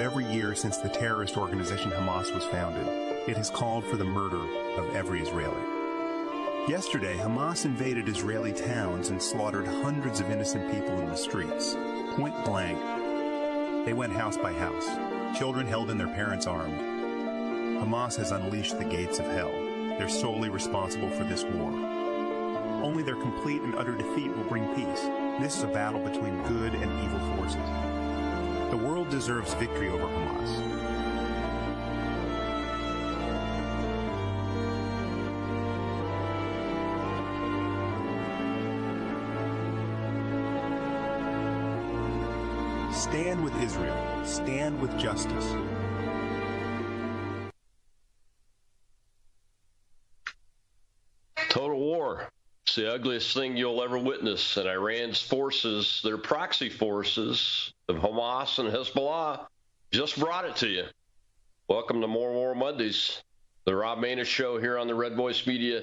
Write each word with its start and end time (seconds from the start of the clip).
every 0.00 0.24
year 0.24 0.54
since 0.54 0.78
the 0.78 0.88
terrorist 0.88 1.36
organization 1.36 1.90
Hamas 1.90 2.34
was 2.34 2.44
founded, 2.46 2.86
it 3.28 3.36
has 3.36 3.50
called 3.50 3.84
for 3.84 3.96
the 3.96 4.04
murder 4.04 4.40
of 4.78 4.96
every 4.96 5.20
Israeli. 5.20 5.60
Yesterday, 6.66 7.16
Hamas 7.18 7.66
invaded 7.66 8.08
Israeli 8.08 8.52
towns 8.52 9.10
and 9.10 9.20
slaughtered 9.20 9.66
hundreds 9.66 10.20
of 10.20 10.30
innocent 10.30 10.72
people 10.72 10.98
in 11.00 11.06
the 11.06 11.16
streets, 11.16 11.74
point 12.16 12.34
blank. 12.46 12.78
They 13.84 13.92
went 13.92 14.14
house 14.14 14.38
by 14.38 14.54
house, 14.54 14.88
children 15.38 15.66
held 15.66 15.90
in 15.90 15.98
their 15.98 16.08
parents' 16.08 16.46
arms. 16.46 16.80
Hamas 17.84 18.16
has 18.16 18.32
unleashed 18.32 18.78
the 18.78 18.84
gates 18.84 19.18
of 19.18 19.26
hell. 19.26 19.52
They're 19.98 20.08
solely 20.08 20.48
responsible 20.48 21.10
for 21.10 21.24
this 21.24 21.44
war. 21.44 21.72
Only 22.82 23.02
their 23.02 23.16
complete 23.16 23.60
and 23.60 23.74
utter 23.74 23.94
defeat 23.94 24.34
will 24.34 24.44
bring 24.44 24.66
peace. 24.74 25.02
This 25.40 25.58
is 25.58 25.64
a 25.64 25.68
battle 25.68 26.00
between 26.00 26.42
good 26.44 26.74
and 26.74 27.04
evil 27.04 27.36
forces. 27.36 27.99
Deserves 29.10 29.52
victory 29.54 29.88
over 29.88 30.04
Hamas. 30.04 30.80
Stand 42.94 43.42
with 43.42 43.60
Israel. 43.60 44.24
Stand 44.24 44.80
with 44.80 44.96
justice. 44.96 45.54
Total 51.48 51.76
war. 51.76 52.28
It's 52.64 52.76
the 52.76 52.94
ugliest 52.94 53.34
thing 53.34 53.56
you'll 53.56 53.82
ever 53.82 53.98
witness. 53.98 54.56
And 54.56 54.68
Iran's 54.68 55.20
forces, 55.20 56.00
their 56.04 56.16
proxy 56.16 56.68
forces 56.68 57.72
of 57.90 57.96
Hamas 57.96 58.60
and 58.60 58.72
Hezbollah, 58.72 59.46
just 59.90 60.18
brought 60.18 60.44
it 60.44 60.54
to 60.56 60.68
you. 60.68 60.84
Welcome 61.66 62.00
to 62.00 62.06
More 62.06 62.32
War 62.32 62.54
Mondays. 62.54 63.20
The 63.64 63.74
Rob 63.74 63.98
Maness 63.98 64.26
Show 64.26 64.58
here 64.58 64.78
on 64.78 64.86
the 64.86 64.94
Red 64.94 65.16
Voice 65.16 65.44
Media 65.44 65.82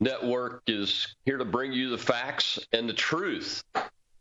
Network 0.00 0.62
is 0.66 1.14
here 1.26 1.36
to 1.36 1.44
bring 1.44 1.74
you 1.74 1.90
the 1.90 1.98
facts 1.98 2.58
and 2.72 2.88
the 2.88 2.94
truth. 2.94 3.62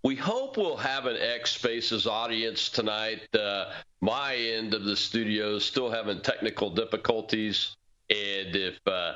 We 0.03 0.17
hope 0.17 0.57
we'll 0.57 0.75
have 0.75 1.05
an 1.05 1.15
X 1.15 1.51
Spaces 1.51 2.05
audience 2.05 2.67
tonight. 2.67 3.33
Uh, 3.33 3.71
my 4.01 4.35
end 4.35 4.73
of 4.73 4.83
the 4.83 4.97
studio 4.97 5.55
is 5.55 5.63
still 5.63 5.89
having 5.89 6.21
technical 6.21 6.69
difficulties. 6.69 7.77
And 8.09 8.53
if 8.55 8.77
uh, 8.85 9.13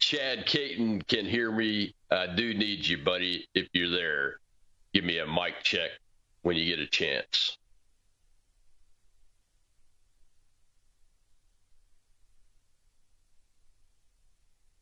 Chad 0.00 0.46
Caton 0.46 1.00
can 1.02 1.26
hear 1.26 1.52
me, 1.52 1.94
I 2.10 2.26
do 2.26 2.54
need 2.54 2.84
you, 2.84 2.98
buddy. 2.98 3.46
If 3.54 3.68
you're 3.72 3.90
there, 3.90 4.40
give 4.92 5.04
me 5.04 5.18
a 5.18 5.26
mic 5.26 5.62
check 5.62 5.90
when 6.44 6.56
you 6.56 6.66
get 6.66 6.78
a 6.78 6.86
chance. 6.86 7.56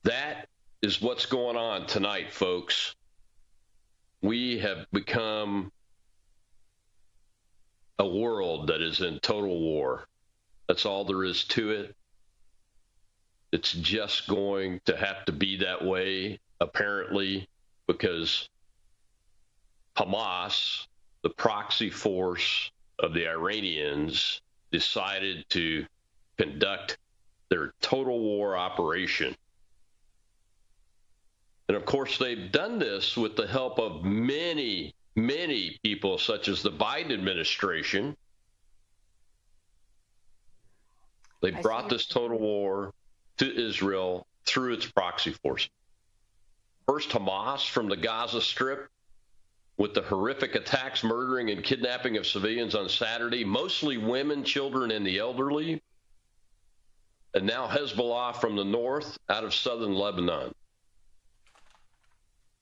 That 0.03 0.49
is 0.83 1.01
what's 1.01 1.27
going 1.27 1.57
on 1.57 1.87
tonight, 1.87 2.33
folks. 2.33 2.97
We 4.23 4.59
have 4.59 4.87
become 4.93 5.71
a 8.01 8.07
world 8.07 8.67
that 8.67 8.83
is 8.83 9.01
in 9.01 9.21
total 9.21 9.61
war. 9.61 10.09
That's 10.67 10.85
all 10.85 11.05
there 11.05 11.23
is 11.23 11.45
to 11.45 11.71
it. 11.71 11.95
It's 13.53 13.73
just 13.73 14.27
going 14.27 14.81
to 14.87 14.97
have 14.97 15.25
to 15.27 15.33
be 15.33 15.59
that 15.59 15.85
way, 15.85 16.41
apparently, 16.61 17.49
because 17.87 18.49
Hamas, 19.97 20.89
the 21.23 21.31
proxy 21.31 21.91
force 21.91 22.71
of 22.99 23.15
the 23.15 23.29
Iranians, 23.29 24.41
decided 24.71 25.45
to 25.51 25.87
conduct 26.37 26.99
their 27.49 27.75
total 27.81 28.19
war 28.19 28.57
operation. 28.57 29.37
And 31.69 31.77
of 31.77 31.85
course, 31.85 32.19
they've 32.19 32.51
done 32.51 32.79
this 32.79 33.17
with 33.17 33.37
the 33.37 33.47
help 33.47 33.79
of 33.79 34.05
many, 34.05 34.95
many 35.15 35.79
people, 35.83 36.19
such 36.19 36.49
as 36.49 36.63
the 36.63 36.71
Biden 36.71 37.13
administration. 37.13 38.17
They 41.41 41.51
brought 41.51 41.89
this 41.89 42.07
total 42.07 42.39
war 42.39 42.93
to 43.39 43.67
Israel 43.69 44.27
through 44.45 44.75
its 44.75 44.87
proxy 44.87 45.33
force. 45.33 45.69
First, 46.87 47.11
Hamas 47.11 47.69
from 47.69 47.89
the 47.89 47.97
Gaza 47.97 48.41
Strip 48.41 48.89
with 49.77 49.95
the 49.95 50.03
horrific 50.03 50.55
attacks, 50.55 51.03
murdering, 51.03 51.51
and 51.51 51.65
kidnapping 51.65 52.17
of 52.17 52.27
civilians 52.27 52.75
on 52.75 52.89
Saturday, 52.89 53.45
mostly 53.45 53.97
women, 53.97 54.45
children, 54.45 54.91
and 54.91 55.07
the 55.07 55.19
elderly. 55.19 55.83
And 57.35 57.47
now 57.47 57.67
Hezbollah 57.67 58.37
from 58.37 58.57
the 58.57 58.65
north 58.65 59.19
out 59.29 59.45
of 59.45 59.55
southern 59.55 59.95
Lebanon. 59.95 60.55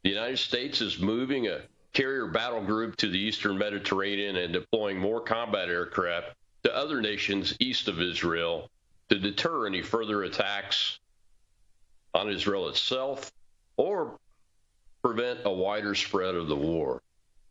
The 0.02 0.10
United 0.10 0.38
States 0.38 0.80
is 0.80 0.98
moving 0.98 1.48
a 1.48 1.62
carrier 1.92 2.26
battle 2.26 2.62
group 2.64 2.96
to 2.96 3.08
the 3.08 3.18
eastern 3.18 3.58
Mediterranean 3.58 4.36
and 4.36 4.52
deploying 4.52 4.98
more 4.98 5.20
combat 5.20 5.68
aircraft 5.68 6.34
to 6.62 6.74
other 6.74 7.00
nations 7.00 7.54
east 7.58 7.88
of 7.88 8.00
Israel 8.00 8.70
to 9.08 9.18
deter 9.18 9.66
any 9.66 9.82
further 9.82 10.22
attacks 10.22 11.00
on 12.14 12.30
Israel 12.30 12.68
itself 12.68 13.32
or 13.76 14.18
prevent 15.02 15.40
a 15.44 15.52
wider 15.52 15.94
spread 15.94 16.34
of 16.34 16.48
the 16.48 16.56
war. 16.56 17.02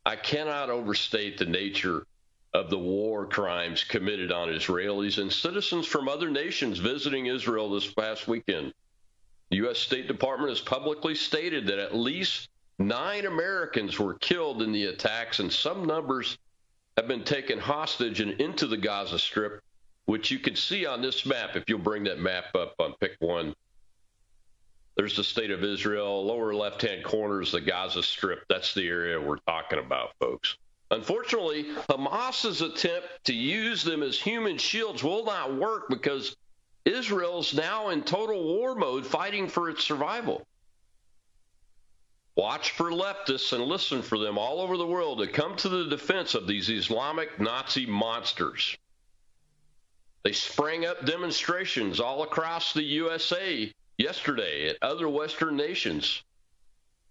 I 0.06 0.16
cannot 0.16 0.70
overstate 0.70 1.38
the 1.38 1.46
nature 1.46 2.06
of 2.54 2.70
the 2.70 2.80
war 2.80 3.26
crimes 3.26 3.84
committed 3.84 4.32
on 4.32 4.50
Israelis 4.50 5.20
and 5.20 5.32
citizens 5.32 5.86
from 5.86 6.10
other 6.10 6.30
nations 6.30 6.80
visiting 6.80 7.28
Israel 7.28 7.70
this 7.70 7.92
past 7.92 8.28
weekend. 8.28 8.74
The 9.50 9.58
U.S. 9.58 9.80
State 9.80 10.08
Department 10.08 10.50
has 10.50 10.62
publicly 10.62 11.16
stated 11.16 11.68
that 11.68 11.80
at 11.80 11.96
least 11.96 12.50
nine 12.78 13.26
Americans 13.26 14.00
were 14.00 14.16
killed 14.16 14.62
in 14.62 14.72
the 14.72 14.86
attacks, 14.86 15.40
and 15.40 15.52
some 15.52 15.86
numbers 15.86 16.38
have 16.98 17.08
been 17.08 17.24
taken 17.24 17.60
hostage 17.60 18.20
and 18.20 18.40
into 18.42 18.68
the 18.68 18.78
Gaza 18.78 19.20
Strip 19.20 19.62
which 20.10 20.32
you 20.32 20.40
can 20.40 20.56
see 20.56 20.88
on 20.88 21.04
this 21.04 21.24
map 21.24 21.56
if 21.56 21.64
you'll 21.68 21.78
bring 21.78 22.04
that 22.04 22.20
map 22.20 22.56
up 22.56 22.74
on 22.80 22.96
pick 23.00 23.16
one. 23.20 23.54
There's 25.00 25.16
the 25.16 25.24
state 25.24 25.52
of 25.52 25.64
Israel. 25.64 26.26
Lower 26.26 26.54
left 26.54 26.82
hand 26.82 27.06
corner 27.06 27.42
is 27.42 27.54
the 27.54 27.62
Gaza 27.62 28.04
Strip. 28.04 28.44
That's 28.50 28.74
the 28.74 28.86
area 28.86 29.18
we're 29.18 29.38
talking 29.48 29.80
about, 29.80 30.10
folks. 30.20 30.58
Unfortunately, 30.92 31.68
Hamas's 31.90 32.62
attempt 32.62 33.08
to 33.24 33.34
use 33.34 33.82
them 33.82 34.04
as 34.04 34.20
human 34.20 34.58
shields 34.58 35.02
will 35.02 35.24
not 35.24 35.56
work 35.56 35.88
because 35.88 36.36
Israel's 36.84 37.54
now 37.54 37.88
in 37.92 38.04
total 38.04 38.44
war 38.44 38.76
mode 38.76 39.08
fighting 39.08 39.48
for 39.48 39.70
its 39.70 39.86
survival. 39.86 40.46
Watch 42.36 42.72
for 42.72 42.92
leftists 42.92 43.54
and 43.54 43.64
listen 43.64 44.02
for 44.02 44.18
them 44.18 44.38
all 44.38 44.60
over 44.60 44.76
the 44.76 44.86
world 44.86 45.20
to 45.20 45.28
come 45.28 45.56
to 45.56 45.70
the 45.70 45.86
defense 45.86 46.36
of 46.36 46.46
these 46.46 46.68
Islamic 46.68 47.40
Nazi 47.40 47.86
monsters. 47.86 48.78
They 50.24 50.34
sprang 50.34 50.86
up 50.86 51.06
demonstrations 51.06 52.02
all 52.02 52.24
across 52.24 52.74
the 52.74 52.84
USA 52.84 53.72
yesterday 54.00 54.70
at 54.70 54.78
other 54.82 55.08
Western 55.08 55.56
nations. 55.56 56.24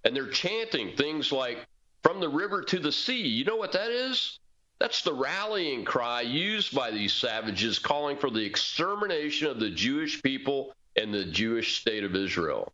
And 0.05 0.17
they're 0.17 0.27
chanting 0.27 0.97
things 0.97 1.31
like, 1.31 1.65
from 2.03 2.19
the 2.21 2.29
river 2.29 2.63
to 2.63 2.79
the 2.81 2.91
sea. 2.91 3.27
You 3.27 3.45
know 3.45 3.57
what 3.57 3.73
that 3.73 3.91
is? 3.91 4.41
That's 4.81 5.03
the 5.03 5.13
rallying 5.13 5.85
cry 5.85 6.23
used 6.23 6.75
by 6.75 6.91
these 6.91 7.13
savages 7.13 7.79
calling 7.79 8.17
for 8.17 8.31
the 8.31 8.45
extermination 8.45 9.49
of 9.49 9.61
the 9.61 9.71
Jewish 9.71 10.23
people 10.23 10.73
and 10.97 11.13
the 11.13 11.25
Jewish 11.25 11.81
state 11.81 12.05
of 12.05 12.17
Israel. 12.17 12.73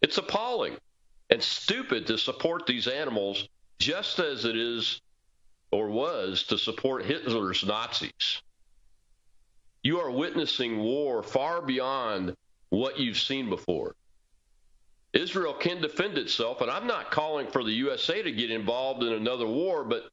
It's 0.00 0.18
appalling 0.18 0.76
and 1.30 1.42
stupid 1.42 2.06
to 2.08 2.18
support 2.18 2.66
these 2.66 2.88
animals 2.88 3.48
just 3.78 4.18
as 4.18 4.44
it 4.44 4.56
is 4.56 5.00
or 5.70 5.88
was 5.88 6.44
to 6.44 6.58
support 6.58 7.04
Hitler's 7.04 7.64
Nazis 7.64 8.42
you 9.82 9.98
are 9.98 10.10
witnessing 10.10 10.78
war 10.78 11.22
far 11.22 11.60
beyond 11.60 12.36
what 12.72 12.98
you've 12.98 13.18
seen 13.18 13.50
before. 13.50 13.94
Israel 15.12 15.52
can 15.52 15.82
defend 15.82 16.16
itself, 16.16 16.62
and 16.62 16.70
I'm 16.70 16.86
not 16.86 17.10
calling 17.10 17.46
for 17.46 17.62
the 17.62 17.70
USA 17.70 18.22
to 18.22 18.32
get 18.32 18.50
involved 18.50 19.02
in 19.02 19.12
another 19.12 19.46
war, 19.46 19.84
but 19.84 20.08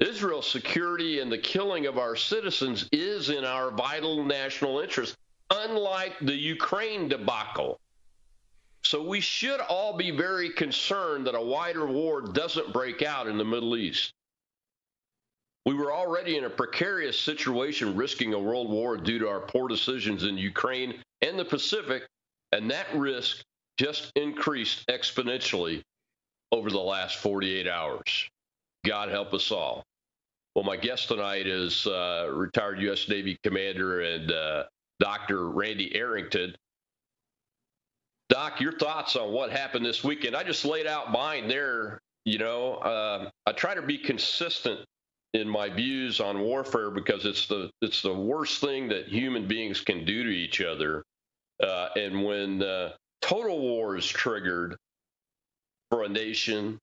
Israel's 0.00 0.50
security 0.50 1.20
and 1.20 1.30
the 1.30 1.38
killing 1.38 1.86
of 1.86 1.96
our 1.96 2.16
citizens 2.16 2.88
is 2.90 3.30
in 3.30 3.44
our 3.44 3.70
vital 3.70 4.24
national 4.24 4.80
interest, 4.80 5.16
unlike 5.50 6.18
the 6.20 6.34
Ukraine 6.34 7.08
debacle. 7.08 7.78
So 8.82 9.00
we 9.00 9.20
should 9.20 9.60
all 9.60 9.96
be 9.96 10.10
very 10.10 10.50
concerned 10.50 11.28
that 11.28 11.36
a 11.36 11.40
wider 11.40 11.86
war 11.86 12.22
doesn't 12.22 12.72
break 12.72 13.02
out 13.02 13.28
in 13.28 13.38
the 13.38 13.44
Middle 13.44 13.76
East. 13.76 14.12
We 15.66 15.74
were 15.74 15.92
already 15.92 16.36
in 16.36 16.44
a 16.44 16.50
precarious 16.50 17.18
situation, 17.18 17.96
risking 17.96 18.34
a 18.34 18.38
world 18.38 18.68
war 18.68 18.96
due 18.98 19.18
to 19.18 19.28
our 19.28 19.40
poor 19.40 19.66
decisions 19.66 20.24
in 20.24 20.36
Ukraine 20.36 21.02
and 21.22 21.38
the 21.38 21.44
Pacific, 21.44 22.06
and 22.52 22.70
that 22.70 22.86
risk 22.94 23.42
just 23.78 24.12
increased 24.14 24.86
exponentially 24.88 25.82
over 26.52 26.70
the 26.70 26.78
last 26.78 27.16
48 27.16 27.66
hours. 27.66 28.28
God 28.84 29.08
help 29.08 29.32
us 29.32 29.50
all. 29.50 29.82
Well, 30.54 30.64
my 30.64 30.76
guest 30.76 31.08
tonight 31.08 31.46
is 31.46 31.86
uh, 31.86 32.30
retired 32.32 32.80
U.S. 32.82 33.08
Navy 33.08 33.38
Commander 33.42 34.02
and 34.02 34.30
uh, 34.30 34.64
Dr. 35.00 35.48
Randy 35.48 35.96
Arrington. 35.96 36.54
Doc, 38.28 38.60
your 38.60 38.78
thoughts 38.78 39.16
on 39.16 39.32
what 39.32 39.50
happened 39.50 39.84
this 39.84 40.04
weekend? 40.04 40.36
I 40.36 40.44
just 40.44 40.64
laid 40.64 40.86
out 40.86 41.10
mine 41.10 41.48
there. 41.48 41.98
You 42.24 42.38
know, 42.38 42.74
uh, 42.74 43.30
I 43.46 43.52
try 43.52 43.74
to 43.74 43.82
be 43.82 43.98
consistent 43.98 44.80
in 45.34 45.48
my 45.48 45.68
views 45.68 46.20
on 46.20 46.40
warfare 46.40 46.90
because 46.90 47.26
it's 47.26 47.46
the 47.46 47.68
it's 47.82 48.02
the 48.02 48.14
worst 48.14 48.60
thing 48.60 48.88
that 48.88 49.08
human 49.08 49.46
beings 49.46 49.80
can 49.80 50.04
do 50.04 50.22
to 50.22 50.30
each 50.30 50.60
other. 50.60 51.02
Uh, 51.62 51.88
and 51.96 52.24
when 52.24 52.62
uh, 52.62 52.92
total 53.20 53.60
war 53.60 53.96
is 53.96 54.06
triggered 54.06 54.76
for 55.90 56.04
a 56.04 56.08
nation, 56.08 56.78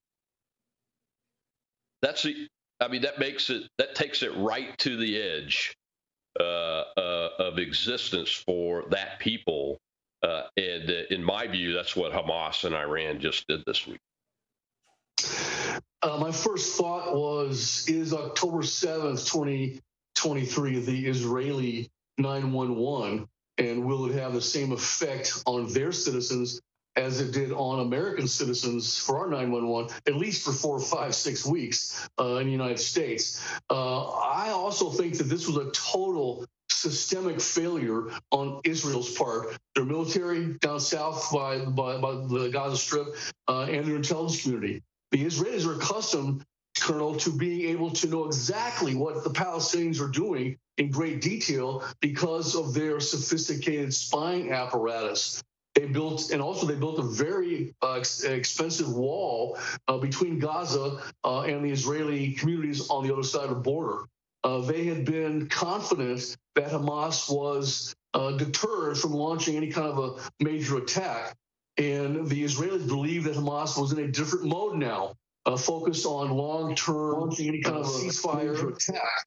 that's 2.01 2.23
the 2.23 2.47
I 2.81 2.89
mean 2.89 3.01
that 3.03 3.19
makes 3.19 3.49
it 3.49 3.63
that 3.77 3.95
takes 3.95 4.21
it 4.21 4.35
right 4.35 4.77
to 4.79 4.97
the 4.97 5.21
edge 5.21 5.73
uh, 6.39 6.43
uh 6.97 7.29
of 7.39 7.57
existence 7.57 8.31
for 8.31 8.83
that 8.89 9.19
people. 9.19 9.77
Uh, 10.23 10.43
and 10.55 10.89
uh, 10.89 11.03
in 11.09 11.23
my 11.23 11.47
view, 11.47 11.73
that's 11.73 11.95
what 11.95 12.11
Hamas 12.11 12.63
and 12.63 12.75
Iran 12.75 13.19
just 13.19 13.47
did 13.47 13.63
this 13.65 13.87
week. 13.87 13.99
Uh, 16.03 16.17
my 16.17 16.31
first 16.31 16.75
thought 16.77 17.15
was 17.15 17.85
is 17.87 18.11
October 18.11 18.63
7th, 18.63 19.31
2023, 19.31 20.79
the 20.79 21.07
Israeli 21.07 21.91
911, 22.17 23.27
and 23.59 23.85
will 23.85 24.09
it 24.09 24.15
have 24.15 24.33
the 24.33 24.41
same 24.41 24.71
effect 24.71 25.43
on 25.45 25.71
their 25.71 25.91
citizens 25.91 26.59
as 26.95 27.21
it 27.21 27.31
did 27.31 27.51
on 27.51 27.81
American 27.81 28.27
citizens 28.27 28.97
for 28.97 29.19
our 29.19 29.27
911, 29.27 29.95
at 30.07 30.15
least 30.15 30.43
for 30.43 30.51
four, 30.51 30.79
five, 30.79 31.13
six 31.13 31.45
weeks 31.45 32.09
uh, 32.19 32.37
in 32.37 32.47
the 32.47 32.51
United 32.51 32.79
States? 32.79 33.45
Uh, 33.69 34.09
I 34.09 34.49
also 34.49 34.89
think 34.89 35.19
that 35.19 35.25
this 35.25 35.47
was 35.47 35.57
a 35.57 35.69
total 35.71 36.45
systemic 36.69 37.39
failure 37.39 38.09
on 38.31 38.59
Israel's 38.63 39.13
part. 39.15 39.55
Their 39.75 39.85
military 39.85 40.55
down 40.55 40.79
south 40.79 41.31
by, 41.31 41.59
by, 41.59 41.97
by 41.97 42.11
the 42.27 42.49
Gaza 42.51 42.77
Strip 42.77 43.15
uh, 43.47 43.67
and 43.69 43.85
their 43.85 43.97
intelligence 43.97 44.41
community. 44.41 44.81
The 45.11 45.25
Israelis 45.25 45.65
are 45.65 45.75
accustomed, 45.75 46.43
Colonel, 46.79 47.15
to 47.17 47.31
being 47.31 47.69
able 47.69 47.91
to 47.91 48.07
know 48.07 48.25
exactly 48.25 48.95
what 48.95 49.23
the 49.23 49.29
Palestinians 49.29 49.99
are 49.99 50.07
doing 50.09 50.57
in 50.77 50.89
great 50.89 51.21
detail 51.21 51.83
because 51.99 52.55
of 52.55 52.73
their 52.73 52.99
sophisticated 52.99 53.93
spying 53.93 54.51
apparatus. 54.51 55.43
They 55.75 55.85
built, 55.85 56.31
and 56.31 56.41
also 56.41 56.65
they 56.65 56.75
built 56.75 56.99
a 56.99 57.03
very 57.03 57.73
uh, 57.81 57.93
ex- 57.93 58.23
expensive 58.23 58.91
wall 58.93 59.57
uh, 59.87 59.97
between 59.97 60.39
Gaza 60.39 61.01
uh, 61.23 61.41
and 61.41 61.63
the 61.63 61.71
Israeli 61.71 62.33
communities 62.33 62.89
on 62.89 63.05
the 63.07 63.13
other 63.13 63.23
side 63.23 63.43
of 63.43 63.49
the 63.49 63.55
border. 63.55 64.03
Uh, 64.43 64.61
they 64.61 64.85
had 64.85 65.05
been 65.05 65.47
confident 65.47 66.35
that 66.55 66.71
Hamas 66.71 67.29
was 67.33 67.95
uh, 68.13 68.31
deterred 68.31 68.97
from 68.97 69.13
launching 69.13 69.55
any 69.55 69.71
kind 69.71 69.87
of 69.87 69.97
a 69.99 70.43
major 70.43 70.77
attack. 70.77 71.35
And 71.77 72.27
the 72.27 72.43
Israelis 72.43 72.87
believe 72.87 73.23
that 73.25 73.35
Hamas 73.35 73.79
was 73.79 73.91
in 73.91 73.99
a 73.99 74.07
different 74.07 74.45
mode 74.45 74.77
now, 74.77 75.13
uh, 75.45 75.57
focused 75.57 76.05
on 76.05 76.31
long-term 76.31 77.31
any 77.39 77.61
kind 77.61 77.77
of 77.77 77.85
ceasefire 77.85 78.75
attack. 78.75 79.25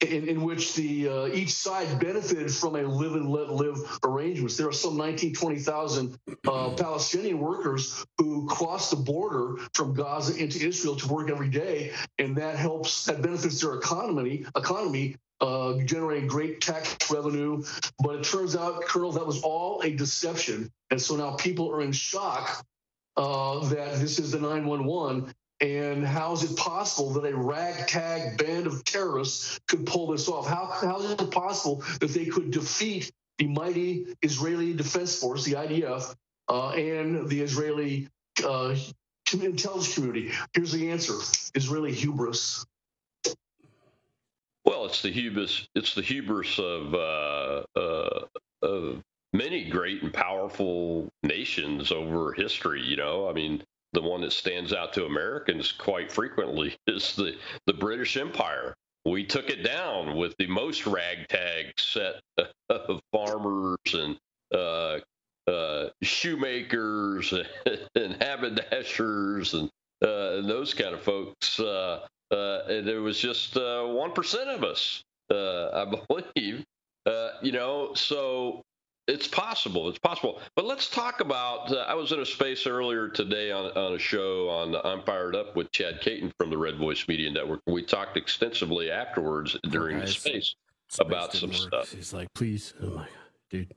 In, 0.00 0.28
in, 0.28 0.40
which 0.40 0.74
the 0.76 1.08
uh, 1.08 1.26
each 1.26 1.52
side 1.52 2.00
benefited 2.00 2.50
from 2.50 2.74
a 2.74 2.82
live 2.82 3.12
and 3.12 3.28
let 3.28 3.50
live 3.50 3.76
arrangements. 4.02 4.56
There 4.56 4.66
are 4.66 4.72
some 4.72 4.96
19, 4.96 5.34
20,000 5.34 6.18
uh, 6.48 6.70
Palestinian 6.70 7.38
workers 7.38 8.02
who 8.16 8.46
cross 8.48 8.88
the 8.88 8.96
border 8.96 9.56
from 9.74 9.92
Gaza 9.92 10.42
into 10.42 10.66
Israel 10.66 10.96
to 10.96 11.06
work 11.06 11.30
every 11.30 11.50
day, 11.50 11.92
and 12.18 12.34
that 12.38 12.56
helps, 12.56 13.04
that 13.04 13.20
benefits 13.20 13.60
their 13.60 13.74
economy, 13.74 14.46
economy 14.56 15.16
uh, 15.40 15.78
generating 15.84 16.28
great 16.28 16.60
tax 16.60 16.96
revenue. 17.10 17.62
But 17.98 18.16
it 18.16 18.24
turns 18.24 18.56
out, 18.56 18.82
Colonel, 18.84 19.12
that 19.12 19.26
was 19.26 19.42
all 19.42 19.82
a 19.82 19.90
deception. 19.90 20.70
And 20.90 21.00
so 21.00 21.16
now 21.16 21.36
people 21.36 21.70
are 21.70 21.82
in 21.82 21.92
shock 21.92 22.64
uh, 23.16 23.60
that 23.68 23.98
this 24.00 24.18
is 24.18 24.32
the 24.32 24.40
911. 24.40 25.32
And 25.60 26.06
how 26.06 26.32
is 26.32 26.42
it 26.42 26.56
possible 26.56 27.10
that 27.10 27.30
a 27.30 27.36
ragtag 27.36 28.38
band 28.38 28.66
of 28.66 28.82
terrorists 28.84 29.60
could 29.68 29.84
pull 29.84 30.06
this 30.08 30.26
off? 30.28 30.46
How, 30.46 30.66
how 30.66 31.00
is 31.00 31.10
it 31.10 31.30
possible 31.30 31.84
that 32.00 32.10
they 32.10 32.26
could 32.26 32.50
defeat 32.50 33.12
the 33.38 33.46
mighty 33.46 34.06
Israeli 34.22 34.72
Defense 34.72 35.18
Force, 35.18 35.44
the 35.44 35.54
IDF, 35.54 36.14
uh, 36.48 36.70
and 36.70 37.28
the 37.28 37.42
Israeli 37.42 38.08
uh, 38.42 38.74
intelligence 39.32 39.94
community? 39.94 40.32
Here's 40.54 40.72
the 40.72 40.90
answer 40.90 41.14
Israeli 41.54 41.92
hubris. 41.92 42.64
Well, 44.64 44.84
it's 44.86 45.02
the 45.02 45.10
hubris. 45.10 45.68
It's 45.74 45.94
the 45.94 46.02
hubris 46.02 46.58
of 46.58 46.94
uh, 46.94 47.62
uh, 47.76 48.26
of 48.62 49.02
many 49.32 49.68
great 49.68 50.02
and 50.02 50.12
powerful 50.12 51.08
nations 51.22 51.92
over 51.92 52.32
history. 52.32 52.82
You 52.82 52.96
know, 52.96 53.28
I 53.28 53.32
mean, 53.32 53.62
the 53.92 54.02
one 54.02 54.20
that 54.22 54.32
stands 54.32 54.72
out 54.72 54.92
to 54.94 55.06
Americans 55.06 55.72
quite 55.72 56.12
frequently 56.12 56.76
is 56.86 57.16
the 57.16 57.36
the 57.66 57.72
British 57.74 58.16
Empire. 58.16 58.74
We 59.06 59.24
took 59.24 59.48
it 59.48 59.64
down 59.64 60.16
with 60.16 60.34
the 60.38 60.46
most 60.46 60.86
ragtag 60.86 61.72
set 61.78 62.20
of 62.68 63.00
farmers 63.12 63.78
and 63.94 64.18
uh, 64.54 64.98
uh, 65.50 65.88
shoemakers 66.02 67.32
and 67.94 68.22
haberdashers 68.22 69.54
and, 69.54 69.70
uh, 70.04 70.38
and 70.38 70.48
those 70.48 70.74
kind 70.74 70.94
of 70.94 71.02
folks 71.02 71.58
uh, 71.60 72.06
uh, 72.30 72.62
there 72.66 73.02
was 73.02 73.18
just 73.18 73.56
uh, 73.56 73.84
one 73.84 74.10
uh, 74.10 74.54
of 74.54 74.64
us, 74.64 75.02
uh, 75.30 75.68
I 75.70 75.84
believe. 76.36 76.64
Uh, 77.06 77.30
you 77.42 77.52
know, 77.52 77.92
so 77.94 78.62
it's 79.08 79.26
possible. 79.26 79.88
It's 79.88 79.98
possible. 79.98 80.40
But 80.54 80.66
let's 80.66 80.88
talk 80.88 81.20
about. 81.20 81.74
I 81.74 81.94
was 81.94 82.12
in 82.12 82.20
a 82.20 82.26
space 82.26 82.66
earlier 82.66 83.08
today 83.08 83.50
on, 83.50 83.66
on 83.76 83.94
a 83.94 83.98
show 83.98 84.48
on 84.48 84.76
I'm 84.84 85.02
Fired 85.04 85.34
Up 85.34 85.56
with 85.56 85.72
Chad 85.72 86.00
Caton 86.00 86.32
from 86.38 86.50
the 86.50 86.58
Red 86.58 86.76
Voice 86.76 87.08
Media 87.08 87.30
Network. 87.30 87.60
We 87.66 87.82
talked 87.82 88.16
extensively 88.16 88.90
afterwards 88.90 89.56
during 89.70 89.98
the 89.98 90.06
space, 90.06 90.54
space 90.88 91.00
about 91.00 91.32
some 91.32 91.50
work. 91.50 91.58
stuff. 91.58 91.92
He's 91.92 92.12
like, 92.12 92.28
please, 92.34 92.74
oh 92.82 92.90
my 92.90 93.02
god, 93.02 93.08
dude, 93.50 93.74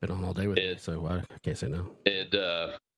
been 0.00 0.10
on 0.10 0.24
all 0.24 0.34
day 0.34 0.48
with 0.48 0.58
and, 0.58 0.72
me, 0.72 0.76
so 0.78 1.06
I, 1.06 1.18
I 1.18 1.38
can't 1.42 1.56
say 1.56 1.68
no. 1.68 1.86
And 2.04 2.36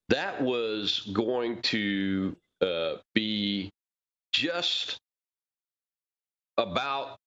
that 0.08 0.40
was 0.40 1.10
going 1.12 1.60
to 1.62 2.34
be 3.14 3.70
just 4.32 5.00
about 6.58 7.18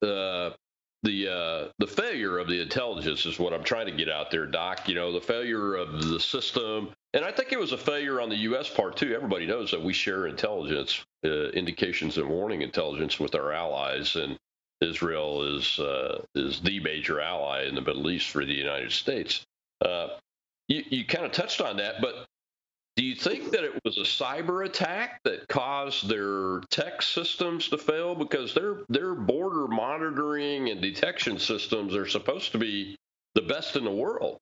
the 0.00 0.54
the 1.02 1.28
uh, 1.28 1.68
the 1.78 1.86
failure 1.86 2.38
of 2.38 2.48
the 2.48 2.60
intelligence 2.60 3.26
is 3.26 3.38
what 3.38 3.52
I'm 3.52 3.62
trying 3.62 3.86
to 3.86 3.92
get 3.92 4.08
out 4.08 4.30
there, 4.30 4.46
Doc. 4.46 4.88
You 4.88 4.94
know, 4.94 5.12
the 5.12 5.20
failure 5.20 5.74
of 5.76 6.02
the 6.02 6.18
system, 6.18 6.90
and 7.12 7.24
I 7.24 7.30
think 7.30 7.52
it 7.52 7.60
was 7.60 7.72
a 7.72 7.78
failure 7.78 8.20
on 8.20 8.30
the 8.30 8.36
U.S. 8.36 8.70
part 8.70 8.96
too. 8.96 9.14
Everybody 9.14 9.46
knows 9.46 9.70
that 9.70 9.82
we 9.82 9.92
share 9.92 10.26
intelligence, 10.26 11.04
uh, 11.24 11.50
indications, 11.50 12.16
and 12.18 12.28
warning 12.28 12.62
intelligence 12.62 13.20
with 13.20 13.34
our 13.34 13.52
allies, 13.52 14.16
and 14.16 14.38
Israel 14.80 15.56
is 15.56 15.78
uh, 15.78 16.22
is 16.34 16.60
the 16.60 16.80
major 16.80 17.20
ally 17.20 17.64
in 17.64 17.74
the 17.74 17.82
Middle 17.82 18.10
East 18.10 18.30
for 18.30 18.44
the 18.44 18.54
United 18.54 18.92
States. 18.92 19.44
Uh, 19.84 20.08
you, 20.68 20.82
you 20.88 21.04
kind 21.04 21.26
of 21.26 21.32
touched 21.32 21.60
on 21.60 21.76
that, 21.76 22.00
but 22.00 22.26
do 22.96 23.04
you 23.04 23.16
think 23.16 23.50
that 23.50 23.64
it 23.64 23.80
was 23.84 23.98
a 23.98 24.02
cyber 24.02 24.64
attack 24.64 25.20
that 25.24 25.48
caused 25.48 26.08
their 26.08 26.60
tech 26.70 27.02
systems 27.02 27.68
to 27.68 27.78
fail 27.78 28.14
because 28.14 28.54
their 28.54 28.82
their 28.88 29.14
border 29.14 29.66
monitoring 29.66 30.70
and 30.70 30.80
detection 30.80 31.38
systems 31.38 31.94
are 31.94 32.06
supposed 32.06 32.52
to 32.52 32.58
be 32.58 32.96
the 33.34 33.42
best 33.42 33.74
in 33.74 33.84
the 33.84 33.90
world? 33.90 34.38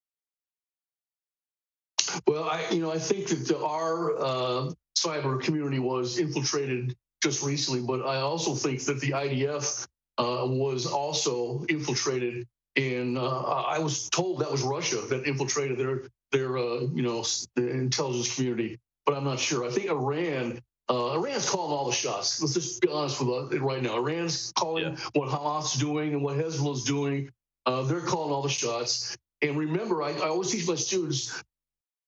Well, 2.27 2.45
I 2.45 2.69
you 2.71 2.81
know 2.81 2.93
I 2.93 2.99
think 2.99 3.29
that 3.29 3.49
the, 3.49 3.59
our 3.59 4.19
uh, 4.19 4.71
cyber 4.99 5.43
community 5.43 5.79
was 5.79 6.19
infiltrated 6.19 6.95
just 7.23 7.43
recently, 7.43 7.81
but 7.81 8.07
I 8.07 8.17
also 8.17 8.55
think 8.55 8.85
that 8.85 9.01
the 9.01 9.13
IDF 9.13 9.87
uh, 10.19 10.45
was 10.47 10.87
also 10.87 11.65
infiltrated. 11.69 12.47
And 12.75 13.19
uh, 13.19 13.43
I 13.43 13.79
was 13.79 14.09
told 14.09 14.41
that 14.41 14.51
was 14.51 14.63
Russia 14.63 14.97
that 15.09 15.27
infiltrated 15.27 15.79
their 15.79 16.05
their 16.33 16.59
uh, 16.59 16.81
you 16.93 17.03
know 17.03 17.25
the 17.55 17.71
intelligence 17.71 18.35
community, 18.35 18.79
but 19.07 19.17
I'm 19.17 19.25
not 19.25 19.39
sure. 19.39 19.65
I 19.67 19.71
think 19.71 19.89
Iran. 19.89 20.61
Uh, 20.91 21.15
Iran's 21.15 21.49
calling 21.49 21.73
all 21.73 21.87
the 21.87 21.93
shots. 21.93 22.43
Let's 22.43 22.55
just 22.55 22.83
be 22.83 22.89
honest 22.89 23.25
with 23.25 23.55
it 23.55 23.63
right 23.63 23.83
now. 23.83 23.97
Iran's 23.97 24.53
calling 24.57 24.85
yeah. 24.85 24.97
what 25.15 25.29
Hamas 25.29 25.75
is 25.75 25.81
doing 25.81 26.13
and 26.13 26.23
what 26.23 26.37
Hezbollah 26.37 26.75
is 26.75 26.85
doing. 26.85 27.31
Uh, 27.65 27.83
they're 27.83 28.01
calling 28.01 28.33
all 28.33 28.43
the 28.43 28.51
shots. 28.51 29.17
And 29.41 29.57
remember, 29.57 30.03
I, 30.03 30.11
I 30.11 30.29
always 30.29 30.51
teach 30.51 30.67
my 30.67 30.75
students 30.75 31.43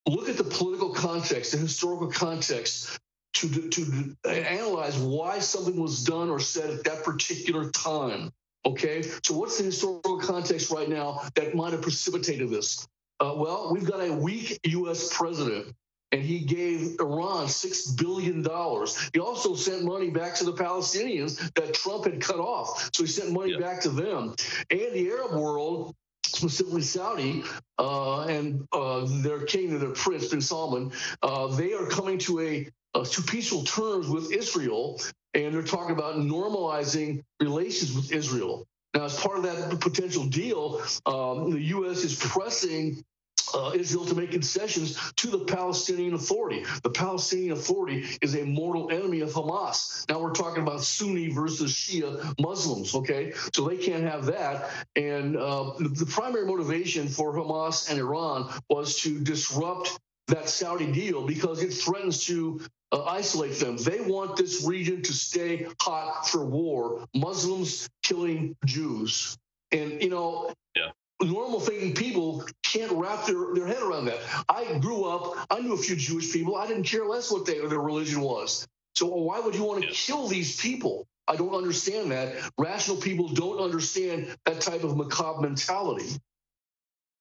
look 0.06 0.28
at 0.28 0.36
the 0.36 0.44
political 0.44 0.90
context, 0.90 1.52
the 1.52 1.58
historical 1.58 2.10
context 2.10 2.98
to, 3.34 3.68
to 3.70 4.16
analyze 4.26 4.96
why 4.98 5.38
something 5.38 5.80
was 5.80 6.04
done 6.04 6.30
or 6.30 6.38
said 6.38 6.70
at 6.70 6.84
that 6.84 7.04
particular 7.04 7.70
time. 7.70 8.30
Okay, 8.66 9.02
so 9.22 9.36
what's 9.36 9.58
the 9.58 9.64
historical 9.64 10.18
context 10.18 10.70
right 10.70 10.88
now 10.88 11.20
that 11.34 11.54
might 11.54 11.72
have 11.72 11.82
precipitated 11.82 12.50
this? 12.50 12.86
Uh, 13.21 13.35
well, 13.37 13.71
we've 13.73 13.87
got 13.87 14.00
a 14.00 14.12
weak 14.12 14.59
U.S. 14.64 15.16
president, 15.16 15.75
and 16.12 16.23
he 16.23 16.40
gave 16.40 16.97
Iran 17.00 17.49
six 17.49 17.90
billion 17.92 18.42
dollars. 18.42 19.11
He 19.12 19.21
also 19.21 19.54
sent 19.54 19.85
money 19.85 20.11
back 20.11 20.35
to 20.37 20.44
the 20.44 20.52
Palestinians 20.52 21.38
that 21.54 21.75
Trump 21.75 22.04
had 22.04 22.21
cut 22.21 22.38
off. 22.38 22.90
So 22.92 23.04
he 23.04 23.09
sent 23.09 23.33
money 23.33 23.52
yeah. 23.52 23.61
back 23.61 23.80
to 23.83 23.90
them. 23.90 24.35
And 24.71 24.92
the 24.92 25.11
Arab 25.11 25.33
world 25.33 25.94
specifically 26.25 26.83
Saudi 26.83 27.44
uh, 27.78 28.23
and 28.23 28.66
uh, 28.73 29.06
their 29.23 29.44
king, 29.44 29.71
and 29.71 29.80
their 29.80 29.90
prince 29.90 30.28
bin 30.28 30.40
Salman, 30.40 30.92
uh, 31.23 31.49
they 31.49 31.73
are 31.73 31.87
coming 31.87 32.18
to 32.18 32.40
a 32.40 32.68
uh, 32.94 33.04
to 33.04 33.23
peaceful 33.23 33.64
terms 33.64 34.09
with 34.09 34.33
Israel, 34.33 35.00
and 35.35 35.52
they're 35.52 35.62
talking 35.62 35.94
about 35.94 36.16
normalizing 36.16 37.23
relations 37.40 37.92
with 37.94 38.12
Israel. 38.12 38.66
Now, 38.94 39.04
as 39.04 39.18
part 39.18 39.38
of 39.38 39.42
that 39.44 39.80
potential 39.80 40.24
deal, 40.24 40.82
um, 41.06 41.50
the 41.50 41.60
U.S. 41.60 42.04
is 42.04 42.14
pressing 42.14 43.04
uh, 43.52 43.72
Israel 43.74 44.04
to 44.06 44.14
make 44.14 44.30
concessions 44.30 44.98
to 45.16 45.28
the 45.28 45.38
Palestinian 45.38 46.14
Authority. 46.14 46.64
The 46.82 46.90
Palestinian 46.90 47.52
Authority 47.52 48.04
is 48.22 48.34
a 48.34 48.44
mortal 48.44 48.90
enemy 48.90 49.20
of 49.20 49.30
Hamas. 49.30 50.08
Now 50.08 50.20
we're 50.20 50.32
talking 50.32 50.62
about 50.62 50.82
Sunni 50.82 51.28
versus 51.28 51.72
Shia 51.72 52.34
Muslims, 52.40 52.94
okay? 52.94 53.32
So 53.52 53.68
they 53.68 53.76
can't 53.76 54.04
have 54.04 54.26
that. 54.26 54.70
And 54.96 55.36
uh, 55.36 55.72
the 55.78 56.06
primary 56.06 56.46
motivation 56.46 57.08
for 57.08 57.34
Hamas 57.34 57.90
and 57.90 57.98
Iran 57.98 58.48
was 58.68 59.00
to 59.02 59.20
disrupt 59.20 59.98
that 60.28 60.48
Saudi 60.48 60.90
deal 60.90 61.26
because 61.26 61.62
it 61.62 61.72
threatens 61.72 62.24
to 62.26 62.60
uh, 62.92 63.04
isolate 63.04 63.58
them. 63.58 63.76
They 63.76 64.00
want 64.00 64.36
this 64.36 64.64
region 64.64 65.02
to 65.02 65.12
stay 65.12 65.66
hot 65.80 66.28
for 66.28 66.44
war. 66.44 67.06
Muslims 67.14 67.88
killing 68.02 68.56
Jews. 68.64 69.36
And, 69.72 70.02
you 70.02 70.08
know, 70.08 70.52
yeah. 70.76 70.90
normal 71.20 71.60
thinking 71.60 71.94
people 71.94 72.44
can't 72.62 72.92
wrap 72.92 73.26
their, 73.26 73.54
their 73.54 73.66
head 73.66 73.82
around 73.82 74.06
that. 74.06 74.20
I 74.48 74.78
grew 74.78 75.04
up, 75.04 75.46
I 75.50 75.60
knew 75.60 75.74
a 75.74 75.78
few 75.78 75.96
Jewish 75.96 76.32
people. 76.32 76.56
I 76.56 76.66
didn't 76.66 76.84
care 76.84 77.04
less 77.04 77.30
what 77.30 77.44
they, 77.46 77.58
their 77.66 77.80
religion 77.80 78.20
was. 78.20 78.66
So 78.94 79.06
why 79.06 79.40
would 79.40 79.54
you 79.54 79.64
want 79.64 79.82
to 79.82 79.88
yeah. 79.88 79.94
kill 79.94 80.28
these 80.28 80.60
people? 80.60 81.06
I 81.26 81.36
don't 81.36 81.54
understand 81.54 82.12
that. 82.12 82.34
Rational 82.58 82.98
people 82.98 83.28
don't 83.28 83.58
understand 83.58 84.36
that 84.44 84.60
type 84.60 84.84
of 84.84 84.96
macabre 84.96 85.40
mentality. 85.40 86.18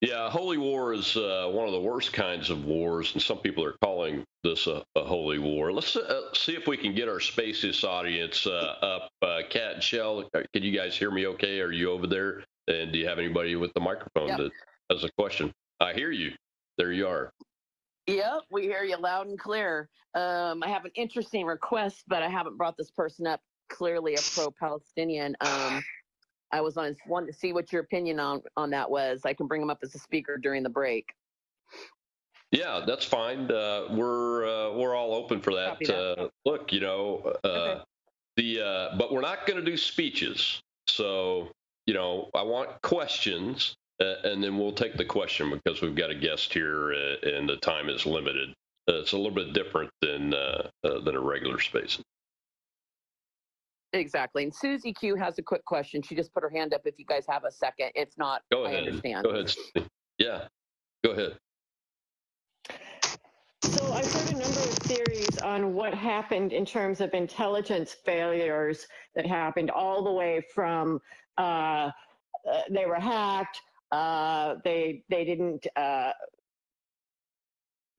Yeah, 0.04 0.30
holy 0.30 0.58
war 0.58 0.92
is 0.92 1.16
uh, 1.16 1.50
one 1.50 1.66
of 1.66 1.72
the 1.72 1.80
worst 1.80 2.12
kinds 2.12 2.50
of 2.50 2.66
wars, 2.66 3.14
and 3.14 3.22
some 3.22 3.38
people 3.38 3.64
are 3.64 3.78
calling 3.82 4.26
this 4.44 4.68
a, 4.68 4.84
a 4.98 5.04
holy 5.06 5.40
war. 5.40 5.72
Let's 5.72 5.96
uh, 5.96 6.24
see 6.34 6.58
if 6.58 6.68
we 6.68 6.76
can 6.76 6.94
get 6.94 7.08
our 7.08 7.22
Spaces 7.22 7.86
audience 7.86 8.46
uh, 8.46 8.76
up. 8.82 9.10
Uh, 9.22 9.40
Kat 9.50 9.76
and 9.76 9.82
Shell, 9.84 10.30
uh, 10.34 10.42
can 10.52 10.62
you 10.62 10.78
guys 10.78 10.98
hear 10.98 11.10
me 11.10 11.26
okay? 11.28 11.62
Are 11.62 11.72
you 11.72 11.90
over 11.90 12.06
there? 12.06 12.44
And 12.68 12.92
do 12.92 13.00
you 13.00 13.08
have 13.08 13.18
anybody 13.18 13.56
with 13.56 13.74
the 13.76 13.80
microphone 13.80 14.28
yep. 14.28 14.38
that 14.40 14.52
has 14.92 15.06
a 15.06 15.10
question? 15.18 15.54
I 15.80 15.94
hear 15.94 16.12
you. 16.12 16.34
There 16.78 16.92
you 16.92 17.08
are. 17.08 17.32
Yep, 18.08 18.42
we 18.52 18.64
hear 18.64 18.84
you 18.84 18.98
loud 18.98 19.28
and 19.28 19.40
clear. 19.40 19.88
Um, 20.16 20.64
I 20.64 20.68
have 20.68 20.84
an 20.84 20.92
interesting 20.96 21.46
request, 21.46 22.04
but 22.10 22.22
I 22.22 22.28
haven't 22.28 22.58
brought 22.58 22.76
this 22.76 22.92
person 22.92 23.26
up. 23.26 23.40
Clearly, 23.70 24.16
a 24.16 24.22
pro-Palestinian. 24.36 25.38
Um, 25.40 25.82
I 26.54 26.62
was 26.62 26.78
on 26.78 26.96
wanted 27.08 27.28
to 27.28 27.34
see 27.34 27.52
what 27.52 27.74
your 27.74 27.82
opinion 27.82 28.20
on 28.20 28.42
on 28.56 28.70
that 28.70 28.90
was. 28.90 29.22
I 29.26 29.34
can 29.34 29.48
bring 29.48 29.62
him 29.62 29.72
up 29.72 29.80
as 29.82 29.96
a 29.96 30.00
speaker 30.00 30.38
during 30.38 30.62
the 30.62 30.70
break. 30.70 31.14
Yeah, 32.52 32.84
that's 32.86 33.04
fine. 33.04 33.50
Uh, 33.52 33.88
we're 33.90 34.46
uh, 34.46 34.78
we're 34.78 34.96
all 34.96 35.16
open 35.16 35.42
for 35.42 35.56
that. 35.56 35.80
that. 35.80 36.20
Uh, 36.20 36.30
look, 36.46 36.72
you 36.72 36.80
know, 36.80 37.36
uh, 37.44 37.48
okay. 37.48 37.82
the 38.38 38.62
uh, 38.62 38.98
but 38.98 39.12
we're 39.12 39.22
not 39.22 39.48
going 39.48 39.60
to 39.60 39.66
do 39.66 39.76
speeches. 39.76 40.62
So 40.88 41.50
you 41.88 41.96
know, 41.96 42.30
I 42.36 42.44
want 42.44 42.80
questions, 42.84 43.76
uh, 44.00 44.16
and 44.24 44.44
then 44.44 44.60
we'll 44.60 44.74
take 44.74 44.96
the 44.96 45.06
question 45.06 45.50
because 45.50 45.82
we've 45.82 45.96
got 45.96 46.12
a 46.12 46.16
guest 46.16 46.54
here, 46.54 46.92
and 46.92 47.50
the 47.50 47.58
time 47.58 47.90
is 47.90 48.06
limited. 48.06 48.54
it's 48.88 49.14
a 49.14 49.18
little 49.18 49.32
bit 49.32 49.54
different 49.54 49.90
than 50.02 50.30
than 50.84 51.16
a 51.16 51.20
regular 51.20 51.60
space. 51.60 51.98
Exactly. 53.94 54.44
And 54.44 54.54
Susie 54.54 54.94
Q 54.94 55.16
has 55.16 55.38
a 55.38 55.44
quick 55.44 55.64
question. 55.66 56.02
She 56.02 56.16
just 56.16 56.34
put 56.34 56.44
her 56.44 56.50
hand 56.50 56.74
up 56.74 56.82
if 56.86 56.96
you 56.98 57.06
guys 57.06 57.26
have 57.30 57.44
a 57.44 57.52
second. 57.52 57.92
It's 57.96 58.18
not, 58.18 58.42
go 58.52 58.66
ahead. 58.66 58.84
I 58.84 58.88
understand. 58.88 59.24
Go 59.24 59.30
ahead. 59.30 59.54
Yeah, 60.18 60.48
go 61.04 61.12
ahead. 61.12 61.38
So 63.66 63.94
I've 63.94 64.12
heard 64.12 64.30
a 64.30 64.40
number 64.40 64.60
of 64.60 64.74
theories 64.80 65.38
on 65.40 65.74
what 65.74 65.94
happened 65.94 66.54
in 66.54 66.66
terms 66.66 67.02
of 67.02 67.14
intelligence 67.14 67.96
failures 68.06 68.88
that 69.16 69.26
happened 69.26 69.72
all 69.72 70.04
the 70.04 70.12
way 70.12 70.42
from 70.54 71.00
uh, 71.38 71.92
uh, 72.52 72.62
they 72.70 72.86
were 72.86 73.00
hacked, 73.00 73.62
uh, 73.92 74.56
they 74.64 75.04
they 75.10 75.24
didn't 75.24 75.66
uh, 75.76 76.12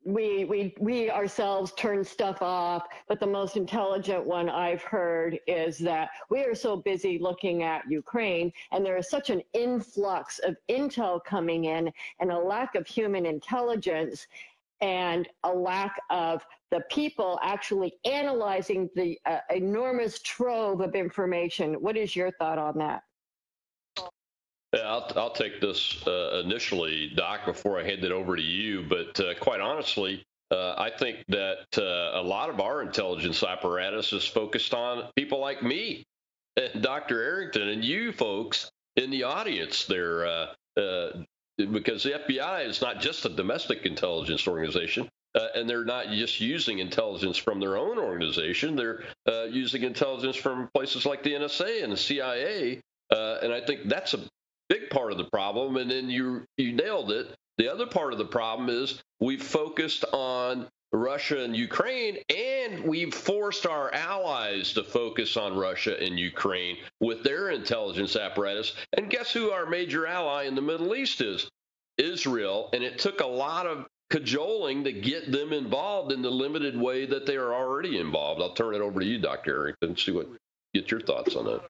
we 0.05 0.45
we 0.45 0.75
we 0.79 1.11
ourselves 1.11 1.73
turn 1.73 2.05
stuff 2.05 2.43
off 2.43 2.87
but 3.09 3.19
the 3.19 3.27
most 3.27 3.57
intelligent 3.57 4.25
one 4.25 4.51
i've 4.51 4.83
heard 4.83 5.39
is 5.47 5.79
that 5.79 6.11
we 6.29 6.41
are 6.45 6.55
so 6.55 6.77
busy 6.77 7.19
looking 7.19 7.63
at 7.63 7.83
ukraine 7.89 8.53
and 8.73 8.85
there 8.85 8.99
is 8.99 9.09
such 9.09 9.31
an 9.31 9.43
influx 9.55 10.39
of 10.41 10.57
intel 10.69 11.23
coming 11.25 11.65
in 11.65 11.91
and 12.21 12.31
a 12.31 12.39
lack 12.39 12.75
of 12.75 12.87
human 12.87 13.25
intelligence 13.25 14.27
and 14.81 15.29
a 15.45 15.53
lack 15.53 15.99
of 16.11 16.45
the 16.71 16.81
people 16.91 17.39
actually 17.43 17.95
analyzing 18.05 18.91
the 18.95 19.19
uh, 19.25 19.39
enormous 19.55 20.19
trove 20.21 20.81
of 20.81 20.95
information. 20.95 21.75
What 21.75 21.97
is 21.97 22.15
your 22.15 22.33
thought 22.33 22.59
on 22.59 22.77
that 22.79 23.05
I'll, 24.83 25.11
I'll 25.17 25.31
take 25.31 25.61
this 25.61 26.05
uh, 26.07 26.43
initially, 26.45 27.13
Doc, 27.15 27.47
before 27.47 27.79
I 27.79 27.85
hand 27.85 28.05
it 28.05 28.13
over 28.13 28.37
to 28.37 28.43
you. 28.43 28.85
But 28.89 29.19
uh, 29.21 29.35
quite 29.41 29.61
honestly, 29.61 30.25
uh, 30.51 30.75
I 30.77 30.91
think 30.91 31.25
that 31.29 31.67
uh, 31.79 32.21
a 32.21 32.23
lot 32.23 32.51
of 32.51 32.61
our 32.61 32.83
intelligence 32.83 33.43
apparatus 33.43 34.13
is 34.13 34.27
focused 34.27 34.75
on 34.75 35.11
people 35.17 35.41
like 35.41 35.63
me 35.63 36.05
and 36.57 36.83
Dr. 36.83 37.23
Arrington 37.23 37.69
and 37.69 37.85
you 37.85 38.13
folks 38.13 38.71
in 38.97 39.11
the 39.11 39.25
audience 39.25 39.87
there. 39.87 40.27
Uh, 40.27 40.47
uh, 40.77 41.09
because 41.57 42.03
the 42.03 42.11
FBI 42.11 42.67
is 42.67 42.83
not 42.83 43.01
just 43.01 43.25
a 43.27 43.29
domestic 43.29 43.87
intelligence 43.87 44.49
organization, 44.49 45.09
and 45.55 45.71
they're 45.71 45.85
not 45.85 46.09
just 46.09 46.41
using 46.41 46.81
intelligence 46.81 47.37
from 47.37 47.61
their 47.61 47.77
own 47.77 47.97
organization. 47.97 48.75
They're 48.75 49.05
using 49.47 49.85
intelligence 49.85 50.35
from 50.35 50.69
places 50.75 51.07
like 51.07 51.23
the 51.23 51.35
NSA 51.35 51.85
and 51.85 51.93
the 51.93 51.97
CIA. 51.97 52.81
Uh, 53.15 53.39
and 53.43 53.53
I 53.53 53.61
think 53.61 53.89
that's 53.89 54.15
a 54.15 54.21
big 54.69 54.91
part 54.91 55.13
of 55.13 55.19
the 55.19 55.25
problem. 55.25 55.77
And 55.77 55.91
then 55.91 56.09
you 56.11 56.45
you 56.57 56.73
nailed 56.73 57.11
it. 57.11 57.35
The 57.59 57.73
other 57.73 57.87
part 57.87 58.13
of 58.13 58.19
the 58.19 58.25
problem 58.25 58.69
is 58.69 59.03
we've 59.21 59.43
focused 59.43 60.05
on 60.13 60.67
Russia 60.93 61.43
and 61.43 61.57
Ukraine, 61.57 62.19
and 62.35 62.85
we've 62.85 63.13
forced 63.13 63.67
our 63.67 63.93
allies 63.93 64.73
to 64.75 64.85
focus 64.85 65.37
on 65.37 65.57
Russia 65.57 66.01
and 66.01 66.19
Ukraine 66.19 66.77
with 67.01 67.25
their 67.25 67.51
intelligence 67.51 68.17
apparatus. 68.17 68.75
And 68.97 69.11
guess 69.11 69.33
who 69.33 69.51
our 69.51 69.67
major 69.67 70.07
ally 70.07 70.45
in 70.45 70.55
the 70.55 70.63
Middle 70.63 70.95
East 70.95 71.21
is? 71.21 71.49
Israel. 71.99 72.71
And 72.73 72.83
it 72.83 72.99
took 72.99 73.21
a 73.21 73.27
lot 73.27 73.67
of 73.67 73.87
cajoling 74.11 74.85
to 74.85 74.93
get 74.93 75.33
them 75.33 75.53
involved 75.53 76.13
in 76.13 76.23
the 76.23 76.31
limited 76.31 76.77
way 76.79 77.07
that 77.07 77.27
they 77.27 77.37
are 77.37 77.55
already 77.55 77.99
involved. 77.99 78.41
I'll 78.41 78.55
turn 78.55 78.75
it 78.75 78.81
over 78.81 79.01
to 79.01 79.07
you, 79.07 79.19
Dr. 79.19 79.57
Arrington, 79.57 79.97
see 79.97 80.13
what 80.13 80.29
get 80.73 80.91
your 80.91 81.01
thoughts 81.01 81.37
on 81.37 81.45
that 81.47 81.63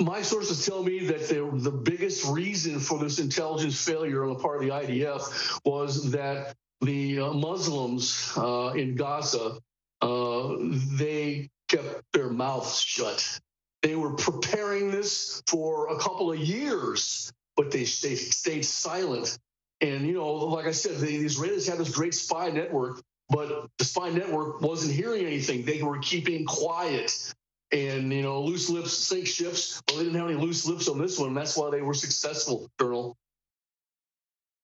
my 0.00 0.22
sources 0.22 0.64
tell 0.66 0.82
me 0.82 1.06
that 1.06 1.28
the, 1.28 1.50
the 1.52 1.70
biggest 1.70 2.26
reason 2.26 2.80
for 2.80 2.98
this 2.98 3.18
intelligence 3.18 3.82
failure 3.84 4.24
on 4.24 4.30
the 4.30 4.38
part 4.38 4.56
of 4.56 4.62
the 4.62 4.70
IDF 4.70 5.60
was 5.64 6.10
that 6.10 6.54
the 6.80 7.20
uh, 7.20 7.32
Muslims 7.32 8.32
uh, 8.36 8.72
in 8.74 8.96
Gaza 8.96 9.58
uh, 10.02 10.56
they 10.98 11.48
kept 11.68 12.02
their 12.12 12.28
mouths 12.28 12.80
shut. 12.80 13.40
They 13.82 13.96
were 13.96 14.14
preparing 14.14 14.90
this 14.90 15.42
for 15.46 15.88
a 15.88 15.98
couple 15.98 16.32
of 16.32 16.38
years, 16.38 17.32
but 17.56 17.70
they 17.70 17.84
stayed, 17.84 18.16
stayed 18.16 18.64
silent. 18.64 19.38
And 19.80 20.06
you 20.06 20.14
know, 20.14 20.32
like 20.32 20.66
I 20.66 20.72
said, 20.72 20.98
the, 20.98 21.06
the 21.06 21.24
Israelis 21.24 21.68
had 21.68 21.78
this 21.78 21.94
great 21.94 22.14
spy 22.14 22.50
network, 22.50 23.00
but 23.28 23.68
the 23.78 23.84
spy 23.84 24.10
network 24.10 24.60
wasn't 24.60 24.94
hearing 24.94 25.24
anything. 25.24 25.64
They 25.64 25.82
were 25.82 25.98
keeping 25.98 26.44
quiet 26.44 27.34
and 27.72 28.12
you 28.12 28.22
know 28.22 28.42
loose 28.42 28.70
lips 28.70 28.92
sink 28.92 29.26
ships. 29.26 29.82
Well, 29.88 29.98
they 29.98 30.04
didn't 30.04 30.18
have 30.18 30.30
any 30.30 30.40
loose 30.40 30.66
lips 30.66 30.88
on 30.88 30.98
this 30.98 31.18
one. 31.18 31.34
That's 31.34 31.56
why 31.56 31.70
they 31.70 31.82
were 31.82 31.94
successful, 31.94 32.70
Colonel. 32.78 33.16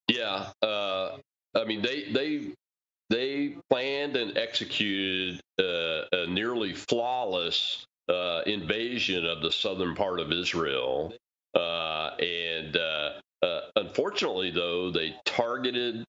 Yeah, 0.09 0.51
uh, 0.63 1.19
I 1.55 1.65
mean 1.65 1.83
they 1.83 2.11
they 2.13 2.53
they 3.11 3.57
planned 3.69 4.17
and 4.17 4.37
executed 4.37 5.41
uh, 5.59 6.03
a 6.13 6.27
nearly 6.29 6.73
flawless 6.73 7.85
uh, 8.09 8.43
invasion 8.47 9.27
of 9.27 9.43
the 9.43 9.53
southern 9.53 9.95
part 9.95 10.21
of 10.21 10.33
Israel, 10.33 11.15
uh, 11.55 12.11
and 12.19 12.77
uh, 12.77 13.11
uh, 13.43 13.61
unfortunately, 13.77 14.51
though 14.51 14.91
they 14.91 15.15
targeted 15.25 16.05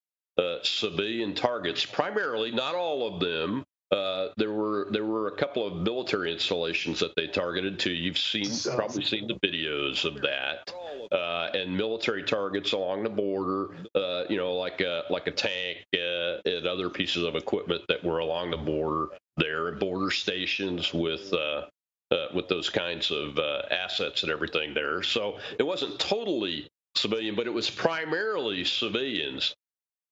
civilian 0.64 1.36
targets 1.36 1.86
primarily, 1.86 2.52
not 2.52 2.74
all 2.74 3.14
of 3.14 3.20
them 3.20 3.64
uh, 3.92 4.30
there 4.38 4.52
were 4.52 4.88
there 4.92 5.06
were 5.06 5.28
a 5.28 5.36
couple 5.36 5.68
of 5.68 5.76
military 5.76 6.32
installations 6.32 7.00
that 7.02 7.14
they 7.16 7.28
targeted 7.28 7.78
too. 7.78 7.92
You've 7.92 8.18
seen 8.18 8.50
probably 8.76 9.04
seen 9.04 9.28
the 9.28 9.36
videos 9.46 10.06
of 10.06 10.22
that. 10.22 10.74
Uh, 11.12 11.50
and 11.54 11.76
military 11.76 12.24
targets 12.24 12.72
along 12.72 13.04
the 13.04 13.10
border, 13.10 13.76
uh, 13.96 14.24
you 14.30 14.38
know, 14.38 14.54
like 14.54 14.80
a 14.80 15.04
like 15.10 15.28
a 15.28 15.32
tank 15.32 15.80
uh, 15.94 16.38
and 16.46 16.66
other 16.66 16.90
pieces 16.90 17.24
of 17.24 17.36
equipment 17.36 17.82
that 17.90 18.02
were 18.02 18.20
along 18.20 18.50
the 18.50 18.58
border 18.58 19.10
there, 19.36 19.74
border 19.74 20.10
stations 20.10 20.94
with 20.94 21.34
uh, 21.34 21.66
uh, 22.12 22.28
with 22.34 22.48
those 22.48 22.70
kinds 22.70 23.12
of 23.12 23.38
assets 23.72 24.24
and 24.24 24.32
everything 24.32 24.74
there. 24.74 25.04
So 25.04 25.40
it 25.60 25.64
wasn't 25.64 26.00
totally 26.00 26.70
civilian, 26.96 27.36
but 27.36 27.48
it 27.48 27.54
was 27.54 27.70
primarily 27.70 28.64
civilians, 28.64 29.54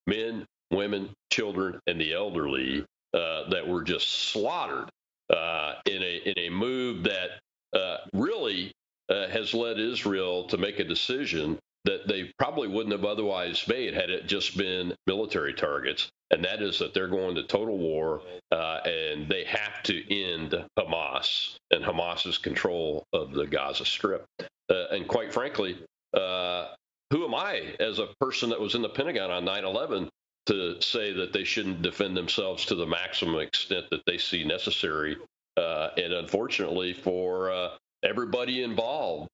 men, 0.06 0.46
women, 0.70 1.12
children, 1.32 1.80
and 1.88 2.00
the 2.00 2.14
elderly 2.14 2.86
uh, 3.14 3.50
that 3.50 3.68
were 3.68 3.84
just 3.84 4.08
slaughtered 4.32 4.90
uh, 5.34 5.76
in 5.86 6.04
a 6.04 6.22
in 6.26 6.34
a 6.38 6.50
move 6.50 7.04
that 7.04 7.40
uh, 7.74 7.98
really 8.14 8.72
uh, 9.10 9.28
has 9.28 9.54
led 9.54 9.80
Israel 9.80 10.46
to 10.46 10.58
make 10.58 10.80
a 10.80 10.84
decision 10.84 11.58
that 11.86 12.08
they 12.08 12.32
probably 12.38 12.68
wouldn't 12.68 12.92
have 12.92 13.06
otherwise 13.06 13.68
made 13.68 13.94
had 13.94 14.10
it 14.10 14.28
just 14.28 14.58
been 14.58 14.94
military 15.08 15.54
targets, 15.54 16.10
and 16.30 16.44
that 16.44 16.62
is 16.62 16.78
that 16.78 16.94
they're 16.94 17.08
going 17.08 17.36
to 17.36 17.44
total 17.44 17.78
war 17.78 18.22
and 18.52 19.28
they 19.28 19.44
have 19.44 19.82
to 19.84 20.14
end 20.14 20.56
Hamas 20.78 21.56
and 21.72 21.84
Hamas's 21.84 22.38
control 22.38 23.04
of 23.14 23.32
the 23.32 23.46
Gaza 23.46 23.86
Strip. 23.86 24.26
And 24.70 25.08
quite 25.08 25.34
frankly, 25.34 25.78
who 26.14 27.26
am 27.26 27.36
I 27.36 27.76
as 27.80 28.00
a 28.00 28.10
person 28.20 28.50
that 28.50 28.60
was 28.60 28.76
in 28.76 28.82
the 28.82 28.90
Pentagon 28.90 29.32
on 29.32 29.46
9 29.46 29.66
11 29.66 30.10
to 30.50 30.82
say 30.82 31.14
that 31.14 31.32
they 31.32 31.44
shouldn't 31.44 31.82
defend 31.82 32.18
themselves 32.18 32.66
to 32.66 32.76
the 32.76 32.86
maximum 32.86 33.40
extent 33.40 33.86
that 33.92 34.02
they 34.06 34.18
see 34.18 34.44
necessary. 34.44 35.16
Uh, 35.56 35.90
and 35.98 36.14
unfortunately, 36.14 36.94
for 36.94 37.52
uh, 37.52 37.70
everybody 38.04 38.64
involved, 38.64 39.30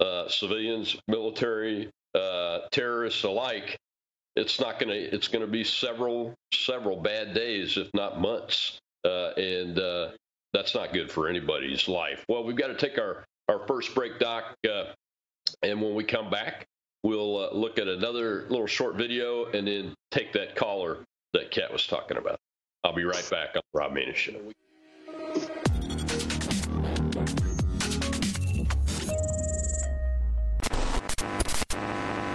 uh, 0.00 0.28
civilians, 0.28 0.96
military, 1.08 1.90
uh, 2.14 2.60
terrorists 2.70 3.22
alike, 3.24 3.78
it's 4.36 4.60
not 4.60 4.80
going 4.80 4.88
to. 4.88 5.14
It's 5.14 5.28
going 5.28 5.44
to 5.44 5.50
be 5.50 5.62
several 5.62 6.34
several 6.52 6.96
bad 6.96 7.34
days, 7.34 7.76
if 7.76 7.88
not 7.94 8.20
months, 8.20 8.78
uh, 9.04 9.30
and 9.36 9.78
uh, 9.78 10.08
that's 10.52 10.74
not 10.74 10.92
good 10.92 11.10
for 11.10 11.28
anybody's 11.28 11.86
life. 11.86 12.24
Well, 12.28 12.42
we've 12.42 12.56
got 12.56 12.68
to 12.68 12.74
take 12.74 12.98
our 12.98 13.24
our 13.48 13.64
first 13.68 13.94
break, 13.94 14.18
Doc, 14.18 14.56
and 15.62 15.80
when 15.80 15.94
we 15.94 16.02
come 16.02 16.30
back, 16.30 16.66
we'll 17.04 17.36
uh, 17.36 17.50
look 17.52 17.78
at 17.78 17.86
another 17.86 18.46
little 18.48 18.66
short 18.66 18.96
video 18.96 19.44
and 19.52 19.68
then 19.68 19.94
take 20.10 20.32
that 20.32 20.56
caller 20.56 21.04
that 21.34 21.52
Kat 21.52 21.72
was 21.72 21.86
talking 21.86 22.16
about. 22.16 22.38
I'll 22.82 22.94
be 22.94 23.04
right 23.04 23.28
back 23.30 23.50
on 23.54 23.62
the 23.72 23.78
Rob 23.78 23.92
Maness 23.92 24.16
Show. 24.16 24.40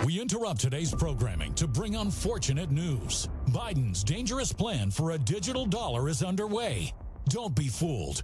We 0.05 0.19
interrupt 0.19 0.61
today's 0.61 0.93
programming 0.93 1.53
to 1.55 1.67
bring 1.67 1.95
unfortunate 1.95 2.71
news. 2.71 3.27
Biden's 3.49 4.03
dangerous 4.03 4.51
plan 4.53 4.89
for 4.89 5.11
a 5.11 5.17
digital 5.17 5.65
dollar 5.65 6.09
is 6.09 6.23
underway. 6.23 6.93
Don't 7.27 7.53
be 7.53 7.67
fooled 7.67 8.23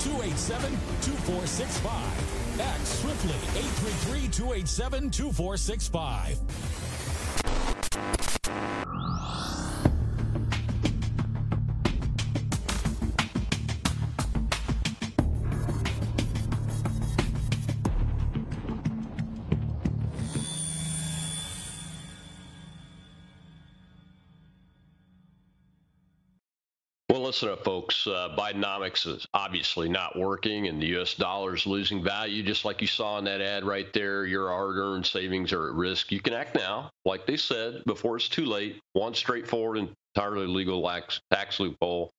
287 0.00 0.70
2465. 1.02 2.60
Act 2.60 2.86
swiftly 2.86 3.36
833 3.58 4.28
287 4.28 5.10
2465. 5.10 6.89
Listen 27.40 27.58
up, 27.58 27.64
folks. 27.64 28.06
Uh, 28.06 28.28
Bidenomics 28.36 29.06
is 29.06 29.26
obviously 29.32 29.88
not 29.88 30.18
working, 30.18 30.66
and 30.66 30.82
the 30.82 30.88
U.S. 30.88 31.14
dollar 31.14 31.54
is 31.54 31.66
losing 31.66 32.04
value, 32.04 32.42
just 32.42 32.66
like 32.66 32.82
you 32.82 32.86
saw 32.86 33.16
in 33.16 33.24
that 33.24 33.40
ad 33.40 33.64
right 33.64 33.90
there. 33.94 34.26
Your 34.26 34.50
hard-earned 34.50 35.06
savings 35.06 35.50
are 35.54 35.68
at 35.68 35.74
risk. 35.74 36.12
You 36.12 36.20
can 36.20 36.34
act 36.34 36.54
now, 36.54 36.90
like 37.06 37.24
they 37.24 37.38
said, 37.38 37.82
before 37.86 38.16
it's 38.16 38.28
too 38.28 38.44
late. 38.44 38.78
One 38.92 39.14
straightforward, 39.14 39.78
and 39.78 39.88
entirely 40.14 40.46
legal 40.48 40.82
tax 41.32 41.58
loophole. 41.58 42.10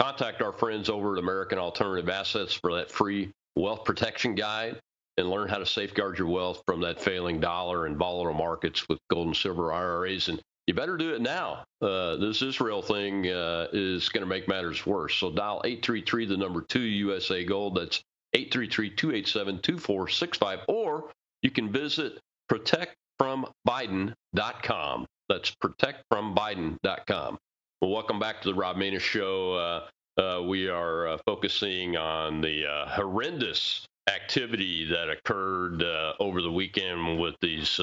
Contact 0.00 0.40
our 0.40 0.52
friends 0.52 0.88
over 0.88 1.12
at 1.14 1.22
American 1.22 1.58
Alternative 1.58 2.08
Assets 2.08 2.54
for 2.54 2.74
that 2.76 2.90
free 2.90 3.30
wealth 3.56 3.84
protection 3.84 4.34
guide 4.34 4.80
and 5.18 5.28
learn 5.28 5.50
how 5.50 5.58
to 5.58 5.66
safeguard 5.66 6.18
your 6.18 6.28
wealth 6.28 6.62
from 6.64 6.80
that 6.80 7.02
failing 7.02 7.38
dollar 7.38 7.84
and 7.84 7.98
volatile 7.98 8.32
markets 8.32 8.88
with 8.88 8.98
gold 9.10 9.26
and 9.26 9.36
silver 9.36 9.74
IRAs. 9.74 10.28
And 10.28 10.40
you 10.70 10.74
better 10.74 10.96
do 10.96 11.12
it 11.14 11.20
now. 11.20 11.64
Uh, 11.82 12.14
this 12.14 12.42
Israel 12.42 12.80
thing 12.80 13.26
uh, 13.26 13.66
is 13.72 14.08
going 14.08 14.20
to 14.20 14.26
make 14.26 14.46
matters 14.46 14.86
worse. 14.86 15.16
So 15.16 15.32
dial 15.32 15.60
833, 15.64 16.26
the 16.26 16.36
number 16.36 16.62
two 16.62 16.82
USA 16.82 17.44
Gold. 17.44 17.74
That's 17.74 18.04
833 18.34 18.90
287 18.90 19.62
2465. 19.62 20.60
Or 20.68 21.10
you 21.42 21.50
can 21.50 21.72
visit 21.72 22.20
protectfrombiden.com. 22.48 25.06
That's 25.28 25.50
protectfrombiden.com. 25.56 27.38
Well, 27.80 27.90
welcome 27.90 28.20
back 28.20 28.40
to 28.42 28.48
the 28.50 28.54
Rob 28.54 28.76
Maness 28.76 29.00
Show. 29.00 29.54
Uh, 29.54 29.88
uh 30.20 30.40
we 30.42 30.68
are 30.68 31.08
uh, 31.08 31.18
focusing 31.26 31.96
on 31.96 32.40
the 32.40 32.70
uh, 32.70 32.86
horrendous 32.90 33.84
activity 34.08 34.84
that 34.84 35.10
occurred 35.10 35.82
over 36.20 36.40
the 36.40 36.52
weekend 36.52 37.18
with 37.18 37.34
these 37.40 37.80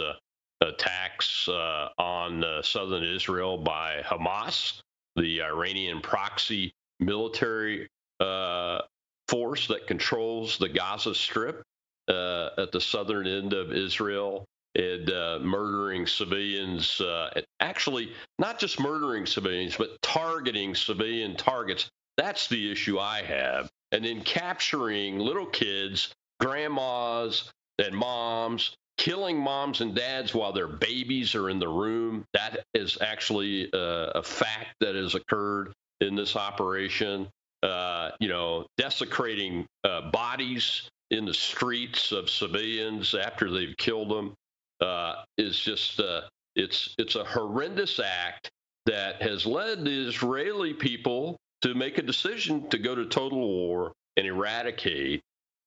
attacks 0.61 1.47
uh, 1.47 1.89
on 1.97 2.43
uh, 2.43 2.61
southern 2.61 3.03
Israel 3.03 3.57
by 3.57 4.01
Hamas, 4.03 4.81
the 5.15 5.41
Iranian 5.41 6.01
proxy 6.01 6.73
military 6.99 7.87
uh, 8.19 8.79
force 9.27 9.67
that 9.67 9.87
controls 9.87 10.57
the 10.57 10.69
Gaza 10.69 11.13
Strip 11.13 11.63
uh, 12.07 12.49
at 12.57 12.71
the 12.71 12.81
southern 12.81 13.27
end 13.27 13.53
of 13.53 13.71
Israel. 13.71 14.45
And 14.75 15.09
uh, 15.09 15.39
murdering 15.41 16.05
civilians, 16.05 17.01
uh, 17.01 17.41
actually, 17.59 18.11
not 18.37 18.59
just 18.59 18.79
murdering 18.79 19.25
civilians, 19.25 19.75
but 19.75 19.99
targeting 20.03 20.75
civilian 20.75 21.35
targets. 21.35 21.89
That's 22.15 22.47
the 22.47 22.71
issue 22.71 22.99
I 22.99 23.23
have. 23.23 23.71
And 23.91 24.05
then 24.05 24.21
capturing 24.21 25.17
little 25.17 25.47
kids, 25.47 26.13
grandmas, 26.39 27.51
and 27.79 27.95
moms 27.95 28.75
killing 28.97 29.37
moms 29.37 29.81
and 29.81 29.95
dads 29.95 30.33
while 30.33 30.51
their 30.51 30.67
babies 30.67 31.35
are 31.35 31.49
in 31.49 31.59
the 31.59 31.67
room. 31.67 32.25
That 32.33 32.65
is 32.73 32.97
actually 32.99 33.69
a, 33.73 34.11
a 34.15 34.23
fact 34.23 34.75
that 34.81 34.95
has 34.95 35.15
occurred 35.15 35.71
in 36.01 36.15
this 36.15 36.35
operation. 36.35 37.27
Uh, 37.63 38.11
you 38.19 38.27
know, 38.27 38.67
desecrating 38.77 39.65
uh, 39.83 40.11
bodies 40.11 40.89
in 41.09 41.25
the 41.25 41.33
streets 41.33 42.11
of 42.11 42.29
civilians 42.29 43.15
after 43.15 43.49
they've 43.49 43.75
killed 43.77 44.09
them 44.09 44.33
uh, 44.81 45.23
is 45.37 45.59
just 45.59 45.99
uh, 45.99 46.21
it's 46.55 46.93
it's 46.99 47.15
a 47.15 47.23
horrendous 47.23 47.99
act 47.99 48.49
that 48.85 49.21
has 49.21 49.45
led 49.45 49.83
the 49.83 50.07
Israeli 50.07 50.73
people 50.73 51.37
to 51.61 51.73
make 51.73 51.97
a 51.97 52.03
decision 52.03 52.69
to 52.69 52.77
go 52.77 52.93
to 52.93 53.05
total 53.05 53.39
war 53.39 53.91
and 54.17 54.27
eradicate 54.27 55.21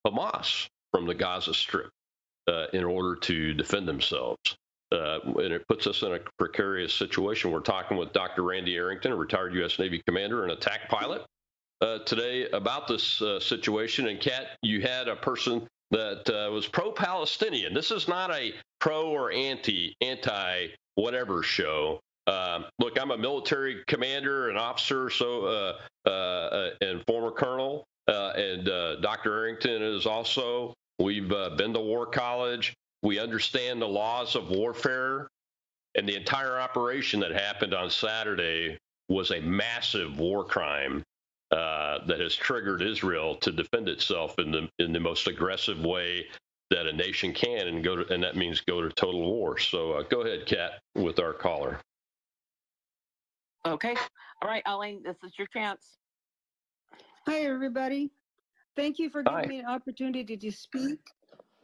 Hamas 0.06 0.68
from 0.92 1.06
the 1.06 1.14
Gaza 1.14 1.54
Strip 1.54 1.90
uh, 2.48 2.66
in 2.72 2.85
order 2.85 3.16
to 3.16 3.55
defend 3.55 3.88
themselves. 3.88 4.57
Uh, 4.92 5.20
and 5.24 5.53
it 5.53 5.66
puts 5.68 5.87
us 5.87 6.03
in 6.03 6.14
a 6.14 6.18
precarious 6.37 6.92
situation. 6.92 7.53
We're 7.53 7.61
talking 7.61 7.96
with 7.96 8.12
Dr. 8.12 8.42
Randy 8.42 8.74
Arrington, 8.74 9.12
a 9.12 9.16
retired 9.16 9.55
U.S. 9.55 9.79
Navy 9.79 10.03
commander 10.05 10.42
and 10.42 10.50
attack 10.50 10.88
pilot, 10.88 11.24
uh, 11.81 12.00
today 12.00 12.48
about 12.50 12.88
this 12.88 13.22
uh, 13.22 13.38
situation. 13.40 14.09
And 14.09 14.20
Kat, 14.20 14.48
you 14.62 14.81
had 14.81 15.09
a 15.09 15.16
person 15.16 15.66
that 15.90 16.29
uh, 16.29 16.50
was 16.50 16.66
pro-Palestinian. 16.66 17.72
This 17.72 17.90
is 17.90 18.09
not 18.09 18.31
a 18.31 18.53
pro 18.81 19.09
or 19.09 19.33
anti 19.33 19.94
anti 20.00 20.68
whatever 20.96 21.42
show. 21.42 22.00
Um, 22.26 22.66
look, 22.79 23.00
I'm 23.00 23.11
a 23.11 23.18
military 23.18 23.83
commander, 23.87 24.50
an 24.50 24.57
officer, 24.57 25.11
so 25.11 25.46
uh, 26.07 26.09
uh, 26.09 26.70
and 26.81 27.03
former 27.07 27.31
colonel, 27.31 27.85
and 28.07 28.66
Dr. 29.03 29.37
Arrington 29.37 29.83
is 29.83 30.07
also. 30.07 30.74
We've 31.00 31.28
been 31.28 31.72
to 31.72 31.80
war 31.80 32.06
college. 32.06 32.74
We 33.02 33.18
understand 33.18 33.80
the 33.80 33.88
laws 33.88 34.36
of 34.36 34.50
warfare. 34.50 35.28
And 35.96 36.08
the 36.08 36.14
entire 36.14 36.60
operation 36.60 37.20
that 37.20 37.32
happened 37.32 37.74
on 37.74 37.90
Saturday 37.90 38.78
was 39.08 39.32
a 39.32 39.40
massive 39.40 40.18
war 40.18 40.44
crime 40.44 41.02
uh, 41.50 42.04
that 42.06 42.20
has 42.20 42.36
triggered 42.36 42.82
Israel 42.82 43.34
to 43.36 43.50
defend 43.50 43.88
itself 43.88 44.38
in 44.38 44.52
the 44.52 44.68
in 44.78 44.92
the 44.92 45.00
most 45.00 45.26
aggressive 45.26 45.84
way 45.84 46.26
that 46.70 46.86
a 46.86 46.92
nation 46.92 47.32
can, 47.32 47.66
and 47.66 47.82
go 47.82 47.96
to, 47.96 48.14
and 48.14 48.22
that 48.22 48.36
means 48.36 48.60
go 48.60 48.80
to 48.80 48.88
total 48.90 49.22
war. 49.22 49.58
So 49.58 49.94
uh, 49.94 50.02
go 50.02 50.20
ahead, 50.20 50.46
Kat, 50.46 50.80
with 50.94 51.18
our 51.18 51.32
caller. 51.32 51.80
Okay. 53.66 53.96
All 54.42 54.48
right, 54.48 54.62
Elaine, 54.66 55.02
this 55.02 55.16
is 55.24 55.32
your 55.36 55.48
chance. 55.48 55.98
Hi, 57.26 57.40
everybody. 57.40 58.10
Thank 58.80 58.98
you 58.98 59.10
for 59.10 59.22
giving 59.22 59.40
Hi. 59.40 59.46
me 59.46 59.58
an 59.58 59.66
opportunity 59.66 60.38
to 60.38 60.50
speak. 60.50 61.00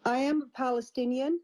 I 0.05 0.19
am 0.19 0.43
a 0.43 0.47
Palestinian, 0.55 1.41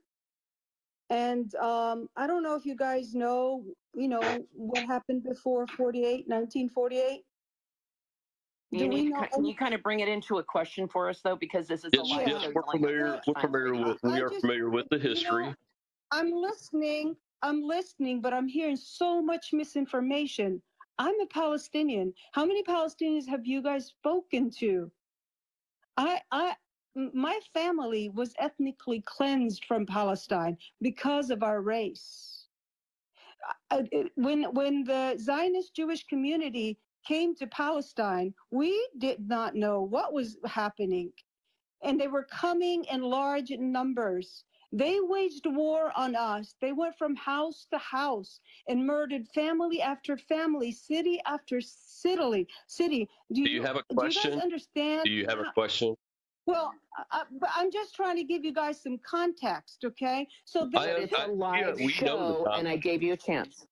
and 1.09 1.55
um, 1.55 2.11
I 2.15 2.27
don't 2.27 2.43
know 2.43 2.57
if 2.57 2.67
you 2.67 2.77
guys 2.77 3.15
know, 3.15 3.65
you 3.95 4.07
know, 4.07 4.45
what 4.53 4.85
happened 4.85 5.25
before 5.25 5.67
48, 5.67 6.29
1948. 6.29 7.25
You 8.71 8.79
Do 8.81 8.85
we 8.87 8.95
need 8.95 9.05
to, 9.05 9.11
know 9.13 9.27
can 9.33 9.47
you 9.47 9.57
kind 9.57 9.73
of 9.73 9.83
bring 9.83 10.01
it 10.01 10.09
into 10.09 10.41
a 10.41 10.45
question 10.45 10.87
for 10.89 11.09
us, 11.09 11.23
though, 11.23 11.37
because 11.37 11.69
this 11.69 11.87
is 11.87 11.91
Yes, 11.95 12.03
a 12.03 12.15
live 12.17 12.29
yes, 12.29 12.43
show. 12.43 12.53
we're 12.55 12.71
familiar. 12.71 13.21
We're 13.27 13.41
familiar 13.41 13.75
with. 13.75 14.03
We 14.03 14.11
I 14.13 14.21
are 14.21 14.29
just- 14.29 14.41
familiar 14.43 14.69
with 14.69 14.87
the 14.91 14.99
you 14.99 15.05
know, 15.05 15.09
history. 15.09 15.55
I'm 16.11 16.33
listening. 16.33 17.17
I'm 17.41 17.63
listening, 17.63 18.21
but 18.21 18.35
I'm 18.35 18.47
hearing 18.47 18.77
so 18.77 19.23
much 19.23 19.55
misinformation. 19.55 20.61
I'm 20.99 21.19
a 21.21 21.27
Palestinian. 21.29 22.13
How 22.33 22.45
many 22.45 22.63
Palestinians 22.63 23.27
have 23.27 23.47
you 23.47 23.63
guys 23.63 23.87
spoken 23.87 24.51
to? 24.59 24.93
I, 25.97 26.21
I, 26.31 26.55
my 26.95 27.39
family 27.53 28.09
was 28.09 28.35
ethnically 28.39 29.03
cleansed 29.07 29.65
from 29.65 29.87
Palestine 29.87 30.57
because 30.81 31.31
of 31.31 31.43
our 31.43 31.61
race. 31.61 32.47
When, 34.15 34.45
when 34.55 34.85
the 34.85 35.17
Zionist 35.21 35.75
Jewish 35.75 36.07
community 36.07 36.79
came 37.07 37.35
to 37.37 37.47
Palestine, 37.49 38.35
we 38.51 38.89
did 38.99 39.27
not 39.29 39.55
know 39.55 39.83
what 39.83 40.13
was 40.13 40.37
happening. 40.47 41.13
And 41.83 42.01
they 42.01 42.09
were 42.09 42.25
coming 42.25 42.85
in 42.85 43.03
large 43.03 43.51
numbers. 43.51 44.45
They 44.73 44.99
waged 45.01 45.47
war 45.47 45.93
on 45.95 46.17
us. 46.17 46.57
They 46.61 46.73
went 46.73 46.97
from 46.97 47.17
house 47.17 47.67
to 47.73 47.79
house 47.79 48.41
and 48.69 48.87
murdered 48.87 49.29
family 49.29 49.81
after 49.83 50.17
family, 50.17 50.73
city 50.73 51.21
after 51.27 51.61
city. 51.61 52.49
City. 52.67 53.09
Do 53.33 53.43
you 53.43 53.63
have 53.63 53.77
a 53.77 53.83
question? 53.83 54.23
Do 54.23 54.29
you 54.29 54.35
guys 54.37 54.43
understand? 54.43 55.05
Do 55.05 55.11
you 55.11 55.27
have 55.29 55.39
a 55.41 55.53
question? 55.53 55.97
well, 56.47 56.73
uh, 56.99 57.05
uh, 57.13 57.25
I, 57.43 57.61
I'm 57.61 57.71
just 57.71 57.95
trying 57.95 58.17
to 58.17 58.25
give 58.25 58.45
you 58.45 58.53
guys 58.53 58.81
some 58.83 58.99
context, 58.99 59.85
okay? 59.85 60.27
So 60.45 60.65
I- 60.75 60.87
this, 60.87 60.87
It's 61.05 61.15
I- 61.15 61.27
a 61.27 61.29
live 61.33 61.77
we 61.77 61.87
know 61.87 61.87
the 61.87 61.89
show, 61.89 62.47
and 62.53 62.69
I 62.69 62.77
gave 62.77 63.03
you 63.03 63.13
a 63.13 63.17
chance. 63.17 63.67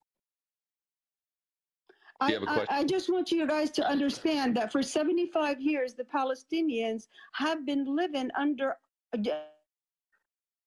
I, 2.19 2.27
you 2.29 2.33
have 2.35 2.43
a 2.43 2.49
I, 2.49 2.53
question? 2.53 2.75
I 2.75 2.83
just 2.83 3.09
want 3.11 3.31
you 3.31 3.47
guys 3.47 3.71
to 3.71 3.87
understand 3.87 4.55
that 4.57 4.71
for 4.71 4.81
75 4.83 5.59
years, 5.61 5.93
the 5.95 6.03
Palestinians 6.03 7.07
have 7.33 7.65
been 7.65 7.85
living 7.95 8.29
under. 8.37 8.77
Uh, 9.13 9.17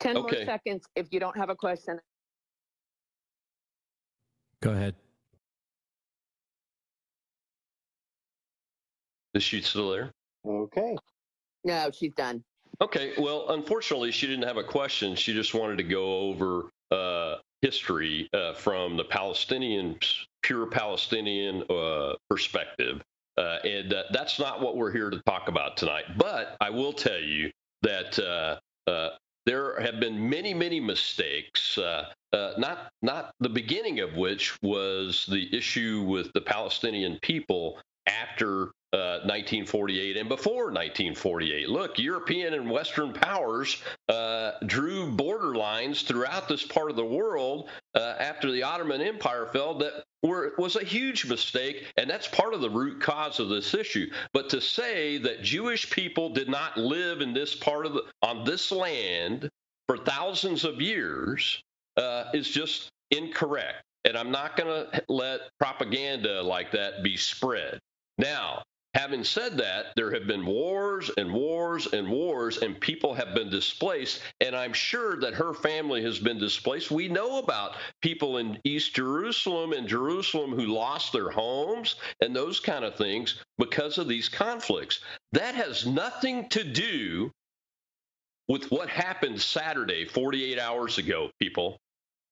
Ten 0.01 0.17
Okay. 0.17 0.37
more 0.37 0.45
seconds 0.45 0.87
if 0.97 1.09
you 1.11 1.21
don't 1.21 1.37
have 1.37 1.51
a 1.51 1.57
question. 1.57 1.99
Go 4.61 4.71
ahead. 4.71 4.95
Is 9.35 9.43
she 9.43 9.61
still 9.61 9.91
there? 9.91 10.13
Okay. 10.47 10.97
No, 11.65 11.91
she's 11.93 12.15
done. 12.15 12.43
Okay. 12.81 13.15
Well, 13.19 13.47
unfortunately, 13.51 14.13
she 14.13 14.27
didn't 14.27 14.47
have 14.47 14.57
a 14.57 14.65
question. 14.65 15.17
She 15.17 15.33
just 15.33 15.55
wanted 15.55 15.77
to 15.79 15.85
go 15.85 16.19
over 16.19 16.71
uh, 16.91 17.37
history 17.63 18.29
uh, 18.33 18.55
from 18.55 18.97
the 18.97 19.05
Palestinian, 19.05 19.99
pure 20.43 20.67
Palestinian 20.67 21.63
uh, 21.71 22.15
perspective. 22.29 23.03
Uh, 23.37 23.59
and 23.65 23.93
uh, 23.93 24.05
that's 24.13 24.39
not 24.39 24.61
what 24.61 24.77
we're 24.77 24.93
here 24.93 25.11
to 25.11 25.21
talk 25.27 25.49
about 25.49 25.77
tonight. 25.77 26.05
But 26.17 26.57
I 26.61 26.71
will 26.71 26.93
tell 26.93 27.19
you 27.19 27.51
that 27.83 28.19
uh, 28.19 28.91
uh, 28.91 29.11
there 29.47 29.81
have 29.81 30.01
been 30.01 30.29
many, 30.29 30.55
many 30.55 30.81
mistakes. 30.81 31.79
Uh, 31.79 32.07
uh, 32.33 32.55
not 32.59 32.91
not 33.03 33.33
the 33.41 33.49
beginning 33.49 34.01
of 34.01 34.17
which 34.17 34.57
was 34.63 35.27
the 35.31 35.55
issue 35.57 36.03
with 36.03 36.33
the 36.33 36.41
Palestinian 36.41 37.19
people 37.23 37.79
after 38.07 38.73
uh, 38.95 39.19
1948 39.25 40.17
and 40.17 40.29
before 40.29 40.67
1948. 40.67 41.69
Look, 41.69 41.99
European 41.99 42.55
and 42.55 42.71
Western 42.71 43.13
powers 43.13 43.83
uh, 44.09 44.53
drew 44.67 45.11
border 45.11 45.57
lines 45.57 46.03
throughout 46.03 46.47
this 46.47 46.65
part 46.65 46.91
of 46.91 46.97
the 46.97 47.05
world 47.05 47.69
uh, 47.97 48.15
after 48.21 48.53
the 48.53 48.63
Ottoman 48.63 49.01
Empire 49.01 49.47
fell 49.53 49.75
that 49.79 50.05
were 50.23 50.55
was 50.59 50.77
a 50.77 50.85
huge 50.85 51.27
mistake, 51.27 51.93
and 51.97 52.09
that's 52.09 52.29
part 52.29 52.55
of 52.55 52.61
the 52.61 52.71
root 52.71 53.01
cause 53.01 53.41
of 53.41 53.49
this 53.49 53.75
issue. 53.75 54.09
But 54.33 54.49
to 54.51 54.61
say 54.61 55.19
that 55.19 55.43
Jewish 55.43 55.91
people 55.91 56.31
did 56.31 56.49
not 56.49 56.77
live 56.77 57.21
in 57.21 57.35
this 57.35 57.55
part 57.55 57.87
of 57.87 57.95
the 57.95 58.05
on 58.23 58.45
this 58.45 58.71
land 58.71 59.51
for 59.89 59.99
thousands 59.99 60.65
of 60.65 60.81
years 60.81 61.61
uh, 61.97 62.27
is 62.33 62.49
just 62.49 62.91
incorrect. 63.11 63.83
And 64.05 64.17
I'm 64.17 64.31
not 64.31 64.57
going 64.57 64.69
to 64.69 65.03
let 65.09 65.41
propaganda 65.59 66.43
like 66.43 66.71
that 66.73 67.03
be 67.03 67.17
spread. 67.17 67.81
Now, 68.19 68.63
having 68.95 69.25
said 69.25 69.57
that, 69.59 69.87
there 69.97 70.13
have 70.13 70.27
been 70.27 70.47
wars 70.47 71.11
and 71.19 71.33
wars 71.33 71.87
and 71.93 72.09
wars, 72.09 72.59
and 72.59 72.81
people 72.81 73.15
have 73.15 73.35
been 73.35 73.51
displaced. 73.51 74.23
And 74.41 74.55
I'm 74.57 74.73
sure 74.73 75.19
that 75.21 75.35
her 75.35 75.55
family 75.55 76.03
has 76.03 76.19
been 76.19 76.39
displaced. 76.39 76.91
We 76.91 77.09
know 77.09 77.39
about 77.39 77.77
people 78.03 78.39
in 78.39 78.59
East 78.65 78.95
Jerusalem 78.95 79.73
and 79.73 79.89
Jerusalem 79.89 80.53
who 80.53 80.67
lost 80.67 81.13
their 81.13 81.31
homes 81.31 81.97
and 82.21 82.35
those 82.35 82.61
kind 82.61 82.85
of 82.85 82.97
things 82.97 83.43
because 83.59 83.99
of 83.99 84.09
these 84.09 84.29
conflicts. 84.29 85.01
That 85.33 85.55
has 85.55 85.87
nothing 85.87 86.49
to 86.51 86.65
do 86.65 87.33
with 88.49 88.71
what 88.71 88.89
happened 88.89 89.41
Saturday, 89.41 90.05
48 90.05 90.59
hours 90.59 90.99
ago, 90.99 91.31
people. 91.41 91.79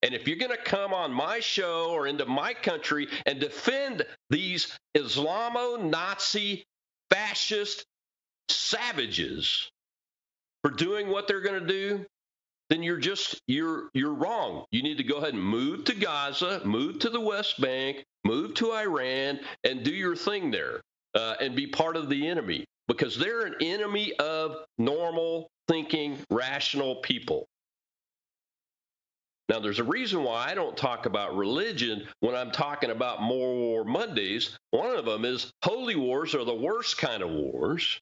And 0.03 0.15
if 0.15 0.27
you're 0.27 0.37
going 0.37 0.51
to 0.51 0.63
come 0.63 0.93
on 0.93 1.13
my 1.13 1.41
show 1.41 1.91
or 1.91 2.07
into 2.07 2.27
my 2.27 2.55
country 2.55 3.09
and 3.25 3.39
defend 3.39 4.05
these 4.31 4.77
Islamo 4.97 5.83
Nazi 5.83 6.65
fascist 7.11 7.85
savages 8.49 9.71
for 10.63 10.71
doing 10.71 11.09
what 11.09 11.29
they're 11.29 11.41
going 11.41 11.61
to 11.61 11.67
do, 11.67 12.05
then 12.71 12.83
you're 12.83 12.99
just 12.99 13.41
you're 13.47 13.91
you're 13.93 14.15
wrong. 14.15 14.65
You 14.71 14.83
need 14.83 14.97
to 14.99 15.05
go 15.05 15.17
ahead 15.17 15.35
and 15.35 15.43
move 15.43 15.85
to 15.85 15.95
Gaza, 15.95 16.63
move 16.65 17.01
to 17.01 17.11
the 17.11 17.21
West 17.21 17.61
Bank, 17.61 18.03
move 18.25 18.55
to 18.55 18.73
Iran, 18.73 19.41
and 19.63 19.83
do 19.85 19.93
your 19.93 20.17
thing 20.17 20.51
there, 20.51 20.81
uh, 21.15 21.35
and 21.41 21.55
be 21.55 21.67
part 21.67 21.97
of 21.97 22.09
the 22.09 22.27
enemy 22.27 22.65
because 22.89 23.19
they're 23.19 23.47
an 23.47 23.57
enemy 23.61 24.15
of 24.15 24.65
normal 24.79 25.49
thinking, 25.69 26.19
rational 26.31 26.97
people. 26.97 27.47
Now, 29.49 29.59
there's 29.59 29.81
a 29.81 29.85
reason 29.85 30.23
why 30.23 30.49
I 30.49 30.55
don't 30.55 30.77
talk 30.77 31.07
about 31.07 31.37
religion 31.37 32.07
when 32.21 32.35
I'm 32.35 32.53
talking 32.53 32.91
about 32.91 33.23
More 33.23 33.55
War 33.55 33.85
Mondays. 33.85 34.57
One 34.71 34.97
of 34.97 35.05
them 35.05 35.25
is 35.25 35.53
holy 35.63 35.97
wars 35.97 36.35
are 36.35 36.45
the 36.45 36.55
worst 36.55 36.99
kind 36.99 37.23
of 37.23 37.31
wars. 37.31 38.01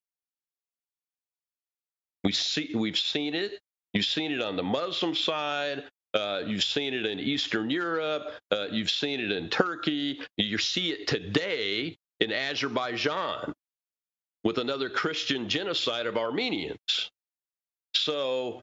We 2.22 2.32
see, 2.32 2.70
we've 2.74 2.98
seen 2.98 3.34
it. 3.34 3.58
You've 3.92 4.04
seen 4.04 4.32
it 4.32 4.42
on 4.42 4.56
the 4.56 4.62
Muslim 4.62 5.14
side. 5.14 5.84
Uh, 6.12 6.42
you've 6.46 6.64
seen 6.64 6.92
it 6.92 7.06
in 7.06 7.18
Eastern 7.18 7.70
Europe. 7.70 8.34
Uh, 8.50 8.66
you've 8.70 8.90
seen 8.90 9.20
it 9.20 9.32
in 9.32 9.48
Turkey. 9.48 10.20
You 10.36 10.58
see 10.58 10.90
it 10.90 11.08
today 11.08 11.96
in 12.20 12.32
Azerbaijan 12.32 13.52
with 14.44 14.58
another 14.58 14.88
Christian 14.88 15.48
genocide 15.48 16.06
of 16.06 16.16
Armenians. 16.16 17.10
So 17.94 18.62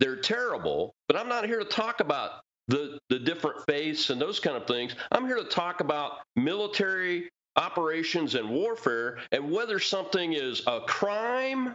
they're 0.00 0.16
terrible, 0.16 0.94
but 1.08 1.16
I'm 1.16 1.28
not 1.28 1.46
here 1.46 1.58
to 1.58 1.64
talk 1.64 2.00
about 2.00 2.40
the, 2.68 2.98
the 3.08 3.18
different 3.18 3.64
faiths 3.66 4.10
and 4.10 4.20
those 4.20 4.40
kind 4.40 4.56
of 4.56 4.66
things. 4.66 4.94
I'm 5.12 5.26
here 5.26 5.36
to 5.36 5.44
talk 5.44 5.80
about 5.80 6.18
military 6.34 7.28
operations 7.56 8.34
and 8.34 8.50
warfare 8.50 9.18
and 9.32 9.50
whether 9.50 9.78
something 9.78 10.34
is 10.34 10.62
a 10.66 10.80
crime 10.80 11.74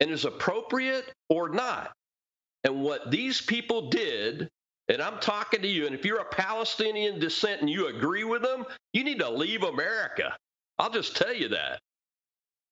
and 0.00 0.10
is 0.10 0.24
appropriate 0.24 1.12
or 1.28 1.48
not. 1.48 1.92
And 2.64 2.82
what 2.82 3.10
these 3.10 3.40
people 3.40 3.88
did, 3.90 4.48
and 4.88 5.00
I'm 5.00 5.20
talking 5.20 5.62
to 5.62 5.68
you, 5.68 5.86
and 5.86 5.94
if 5.94 6.04
you're 6.04 6.20
a 6.20 6.24
Palestinian 6.24 7.20
descent 7.20 7.60
and 7.60 7.70
you 7.70 7.86
agree 7.86 8.24
with 8.24 8.42
them, 8.42 8.64
you 8.92 9.04
need 9.04 9.20
to 9.20 9.30
leave 9.30 9.62
America. 9.62 10.36
I'll 10.78 10.90
just 10.90 11.16
tell 11.16 11.32
you 11.32 11.48
that. 11.48 11.78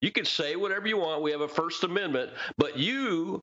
You 0.01 0.11
can 0.11 0.25
say 0.25 0.57
whatever 0.57 0.89
you 0.89 0.99
want. 0.99 1.23
We 1.23 1.33
have 1.33 1.41
a 1.41 1.49
First 1.49 1.85
Amendment, 1.85 2.31
but 2.57 2.79
you 2.79 3.41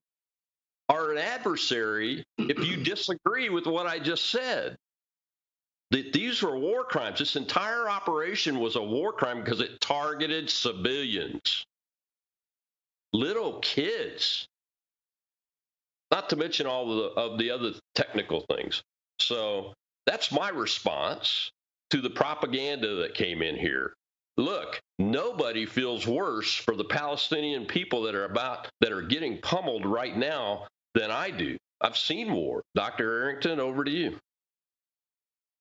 are 0.89 1.11
an 1.11 1.17
adversary 1.17 2.23
if 2.37 2.59
you 2.59 2.77
disagree 2.83 3.49
with 3.49 3.65
what 3.65 3.87
I 3.87 3.99
just 3.99 4.29
said. 4.29 4.75
That 5.91 6.13
these 6.13 6.41
were 6.41 6.57
war 6.57 6.83
crimes. 6.83 7.19
This 7.19 7.35
entire 7.35 7.87
operation 7.87 8.59
was 8.59 8.75
a 8.75 8.81
war 8.81 9.13
crime 9.13 9.43
because 9.43 9.61
it 9.61 9.79
targeted 9.79 10.49
civilians, 10.49 11.63
little 13.13 13.59
kids, 13.59 14.47
not 16.11 16.29
to 16.29 16.35
mention 16.35 16.65
all 16.65 16.91
of 16.91 16.97
the, 16.97 17.21
of 17.21 17.37
the 17.37 17.51
other 17.51 17.73
technical 17.93 18.45
things. 18.49 18.81
So 19.19 19.73
that's 20.07 20.31
my 20.31 20.49
response 20.49 21.51
to 21.91 22.01
the 22.01 22.09
propaganda 22.09 22.95
that 22.95 23.13
came 23.13 23.43
in 23.43 23.55
here 23.55 23.93
look, 24.37 24.79
nobody 24.99 25.65
feels 25.65 26.05
worse 26.05 26.53
for 26.53 26.75
the 26.75 26.83
Palestinian 26.83 27.65
people 27.65 28.03
that 28.03 28.15
are 28.15 28.25
about 28.25 28.67
that 28.81 28.91
are 28.91 29.01
getting 29.01 29.39
pummeled 29.39 29.85
right 29.85 30.15
now 30.15 30.67
than 30.95 31.11
I 31.11 31.29
do. 31.29 31.57
I've 31.81 31.97
seen 31.97 32.33
war. 32.33 32.63
Dr. 32.73 33.21
Arrington, 33.21 33.59
over 33.59 33.83
to 33.83 33.91
you. 33.91 34.17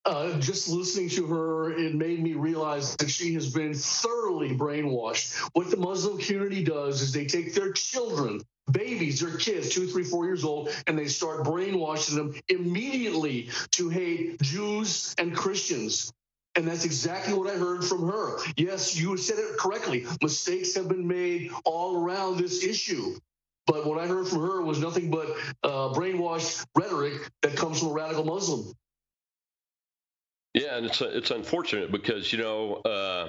Uh, 0.07 0.39
just 0.39 0.69
listening 0.69 1.09
to 1.09 1.27
her, 1.27 1.73
it 1.73 1.95
made 1.95 2.23
me 2.23 2.35
realize 2.35 2.95
that 2.97 3.09
she 3.09 3.35
has 3.35 3.53
been 3.53 3.73
thoroughly 3.75 4.55
brainwashed. 4.55 5.35
What 5.55 5.71
the 5.71 5.79
Muslim 5.79 6.19
community 6.19 6.63
does 6.63 7.01
is 7.01 7.13
they 7.13 7.25
take 7.25 7.55
their 7.55 7.73
children, 7.73 8.43
babies, 8.71 9.21
their 9.21 9.37
kids, 9.39 9.71
two, 9.71 9.87
three, 9.87 10.05
four 10.05 10.27
years 10.27 10.45
old, 10.45 10.69
and 10.87 10.99
they 10.99 11.07
start 11.07 11.45
brainwashing 11.45 12.17
them 12.17 12.35
immediately 12.49 13.49
to 13.73 13.89
hate 13.89 14.41
Jews 14.43 15.15
and 15.17 15.35
Christians. 15.35 16.13
And 16.55 16.69
that's 16.69 16.85
exactly 16.85 17.33
what 17.33 17.51
I 17.51 17.57
heard 17.57 17.83
from 17.83 18.07
her. 18.07 18.39
Yes, 18.57 18.97
you 18.97 19.17
said 19.17 19.39
it 19.39 19.57
correctly. 19.59 20.07
Mistakes 20.23 20.75
have 20.75 20.89
been 20.89 21.09
made 21.09 21.51
all 21.65 21.97
around 21.97 22.37
this 22.37 22.63
issue. 22.63 23.17
But 23.67 23.87
what 23.87 23.99
I 23.99 24.07
heard 24.07 24.29
from 24.29 24.41
her 24.41 24.61
was 24.63 24.79
nothing 24.79 25.11
but 25.11 25.29
uh, 25.63 25.93
brainwashed 25.95 26.67
rhetoric 26.77 27.31
that 27.43 27.57
comes 27.57 27.79
from 27.79 27.89
a 27.89 27.93
radical 27.93 28.25
Muslim. 28.25 28.75
Yeah, 30.53 30.77
and 30.77 30.87
it's 30.87 31.01
it's 31.01 31.31
unfortunate 31.31 31.91
because 31.91 32.33
you 32.33 32.39
know 32.39 32.77
uh, 32.77 33.29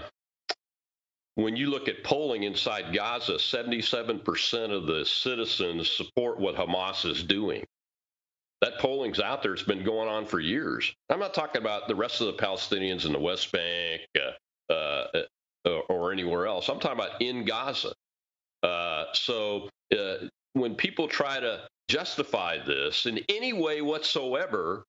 when 1.35 1.55
you 1.55 1.69
look 1.69 1.87
at 1.87 2.03
polling 2.03 2.43
inside 2.43 2.93
Gaza, 2.93 3.33
77% 3.33 4.71
of 4.71 4.85
the 4.85 5.05
citizens 5.05 5.91
support 5.91 6.39
what 6.39 6.55
Hamas 6.55 7.09
is 7.09 7.23
doing. 7.23 7.65
That 8.61 8.79
polling's 8.79 9.19
out 9.19 9.43
there. 9.43 9.53
It's 9.53 9.63
been 9.63 9.83
going 9.83 10.07
on 10.07 10.25
for 10.25 10.39
years. 10.39 10.95
I'm 11.09 11.19
not 11.19 11.33
talking 11.33 11.61
about 11.61 11.87
the 11.87 11.95
rest 11.95 12.21
of 12.21 12.27
the 12.27 12.33
Palestinians 12.33 13.05
in 13.05 13.11
the 13.11 13.19
West 13.19 13.51
Bank 13.51 14.01
uh, 14.69 14.73
uh 14.73 15.79
or 15.89 16.11
anywhere 16.11 16.45
else. 16.47 16.69
I'm 16.69 16.79
talking 16.79 16.99
about 16.99 17.21
in 17.21 17.43
Gaza. 17.43 17.93
Uh, 18.65 19.05
so 19.13 19.69
uh, 19.97 20.15
when 20.53 20.75
people 20.75 21.07
try 21.07 21.39
to 21.39 21.67
justify 21.87 22.57
this 22.65 23.05
in 23.05 23.19
any 23.29 23.53
way 23.53 23.81
whatsoever, 23.81 24.83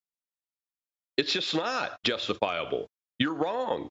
it's 1.17 1.33
just 1.33 1.55
not 1.55 1.99
justifiable. 2.05 2.89
You're 3.19 3.35
wrong. 3.35 3.89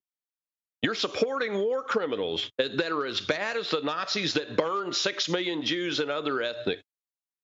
You're 0.81 0.95
supporting 0.95 1.55
war 1.55 1.83
criminals 1.83 2.51
that 2.57 2.91
are 2.91 3.05
as 3.05 3.21
bad 3.21 3.57
as 3.57 3.71
the 3.71 3.81
Nazis 3.81 4.33
that 4.35 4.55
burned 4.55 4.95
six 4.95 5.29
million 5.29 5.63
Jews 5.63 5.99
and 5.99 6.11
other 6.11 6.41
ethnic 6.41 6.79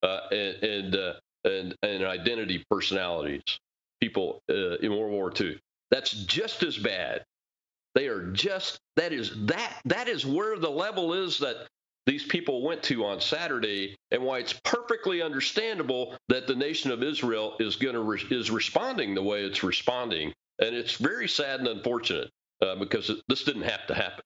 uh, 0.03 0.19
and, 0.31 0.63
and 0.63 0.95
uh, 0.95 1.13
and, 1.43 1.75
and 1.81 2.03
identity 2.03 2.63
personalities, 2.69 3.41
people 3.99 4.41
uh, 4.49 4.77
in 4.77 4.91
World 4.91 5.11
War 5.11 5.33
II. 5.39 5.59
That's 5.89 6.11
just 6.11 6.63
as 6.63 6.77
bad. 6.77 7.23
They 7.95 8.07
are 8.07 8.31
just 8.31 8.79
that 8.95 9.11
is 9.11 9.31
that 9.47 9.73
that 9.85 10.07
is 10.07 10.25
where 10.25 10.57
the 10.57 10.69
level 10.69 11.13
is 11.13 11.39
that 11.39 11.67
these 12.05 12.23
people 12.23 12.63
went 12.63 12.81
to 12.83 13.05
on 13.05 13.21
Saturday, 13.21 13.95
and 14.11 14.23
why 14.23 14.39
it's 14.39 14.53
perfectly 14.63 15.21
understandable 15.21 16.15
that 16.29 16.47
the 16.47 16.55
nation 16.55 16.91
of 16.91 17.03
Israel 17.03 17.55
is 17.59 17.75
going 17.75 17.95
to 17.95 18.01
re- 18.01 18.25
is 18.31 18.49
responding 18.49 19.13
the 19.13 19.23
way 19.23 19.43
it's 19.43 19.63
responding, 19.63 20.33
and 20.59 20.75
it's 20.75 20.95
very 20.95 21.27
sad 21.27 21.59
and 21.59 21.67
unfortunate 21.67 22.29
uh, 22.61 22.75
because 22.75 23.09
it, 23.09 23.17
this 23.27 23.43
didn't 23.43 23.63
have 23.63 23.85
to 23.87 23.93
happen. 23.93 24.23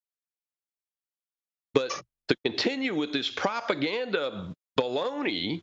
But 1.73 1.91
to 2.29 2.35
continue 2.45 2.95
with 2.95 3.11
this 3.11 3.29
propaganda 3.29 4.53
baloney 4.79 5.61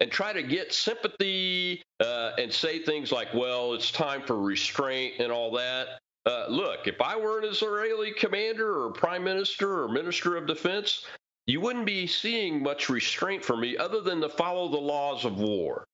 and 0.00 0.10
try 0.10 0.32
to 0.32 0.42
get 0.42 0.72
sympathy 0.72 1.82
uh, 2.00 2.32
and 2.38 2.52
say 2.52 2.80
things 2.80 3.12
like, 3.12 3.32
well, 3.32 3.74
it's 3.74 3.92
time 3.92 4.22
for 4.22 4.40
restraint 4.40 5.14
and 5.20 5.30
all 5.30 5.52
that. 5.52 6.00
Uh, 6.26 6.46
look, 6.48 6.88
if 6.88 7.00
I 7.00 7.16
were 7.16 7.38
an 7.38 7.44
Israeli 7.44 8.12
commander 8.12 8.82
or 8.82 8.90
prime 8.90 9.22
minister 9.22 9.84
or 9.84 9.88
minister 9.88 10.36
of 10.36 10.46
defense, 10.46 11.06
you 11.46 11.60
wouldn't 11.60 11.86
be 11.86 12.06
seeing 12.06 12.62
much 12.62 12.88
restraint 12.88 13.44
from 13.44 13.60
me 13.60 13.76
other 13.76 14.00
than 14.00 14.20
to 14.20 14.28
follow 14.28 14.68
the 14.68 14.78
laws 14.78 15.24
of 15.24 15.38
war. 15.38 15.84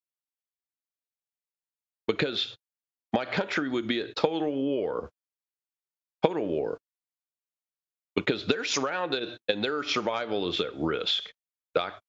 Because 2.07 2.55
my 3.13 3.25
country 3.25 3.69
would 3.69 3.87
be 3.87 4.01
at 4.01 4.15
total 4.15 4.53
war. 4.53 5.09
Total 6.23 6.45
war. 6.45 6.77
Because 8.15 8.45
they're 8.45 8.65
surrounded 8.65 9.37
and 9.47 9.63
their 9.63 9.83
survival 9.83 10.47
is 10.47 10.59
at 10.59 10.75
risk. 10.77 11.29
Doc? 11.73 12.01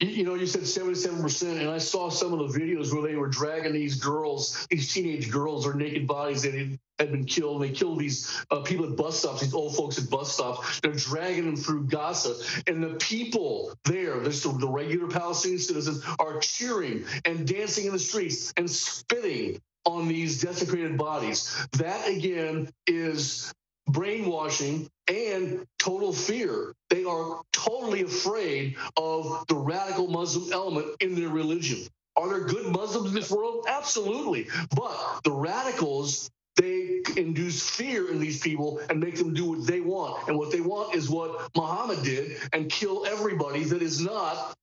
You 0.00 0.24
know, 0.24 0.34
you 0.34 0.46
said 0.46 0.62
77%, 0.62 1.60
and 1.60 1.68
I 1.68 1.78
saw 1.78 2.08
some 2.08 2.32
of 2.32 2.52
the 2.52 2.58
videos 2.58 2.92
where 2.92 3.02
they 3.02 3.16
were 3.16 3.26
dragging 3.26 3.72
these 3.72 3.96
girls, 3.96 4.64
these 4.70 4.92
teenage 4.92 5.28
girls, 5.28 5.66
or 5.66 5.74
naked 5.74 6.06
bodies 6.06 6.42
that 6.42 6.54
had 6.54 7.10
been 7.10 7.24
killed. 7.24 7.62
They 7.62 7.70
killed 7.70 7.98
these 7.98 8.44
uh, 8.52 8.60
people 8.60 8.84
at 8.88 8.96
bus 8.96 9.18
stops, 9.18 9.40
these 9.40 9.54
old 9.54 9.74
folks 9.74 9.98
at 9.98 10.08
bus 10.08 10.32
stops. 10.32 10.78
They're 10.80 10.92
dragging 10.92 11.46
them 11.46 11.56
through 11.56 11.88
Gaza. 11.88 12.36
And 12.68 12.80
the 12.80 12.94
people 12.94 13.74
there, 13.84 14.20
the, 14.20 14.30
the 14.60 14.68
regular 14.68 15.08
Palestinian 15.08 15.58
citizens, 15.58 16.04
are 16.20 16.38
cheering 16.38 17.04
and 17.24 17.44
dancing 17.44 17.86
in 17.86 17.92
the 17.92 17.98
streets 17.98 18.52
and 18.56 18.70
spitting 18.70 19.60
on 19.84 20.06
these 20.06 20.40
desecrated 20.40 20.96
bodies. 20.96 21.56
That, 21.72 22.06
again, 22.06 22.68
is 22.86 23.52
brainwashing 23.88 24.88
and 25.08 25.66
total 25.78 26.12
fear. 26.12 26.74
They 26.90 27.04
are 27.04 27.40
totally 27.52 28.02
afraid 28.02 28.76
of 28.96 29.44
the 29.48 29.56
radical 29.56 30.08
Muslim 30.08 30.52
element 30.52 30.88
in 31.00 31.14
their 31.14 31.28
religion. 31.28 31.86
Are 32.16 32.28
there 32.28 32.46
good 32.46 32.66
Muslims 32.66 33.08
in 33.10 33.14
this 33.14 33.30
world? 33.30 33.66
Absolutely. 33.68 34.48
But 34.74 35.20
the 35.24 35.32
radicals, 35.32 36.30
they 36.56 37.02
induce 37.16 37.68
fear 37.68 38.10
in 38.10 38.18
these 38.18 38.40
people 38.40 38.80
and 38.90 38.98
make 38.98 39.16
them 39.16 39.34
do 39.34 39.50
what 39.50 39.66
they 39.66 39.80
want. 39.80 40.28
And 40.28 40.36
what 40.36 40.50
they 40.50 40.60
want 40.60 40.94
is 40.94 41.08
what 41.08 41.48
Muhammad 41.56 42.02
did 42.02 42.36
and 42.52 42.68
kill 42.70 43.06
everybody 43.06 43.62
that 43.64 43.82
is 43.82 44.00
not 44.00 44.54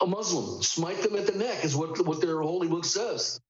a 0.00 0.06
Muslim. 0.06 0.62
Smite 0.62 1.02
them 1.02 1.16
at 1.16 1.26
the 1.26 1.38
neck 1.38 1.64
is 1.64 1.74
what, 1.74 2.04
what 2.06 2.20
their 2.20 2.40
holy 2.42 2.68
book 2.68 2.84
says. 2.84 3.40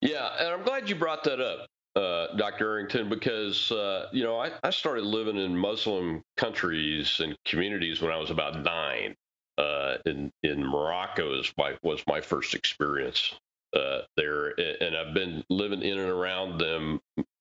Yeah, 0.00 0.28
and 0.38 0.48
I'm 0.48 0.62
glad 0.62 0.88
you 0.88 0.94
brought 0.94 1.24
that 1.24 1.40
up 1.40 1.66
uh, 1.96 2.36
Dr. 2.36 2.70
Arrington, 2.72 3.08
because 3.08 3.72
uh, 3.72 4.08
you 4.12 4.24
know 4.24 4.38
I, 4.38 4.52
I, 4.62 4.70
started 4.70 5.04
living 5.04 5.36
in 5.36 5.56
Muslim 5.56 6.22
countries 6.36 7.20
and 7.20 7.36
communities 7.44 8.00
when 8.00 8.12
I 8.12 8.16
was 8.16 8.30
about 8.30 8.62
nine. 8.62 9.14
Uh, 9.56 9.96
in 10.06 10.30
in 10.44 10.64
Morocco 10.64 11.30
was 11.30 11.52
my 11.58 11.74
was 11.82 12.02
my 12.06 12.20
first 12.20 12.54
experience 12.54 13.34
uh, 13.74 14.02
there, 14.16 14.48
and 14.80 14.96
I've 14.96 15.14
been 15.14 15.42
living 15.50 15.82
in 15.82 15.98
and 15.98 16.08
around 16.08 16.58
them 16.58 17.00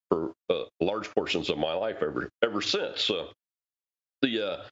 for 0.10 0.33
uh, 0.49 0.63
large 0.79 1.10
portions 1.13 1.49
of 1.49 1.60
my 1.60 1.73
life 1.73 1.97
ever 2.01 2.29
ever 2.43 2.62
since. 2.62 3.01
So 3.01 3.29
the 4.21 4.63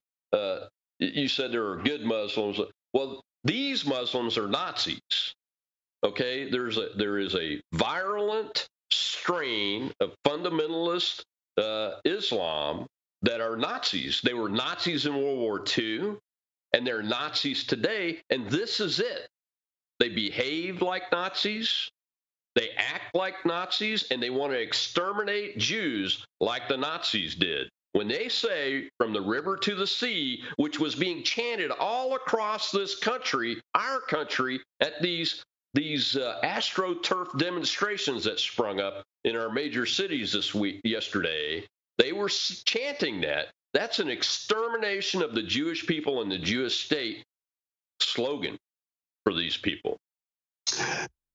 you 1.00 1.28
said 1.28 1.52
there 1.52 1.68
are 1.68 1.78
good 1.78 2.04
Muslims. 2.04 2.60
Well, 2.94 3.22
these 3.44 3.86
Muslims 3.86 4.38
are 4.38 4.48
Nazis. 4.48 5.36
Okay, 6.04 6.50
there's 6.50 6.78
a 6.78 6.90
there 6.96 7.20
is 7.20 7.36
a 7.36 7.62
virulent 7.74 8.68
strain 8.96 9.92
of 10.00 10.14
fundamentalist 10.26 11.24
uh, 11.58 11.96
Islam 12.06 12.88
that 13.22 13.42
are 13.42 13.58
Nazis. 13.58 14.22
They 14.22 14.34
were 14.34 14.50
Nazis 14.50 15.06
in 15.06 15.16
World 15.16 15.40
War 15.40 15.64
II, 15.78 16.16
and 16.74 16.86
they're 16.86 17.04
Nazis 17.04 17.64
today, 17.64 18.22
and 18.30 18.50
this 18.50 18.80
is 18.80 19.00
it. 19.00 19.28
They 20.00 20.10
behave 20.10 20.82
like 20.82 21.12
Nazis, 21.12 21.90
they 22.56 22.70
act 22.78 23.14
like 23.14 23.46
Nazis, 23.46 24.06
and 24.12 24.24
they 24.24 24.30
want 24.30 24.54
to 24.54 24.60
exterminate 24.60 25.58
Jews 25.58 26.26
like 26.40 26.68
the 26.68 26.78
Nazis 26.78 27.36
did. 27.36 27.70
When 27.92 28.08
they 28.08 28.28
say 28.28 28.90
from 28.98 29.14
the 29.14 29.22
river 29.22 29.56
to 29.58 29.76
the 29.76 29.88
sea, 29.88 30.44
which 30.58 30.80
was 30.80 30.96
being 30.96 31.24
chanted 31.24 31.72
all 31.72 32.16
across 32.16 32.72
this 32.72 32.98
country, 33.00 33.62
our 33.74 34.02
country, 34.02 34.60
at 34.82 35.02
these 35.02 35.44
these 35.76 36.16
uh, 36.16 36.40
astroturf 36.44 37.38
demonstrations 37.38 38.24
that 38.24 38.40
sprung 38.40 38.80
up 38.80 39.04
in 39.26 39.36
our 39.36 39.50
major 39.52 39.86
cities 39.86 40.32
this 40.34 40.56
week 40.56 40.82
yesterday 40.84 41.66
They 41.98 42.12
were 42.14 42.30
chanting 42.30 43.22
that. 43.22 43.48
That's 43.74 44.00
an 44.00 44.10
extermination 44.10 45.22
of 45.22 45.36
the 45.36 45.44
Jewish 45.44 45.86
people 45.86 46.22
and 46.22 46.32
the 46.32 46.38
Jewish 46.38 46.86
state 46.86 47.24
slogan 48.02 48.58
for 49.24 49.34
these 49.34 49.58
people. 49.58 49.98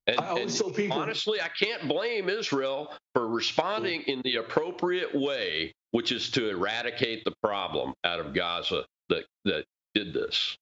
And, 0.07 0.18
I 0.18 0.29
always 0.29 0.59
tell 0.59 0.70
people, 0.70 0.98
honestly, 0.98 1.40
I 1.40 1.48
can't 1.48 1.87
blame 1.87 2.29
Israel 2.29 2.92
for 3.14 3.29
responding 3.29 4.03
in 4.03 4.22
the 4.24 4.37
appropriate 4.37 5.14
way, 5.14 5.72
which 5.92 6.12
is 6.12 6.31
to 6.33 6.48
eradicate 6.48 7.24
the 7.24 7.33
problem 7.42 7.94
out 8.05 8.20
of 8.20 8.35
Gaza 8.35 8.85
that 9.11 9.24
that 9.44 9.64
did 9.94 10.12
this. 10.14 10.57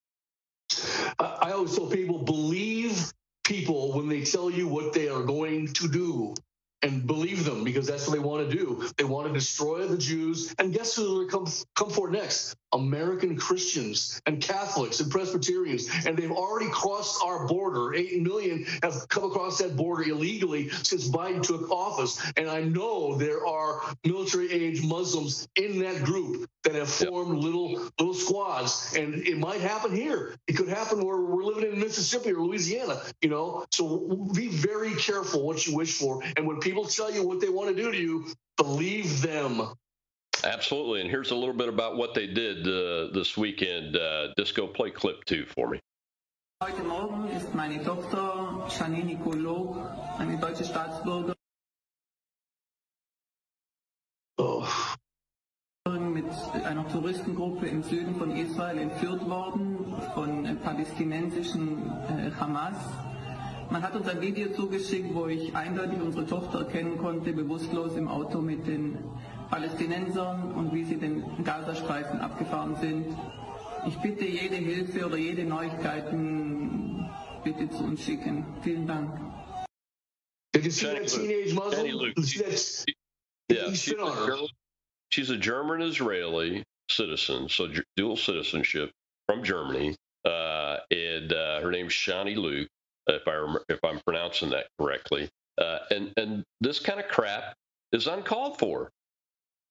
I 1.18 1.52
always 1.52 1.76
tell 1.76 1.86
people 1.86 2.18
believe 2.18 3.12
people 3.48 3.94
when 3.94 4.08
they 4.08 4.22
tell 4.24 4.50
you 4.50 4.68
what 4.68 4.92
they 4.92 5.08
are 5.08 5.22
going 5.22 5.72
to 5.72 5.88
do 5.88 6.34
and 6.82 7.06
believe 7.06 7.44
them 7.44 7.64
because 7.64 7.86
that's 7.86 8.06
what 8.06 8.14
they 8.14 8.22
want 8.22 8.48
to 8.48 8.56
do. 8.56 8.88
They 8.96 9.04
want 9.04 9.26
to 9.28 9.32
destroy 9.32 9.86
the 9.86 9.98
Jews. 9.98 10.54
And 10.58 10.72
guess 10.72 10.94
who 10.94 11.24
they 11.24 11.30
come 11.30 11.46
come 11.74 11.90
for 11.90 12.10
next? 12.10 12.56
American 12.72 13.36
Christians 13.36 14.20
and 14.26 14.40
Catholics 14.42 15.00
and 15.00 15.10
Presbyterians. 15.10 15.88
And 16.06 16.16
they've 16.16 16.30
already 16.30 16.70
crossed 16.70 17.22
our 17.24 17.46
border. 17.46 17.94
Eight 17.94 18.20
million 18.22 18.66
have 18.82 19.08
come 19.08 19.24
across 19.24 19.58
that 19.58 19.76
border 19.76 20.02
illegally 20.02 20.68
since 20.68 21.08
Biden 21.08 21.42
took 21.42 21.70
office. 21.70 22.20
And 22.36 22.48
I 22.48 22.62
know 22.62 23.16
there 23.16 23.46
are 23.46 23.80
military 24.04 24.52
age 24.52 24.82
Muslims 24.82 25.48
in 25.56 25.78
that 25.80 26.04
group 26.04 26.48
that 26.64 26.74
have 26.74 26.90
formed 26.90 27.36
yep. 27.36 27.44
little 27.44 27.90
little 27.98 28.14
squads. 28.14 28.94
And 28.96 29.14
it 29.26 29.38
might 29.38 29.60
happen 29.60 29.94
here. 29.94 30.36
It 30.46 30.52
could 30.52 30.68
happen 30.68 31.04
where 31.04 31.20
we're 31.20 31.44
living 31.44 31.72
in 31.72 31.80
Mississippi 31.80 32.32
or 32.32 32.42
Louisiana, 32.42 33.00
you 33.22 33.30
know. 33.30 33.64
So 33.72 34.28
be 34.34 34.48
very 34.48 34.94
careful 34.94 35.46
what 35.46 35.66
you 35.66 35.74
wish 35.74 35.96
for. 35.96 36.22
And 36.36 36.46
when 36.46 36.60
people 36.60 36.67
tell 36.88 37.10
you 37.10 37.26
what 37.26 37.40
they 37.40 37.48
want 37.48 37.68
to 37.68 37.82
do 37.82 37.90
to 37.90 37.98
you, 37.98 38.26
believe 38.56 39.22
them. 39.22 39.62
Absolutely. 40.44 41.00
And 41.00 41.10
here's 41.10 41.30
a 41.30 41.34
little 41.34 41.54
bit 41.54 41.68
about 41.68 41.96
what 41.96 42.14
they 42.14 42.26
did 42.26 42.66
uh, 42.66 43.12
this 43.12 43.36
weekend. 43.36 43.96
Uh, 43.96 44.28
Disco, 44.36 44.66
play 44.66 44.90
clip 44.90 45.24
two 45.24 45.46
for 45.46 45.68
me. 45.68 45.80
Heute 46.62 46.82
Morgen 46.82 47.28
ist 47.36 47.54
meine 47.54 47.82
Tochter 47.84 48.66
Janine 48.68 49.04
Nikolog, 49.04 49.76
eine 50.18 50.38
deutsche 50.38 50.64
Staatsbürgerin, 50.64 51.34
oh. 54.38 54.66
mit 56.18 56.64
einer 56.64 56.86
Touristengruppe 56.88 57.66
im 57.66 57.82
Süden 57.82 58.16
von 58.16 58.36
Israel 58.36 58.78
entführt 58.78 59.28
worden 59.28 59.86
von 60.14 60.58
palästinensischen 60.62 61.90
äh, 62.08 62.30
Hamas. 62.38 62.76
Man 63.70 63.82
hat 63.82 63.94
uns 63.94 64.08
ein 64.08 64.20
Video 64.22 64.50
zugeschickt, 64.52 65.14
wo 65.14 65.26
ich 65.26 65.54
eindeutig 65.54 66.00
unsere 66.00 66.26
Tochter 66.26 66.60
erkennen 66.60 66.96
konnte, 66.96 67.32
bewusstlos 67.32 67.96
im 67.96 68.08
Auto 68.08 68.40
mit 68.40 68.66
den 68.66 68.98
Palästinensern 69.50 70.52
und 70.52 70.72
wie 70.72 70.84
sie 70.84 70.96
den 70.96 71.44
Gazastreifen 71.44 72.20
abgefahren 72.20 72.76
sind. 72.76 73.14
Ich 73.86 73.96
bitte 73.98 74.24
jede 74.24 74.56
Hilfe 74.56 75.04
oder 75.04 75.18
jede 75.18 75.44
Neuigkeiten 75.44 77.10
bitte 77.44 77.68
zu 77.68 77.84
uns 77.84 78.02
schicken. 78.02 78.46
Vielen 78.62 78.86
Dank. 78.86 79.10
You 80.56 80.70
see 80.70 80.86
that 80.86 81.06
teenage 81.06 81.54
Muslim? 81.54 82.14
yeah, 83.48 83.72
she's 83.72 83.92
a, 83.92 84.46
she's 85.10 85.30
a 85.30 85.36
German 85.36 85.82
Israeli 85.82 86.64
citizen, 86.90 87.48
so 87.48 87.68
dual 87.96 88.16
citizenship 88.16 88.90
from 89.26 89.44
Germany. 89.44 89.94
Uh, 90.24 90.78
and 90.90 91.32
uh, 91.32 91.60
her 91.60 91.70
name's 91.70 91.92
Shani 91.92 92.36
Luke 92.36 92.68
if 93.08 93.26
I 93.26 93.56
if 93.68 93.78
I'm 93.84 94.00
pronouncing 94.00 94.50
that 94.50 94.66
correctly. 94.78 95.28
Uh, 95.58 95.78
and 95.90 96.12
and 96.16 96.44
this 96.60 96.78
kind 96.78 97.00
of 97.00 97.08
crap 97.08 97.54
is 97.92 98.06
uncalled 98.06 98.58
for. 98.58 98.90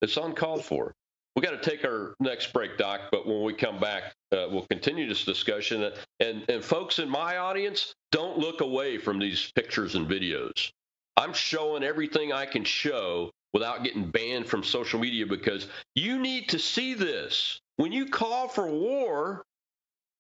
It's 0.01 0.17
uncalled 0.17 0.65
for. 0.65 0.93
We 1.35 1.41
got 1.43 1.61
to 1.61 1.69
take 1.69 1.85
our 1.85 2.15
next 2.19 2.51
break, 2.51 2.77
Doc. 2.77 3.01
But 3.11 3.27
when 3.27 3.43
we 3.43 3.53
come 3.53 3.79
back, 3.79 4.15
uh, 4.31 4.47
we'll 4.49 4.65
continue 4.69 5.07
this 5.07 5.23
discussion. 5.23 5.91
And 6.19 6.45
and 6.49 6.63
folks 6.63 6.99
in 6.99 7.09
my 7.09 7.37
audience, 7.37 7.93
don't 8.11 8.37
look 8.37 8.61
away 8.61 8.97
from 8.97 9.19
these 9.19 9.51
pictures 9.55 9.95
and 9.95 10.07
videos. 10.07 10.71
I'm 11.15 11.33
showing 11.33 11.83
everything 11.83 12.31
I 12.31 12.45
can 12.45 12.63
show 12.63 13.31
without 13.53 13.83
getting 13.83 14.11
banned 14.11 14.45
from 14.45 14.63
social 14.63 14.99
media 14.99 15.25
because 15.25 15.67
you 15.95 16.19
need 16.19 16.49
to 16.49 16.59
see 16.59 16.93
this. 16.93 17.59
When 17.77 17.91
you 17.91 18.05
call 18.07 18.47
for 18.47 18.67
war, 18.67 19.43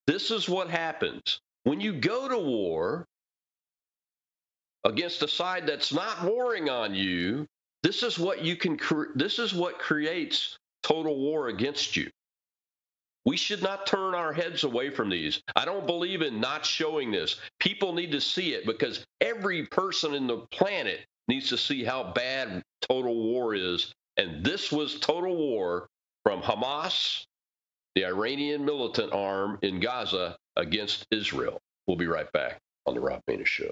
this 0.07 0.31
is 0.31 0.47
what 0.49 0.69
happens. 0.69 1.39
When 1.67 1.81
you 1.81 1.91
go 1.91 2.29
to 2.29 2.37
war 2.37 3.05
against 4.85 5.21
a 5.21 5.27
side 5.27 5.67
that's 5.67 5.91
not 5.91 6.23
warring 6.23 6.69
on 6.69 6.95
you, 6.95 7.45
this 7.83 8.03
is 8.03 8.17
what 8.17 8.41
you 8.41 8.55
can 8.55 8.79
this 9.15 9.37
is 9.37 9.53
what 9.53 9.77
creates 9.77 10.57
total 10.81 11.17
war 11.17 11.49
against 11.49 11.97
you. 11.97 12.09
We 13.25 13.35
should 13.35 13.61
not 13.61 13.85
turn 13.85 14.15
our 14.15 14.31
heads 14.31 14.63
away 14.63 14.91
from 14.91 15.09
these. 15.09 15.41
I 15.57 15.65
don't 15.65 15.85
believe 15.85 16.21
in 16.21 16.39
not 16.39 16.65
showing 16.65 17.11
this. 17.11 17.35
People 17.59 17.91
need 17.91 18.13
to 18.13 18.21
see 18.21 18.53
it 18.53 18.65
because 18.65 19.05
every 19.19 19.65
person 19.65 20.13
in 20.13 20.25
the 20.25 20.37
planet 20.49 21.01
needs 21.27 21.49
to 21.49 21.57
see 21.57 21.83
how 21.83 22.13
bad 22.13 22.63
total 22.79 23.13
war 23.13 23.53
is. 23.53 23.93
And 24.15 24.41
this 24.41 24.71
was 24.71 25.01
total 25.01 25.35
war 25.35 25.89
from 26.23 26.41
Hamas, 26.41 27.25
the 27.93 28.05
Iranian 28.05 28.63
militant 28.63 29.11
arm 29.11 29.59
in 29.63 29.81
Gaza, 29.81 30.37
against 30.57 31.07
Israel. 31.11 31.61
We'll 31.87 31.97
be 31.97 32.07
right 32.07 32.31
back 32.33 32.59
on 32.87 32.95
the 32.95 33.01
Rob 33.01 33.23
Maness 33.29 33.47
Show. 33.47 33.71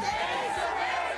thanks 0.00 1.09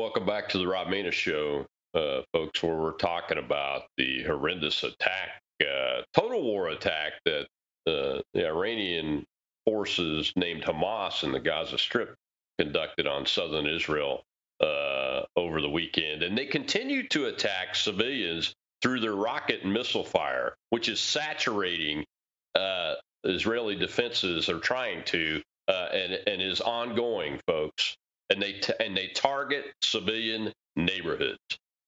Welcome 0.00 0.24
back 0.24 0.48
to 0.48 0.58
the 0.58 0.66
Rob 0.66 0.88
Maness 0.88 1.12
Show, 1.12 1.66
uh, 1.94 2.22
folks, 2.32 2.62
where 2.62 2.74
we're 2.74 2.92
talking 2.92 3.36
about 3.36 3.82
the 3.98 4.22
horrendous 4.22 4.82
attack, 4.82 5.42
uh, 5.60 6.00
total 6.14 6.42
war 6.42 6.68
attack 6.68 7.12
that 7.26 7.42
uh, 7.86 8.22
the 8.32 8.46
Iranian 8.46 9.26
forces 9.66 10.32
named 10.36 10.62
Hamas 10.62 11.22
in 11.22 11.32
the 11.32 11.38
Gaza 11.38 11.76
Strip 11.76 12.14
conducted 12.58 13.06
on 13.06 13.26
southern 13.26 13.66
Israel 13.66 14.22
uh, 14.62 15.24
over 15.36 15.60
the 15.60 15.68
weekend. 15.68 16.22
And 16.22 16.36
they 16.36 16.46
continue 16.46 17.06
to 17.08 17.26
attack 17.26 17.76
civilians 17.76 18.54
through 18.80 19.00
their 19.00 19.14
rocket 19.14 19.64
and 19.64 19.74
missile 19.74 20.02
fire, 20.02 20.54
which 20.70 20.88
is 20.88 20.98
saturating 20.98 22.06
uh, 22.54 22.94
Israeli 23.24 23.76
defenses 23.76 24.48
are 24.48 24.60
trying 24.60 25.04
to, 25.04 25.42
uh, 25.68 25.88
and, 25.92 26.18
and 26.26 26.40
is 26.40 26.62
ongoing, 26.62 27.38
folks. 27.46 27.98
And 28.30 28.40
they 28.40 28.54
t- 28.54 28.72
and 28.80 28.96
they 28.96 29.08
target 29.08 29.72
civilian 29.82 30.52
neighborhoods. 30.76 31.38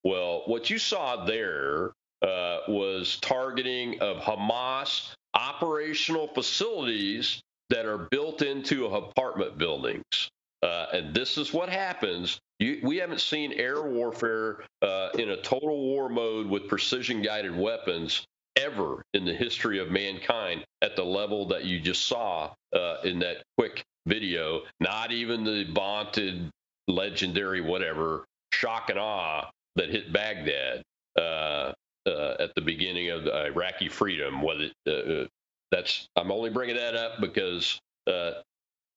Well, 0.04 0.42
what 0.46 0.70
you 0.70 0.78
saw 0.78 1.24
there 1.24 1.92
uh, 2.22 2.58
was 2.68 3.18
targeting 3.20 4.00
of 4.00 4.18
Hamas 4.18 5.14
operational 5.34 6.28
facilities 6.28 7.40
that 7.70 7.86
are 7.86 7.98
built 8.10 8.42
into 8.42 8.86
apartment 8.86 9.56
buildings. 9.56 10.30
Uh, 10.62 10.86
and 10.92 11.14
this 11.14 11.38
is 11.38 11.52
what 11.52 11.68
happens. 11.68 12.38
You, 12.58 12.80
we 12.82 12.98
haven't 12.98 13.20
seen 13.20 13.52
air 13.54 13.82
warfare 13.82 14.64
uh, 14.82 15.08
in 15.14 15.30
a 15.30 15.42
total 15.42 15.80
war 15.80 16.08
mode 16.08 16.46
with 16.46 16.68
precision 16.68 17.22
guided 17.22 17.56
weapons 17.56 18.24
ever 18.56 19.02
in 19.14 19.24
the 19.24 19.32
history 19.32 19.78
of 19.78 19.90
mankind 19.90 20.64
at 20.82 20.94
the 20.94 21.02
level 21.02 21.48
that 21.48 21.64
you 21.64 21.80
just 21.80 22.06
saw 22.06 22.50
uh, 22.74 22.96
in 23.02 23.18
that 23.20 23.42
quick 23.56 23.82
video. 24.06 24.62
Not 24.80 25.12
even 25.12 25.44
the 25.44 25.66
vaunted, 25.72 26.50
legendary, 26.88 27.60
whatever, 27.60 28.24
shock 28.52 28.90
and 28.90 28.98
awe 28.98 29.50
that 29.76 29.90
hit 29.90 30.12
Baghdad 30.12 30.82
uh, 31.18 31.72
uh, 32.06 32.34
at 32.38 32.54
the 32.54 32.60
beginning 32.60 33.10
of 33.10 33.24
the 33.24 33.46
Iraqi 33.46 33.88
freedom. 33.88 34.42
Whether 34.42 34.70
uh, 34.88 35.26
that's, 35.70 36.06
I'm 36.16 36.30
only 36.30 36.50
bringing 36.50 36.76
that 36.76 36.94
up 36.94 37.20
because 37.20 37.80
uh, 38.06 38.32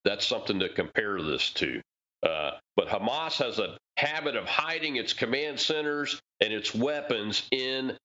that's 0.03 0.26
something 0.26 0.60
to 0.60 0.70
compare 0.70 1.22
this 1.22 1.51
to. 1.51 1.82
Uh, 2.24 2.51
but 2.76 2.88
Hamas 2.88 3.38
has 3.43 3.60
a 3.60 3.78
habit 3.97 4.36
of 4.36 4.45
hiding 4.45 4.95
its 4.95 5.14
command 5.14 5.60
centers 5.60 6.20
and 6.41 6.51
its 6.51 6.74
weapons 6.74 7.47
in 7.51 7.95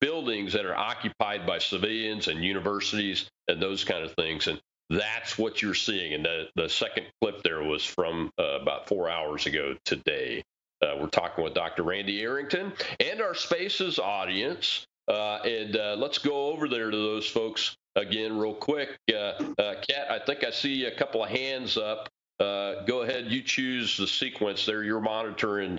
buildings 0.00 0.52
that 0.52 0.66
are 0.66 0.76
occupied 0.76 1.46
by 1.46 1.58
civilians 1.58 2.28
and 2.28 2.42
universities 2.42 3.28
and 3.48 3.60
those 3.60 3.84
kind 3.84 4.04
of 4.04 4.12
things. 4.14 4.46
And 4.46 4.60
that's 4.90 5.38
what 5.38 5.62
you're 5.62 5.74
seeing. 5.74 6.14
And 6.14 6.24
the, 6.24 6.48
the 6.54 6.68
second 6.68 7.06
clip 7.20 7.42
there 7.42 7.62
was 7.62 7.84
from 7.84 8.30
uh, 8.38 8.60
about 8.60 8.88
four 8.88 9.10
hours 9.10 9.46
ago 9.46 9.74
today. 9.84 10.44
Uh, 10.82 10.96
we're 11.00 11.08
talking 11.08 11.42
with 11.42 11.54
Dr. 11.54 11.82
Randy 11.82 12.20
Arrington 12.20 12.72
and 13.00 13.20
our 13.20 13.34
Spaces 13.34 13.98
audience. 13.98 14.86
Uh, 15.08 15.38
and 15.44 15.76
uh, 15.76 15.96
let's 15.98 16.18
go 16.18 16.48
over 16.48 16.68
there 16.68 16.90
to 16.90 16.96
those 16.96 17.26
folks 17.26 17.76
again 17.94 18.36
real 18.36 18.54
quick. 18.54 18.98
Uh, 19.10 19.32
uh, 19.58 19.74
Kat, 19.88 20.10
I 20.10 20.18
think 20.18 20.44
I 20.44 20.50
see 20.50 20.84
a 20.84 20.94
couple 20.94 21.22
of 21.22 21.30
hands 21.30 21.76
up. 21.76 22.08
go 22.38 23.02
ahead, 23.02 23.26
you 23.26 23.42
choose 23.42 23.96
the 23.96 24.06
sequence 24.06 24.66
there. 24.66 24.82
You're 24.82 25.00
monitoring 25.00 25.78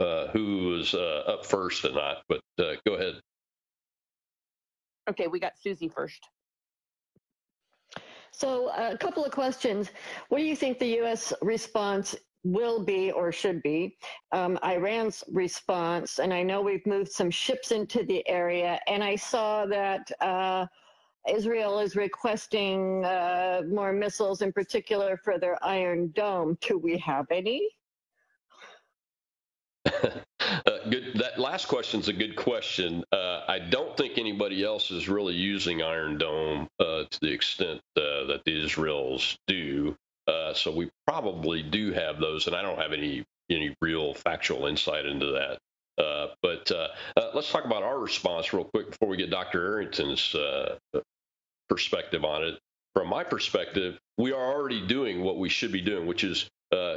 uh, 0.00 0.28
who 0.28 0.82
uh, 0.94 0.98
up 1.30 1.44
first 1.44 1.84
or 1.84 1.92
not, 1.92 2.22
but 2.26 2.40
uh, 2.58 2.72
go 2.86 2.94
ahead. 2.94 3.20
Okay, 5.10 5.26
we 5.26 5.38
got 5.38 5.52
Susie 5.58 5.88
first. 5.88 6.26
So, 8.32 8.68
uh, 8.68 8.90
a 8.92 8.98
couple 8.98 9.24
of 9.24 9.32
questions. 9.32 9.90
What 10.28 10.38
do 10.38 10.44
you 10.44 10.56
think 10.56 10.78
the 10.78 10.96
U.S. 11.02 11.32
response 11.42 12.16
will 12.44 12.82
be 12.84 13.10
or 13.10 13.32
should 13.32 13.62
be? 13.62 13.96
Um, 14.32 14.58
Iran's 14.64 15.22
response, 15.30 16.18
and 16.18 16.32
I 16.32 16.42
know 16.42 16.62
we've 16.62 16.86
moved 16.86 17.12
some 17.12 17.30
ships 17.30 17.70
into 17.70 18.04
the 18.04 18.26
area, 18.28 18.80
and 18.86 19.04
I 19.04 19.16
saw 19.16 19.66
that 19.66 20.10
uh, 20.20 20.66
Israel 21.28 21.80
is 21.80 21.96
requesting 21.96 23.04
uh, 23.04 23.62
more 23.68 23.92
missiles, 23.92 24.42
in 24.42 24.52
particular 24.52 25.18
for 25.18 25.38
their 25.38 25.62
Iron 25.64 26.12
Dome. 26.14 26.56
Do 26.60 26.78
we 26.78 26.96
have 26.98 27.26
any? 27.30 27.68
Uh, 30.66 30.88
good. 30.90 31.12
That 31.14 31.38
last 31.38 31.68
question 31.68 32.00
is 32.00 32.08
a 32.08 32.12
good 32.12 32.36
question. 32.36 33.04
Uh, 33.12 33.42
I 33.48 33.58
don't 33.58 33.96
think 33.96 34.18
anybody 34.18 34.64
else 34.64 34.90
is 34.90 35.08
really 35.08 35.34
using 35.34 35.82
Iron 35.82 36.18
Dome 36.18 36.68
uh, 36.80 37.04
to 37.10 37.20
the 37.20 37.32
extent 37.32 37.80
uh, 37.96 38.26
that 38.26 38.42
the 38.44 38.64
Israels 38.64 39.38
do. 39.46 39.96
Uh, 40.26 40.54
so 40.54 40.74
we 40.74 40.90
probably 41.06 41.62
do 41.62 41.92
have 41.92 42.18
those, 42.20 42.46
and 42.46 42.56
I 42.56 42.62
don't 42.62 42.78
have 42.78 42.92
any 42.92 43.24
any 43.50 43.74
real 43.80 44.14
factual 44.14 44.66
insight 44.66 45.06
into 45.06 45.26
that. 45.26 45.58
but 46.42 46.70
let's 47.34 47.50
talk 47.50 47.64
about 47.64 47.82
our 47.82 47.98
response 47.98 48.52
real 48.52 48.64
quick 48.64 48.90
before 48.90 49.08
we 49.08 49.16
get 49.16 49.30
Dr. 49.30 49.74
Arrington's 49.74 50.34
perspective 51.68 52.24
on 52.24 52.44
it. 52.44 52.58
From 52.94 53.08
my 53.08 53.24
perspective, 53.24 53.98
we 54.18 54.32
are 54.32 54.52
already 54.52 54.86
doing 54.86 55.22
what 55.22 55.38
we 55.38 55.48
should 55.48 55.72
be 55.72 55.80
doing, 55.80 56.06
which 56.06 56.24
is 56.24 56.48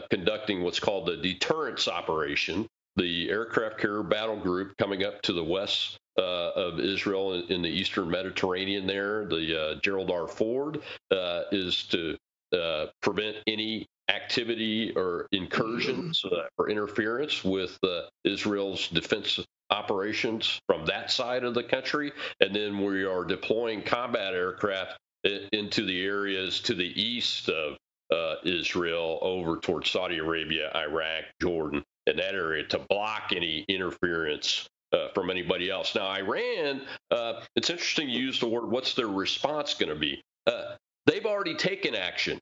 conducting 0.10 0.64
what's 0.64 0.80
called 0.80 1.08
the 1.08 1.18
deterrence 1.18 1.88
operation. 1.88 2.68
The 2.96 3.30
aircraft 3.30 3.80
carrier 3.80 4.04
battle 4.04 4.38
group 4.40 4.78
coming 4.78 5.04
up 5.04 5.22
to 5.24 5.34
the 5.34 5.44
west 5.44 5.98
uh, 6.18 6.52
of 6.52 6.80
Israel 6.80 7.34
in, 7.34 7.52
in, 7.52 7.62
the 7.62 7.70
eastern 7.70 8.10
Mediterranean, 8.10 8.86
there, 8.86 9.26
the 9.26 9.62
uh, 9.62 9.80
Gerald 9.82 10.12
R. 10.12 10.28
Ford, 10.28 10.82
uh, 11.12 11.44
is 11.52 11.86
to 11.88 12.18
uh, 12.56 12.88
prevent 13.02 13.38
any 13.48 13.88
activity 14.10 14.94
or 14.96 15.28
incursions 15.32 16.24
or 16.58 16.70
interference 16.70 17.44
with 17.44 17.80
Israel's 18.26 18.90
defense 18.90 19.40
operations 19.70 20.60
from 20.68 20.86
that 20.86 21.10
side 21.10 21.44
of 21.44 21.54
the 21.54 21.64
country. 21.64 22.12
And 22.40 22.56
then 22.56 22.84
we 22.84 23.06
are 23.06 23.26
deploying 23.26 23.82
combat 23.82 24.34
aircraft 24.34 25.00
into 25.24 25.86
the 25.86 26.04
areas 26.04 26.60
to 26.62 26.76
the 26.76 27.02
east 27.02 27.50
of 27.50 27.78
uh, 28.12 28.36
Israel 28.44 29.20
over 29.22 29.58
towards 29.58 29.90
Saudi 29.90 30.20
Arabia, 30.20 30.72
Iraq, 30.76 31.24
Jordan, 31.42 31.84
and 32.08 32.20
that 32.20 32.36
area 32.36 32.64
to 32.66 32.80
block 32.90 33.32
any 33.36 33.66
interference 33.68 34.68
uh, 34.92 35.10
from 35.16 35.30
anybody 35.30 35.70
else. 35.70 35.96
Now, 35.96 36.08
Iran, 36.08 36.82
uh, 37.12 37.42
it's 37.56 37.70
interesting 37.70 38.10
you 38.10 38.20
use 38.20 38.40
the 38.40 38.48
word, 38.48 38.70
what's 38.70 38.94
their 38.94 39.08
response 39.08 39.74
going 39.74 39.90
to 39.90 40.00
be? 40.00 40.22
Uh, 40.46 40.76
they've 41.06 41.26
already 41.26 41.56
taken 41.56 41.96
action. 41.96 42.40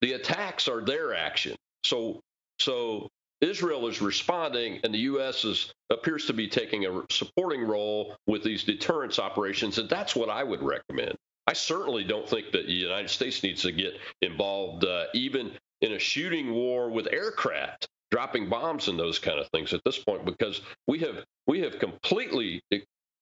The 0.00 0.14
attacks 0.14 0.68
are 0.68 0.84
their 0.84 1.14
action. 1.14 1.56
So, 1.84 2.20
so 2.58 3.08
Israel 3.40 3.88
is 3.88 4.00
responding, 4.00 4.80
and 4.84 4.94
the 4.94 4.98
U.S. 5.00 5.44
is 5.44 5.72
appears 5.90 6.26
to 6.26 6.32
be 6.32 6.48
taking 6.48 6.86
a 6.86 7.02
supporting 7.10 7.62
role 7.62 8.16
with 8.26 8.42
these 8.42 8.64
deterrence 8.64 9.18
operations, 9.18 9.78
and 9.78 9.88
that's 9.88 10.16
what 10.16 10.30
I 10.30 10.42
would 10.44 10.62
recommend. 10.62 11.16
I 11.46 11.52
certainly 11.52 12.04
don't 12.04 12.28
think 12.28 12.52
that 12.52 12.66
the 12.66 12.72
United 12.72 13.10
States 13.10 13.42
needs 13.42 13.62
to 13.62 13.72
get 13.72 13.94
involved 14.22 14.84
uh, 14.84 15.06
even 15.12 15.52
in 15.80 15.92
a 15.92 15.98
shooting 15.98 16.52
war 16.52 16.88
with 16.88 17.08
aircraft, 17.12 17.88
dropping 18.12 18.48
bombs 18.48 18.88
and 18.88 18.98
those 18.98 19.18
kind 19.18 19.40
of 19.40 19.48
things 19.48 19.72
at 19.72 19.80
this 19.84 19.98
point, 19.98 20.24
because 20.24 20.60
we 20.86 20.98
have 21.00 21.24
we 21.46 21.60
have 21.60 21.78
completely 21.78 22.62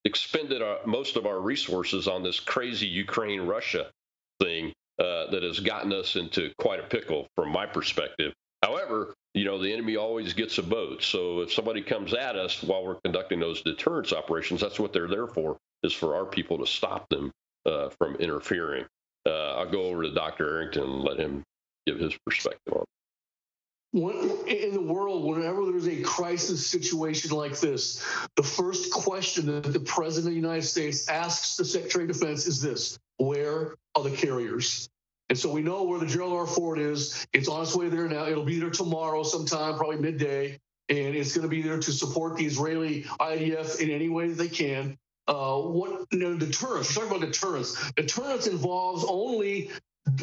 expended 0.05 0.61
our, 0.61 0.79
most 0.85 1.15
of 1.15 1.25
our 1.25 1.39
resources 1.39 2.07
on 2.07 2.21
this 2.21 2.39
crazy 2.39 2.87
Ukraine 2.87 3.41
Russia 3.41 3.89
thing 4.39 4.73
uh, 4.99 5.31
that 5.31 5.43
has 5.43 5.59
gotten 5.59 5.93
us 5.93 6.15
into 6.15 6.51
quite 6.59 6.79
a 6.79 6.83
pickle 6.83 7.27
from 7.35 7.49
my 7.49 7.65
perspective. 7.65 8.33
However, 8.61 9.13
you 9.33 9.45
know, 9.45 9.57
the 9.57 9.71
enemy 9.71 9.95
always 9.95 10.33
gets 10.33 10.57
a 10.57 10.63
boat. 10.63 11.01
So 11.01 11.39
if 11.39 11.53
somebody 11.53 11.81
comes 11.81 12.13
at 12.13 12.35
us 12.35 12.61
while 12.61 12.85
we're 12.85 12.99
conducting 13.03 13.39
those 13.39 13.61
deterrence 13.61 14.13
operations, 14.13 14.61
that's 14.61 14.79
what 14.79 14.93
they're 14.93 15.07
there 15.07 15.27
for, 15.27 15.57
is 15.83 15.93
for 15.93 16.15
our 16.15 16.25
people 16.25 16.57
to 16.59 16.67
stop 16.67 17.07
them 17.09 17.31
uh, 17.65 17.89
from 17.97 18.15
interfering. 18.17 18.85
Uh, 19.25 19.55
I'll 19.55 19.71
go 19.71 19.83
over 19.83 20.03
to 20.03 20.13
Dr. 20.13 20.57
Arrington 20.57 20.83
and 20.83 21.01
let 21.01 21.17
him 21.17 21.43
give 21.87 21.97
his 21.97 22.15
perspective 22.25 22.73
on 22.73 22.81
it. 22.81 23.00
When, 23.93 24.15
in 24.47 24.73
the 24.73 24.81
world, 24.81 25.25
whenever 25.25 25.65
there's 25.65 25.87
a 25.87 26.01
crisis 26.01 26.65
situation 26.65 27.31
like 27.31 27.59
this, 27.59 28.01
the 28.37 28.43
first 28.43 28.91
question 28.91 29.47
that 29.47 29.73
the 29.73 29.81
President 29.81 30.27
of 30.27 30.31
the 30.31 30.47
United 30.47 30.63
States 30.63 31.09
asks 31.09 31.57
the 31.57 31.65
Secretary 31.65 32.05
of 32.05 32.11
Defense 32.11 32.47
is 32.47 32.61
this 32.61 32.97
Where 33.17 33.75
are 33.95 34.03
the 34.03 34.11
carriers? 34.11 34.89
And 35.27 35.37
so 35.37 35.51
we 35.51 35.61
know 35.61 35.83
where 35.83 35.99
the 35.99 36.05
Gerald 36.05 36.33
R. 36.33 36.47
Ford 36.47 36.79
is. 36.79 37.25
It's 37.33 37.47
on 37.47 37.63
its 37.63 37.75
way 37.75 37.89
there 37.89 38.07
now. 38.07 38.27
It'll 38.27 38.45
be 38.45 38.59
there 38.59 38.69
tomorrow 38.69 39.23
sometime, 39.23 39.75
probably 39.77 39.97
midday. 39.97 40.59
And 40.89 41.15
it's 41.15 41.33
going 41.33 41.43
to 41.43 41.49
be 41.49 41.61
there 41.61 41.79
to 41.79 41.91
support 41.91 42.35
the 42.35 42.45
Israeli 42.45 43.03
IDF 43.03 43.79
in 43.79 43.89
any 43.89 44.09
way 44.09 44.27
that 44.27 44.37
they 44.37 44.49
can. 44.49 44.97
Uh, 45.27 45.57
what 45.57 46.05
you 46.11 46.19
know, 46.19 46.37
deterrence? 46.37 46.89
We're 46.89 47.05
talking 47.05 47.17
about 47.17 47.31
deterrence. 47.31 47.91
Deterrence 47.93 48.47
involves 48.47 49.05
only 49.07 49.71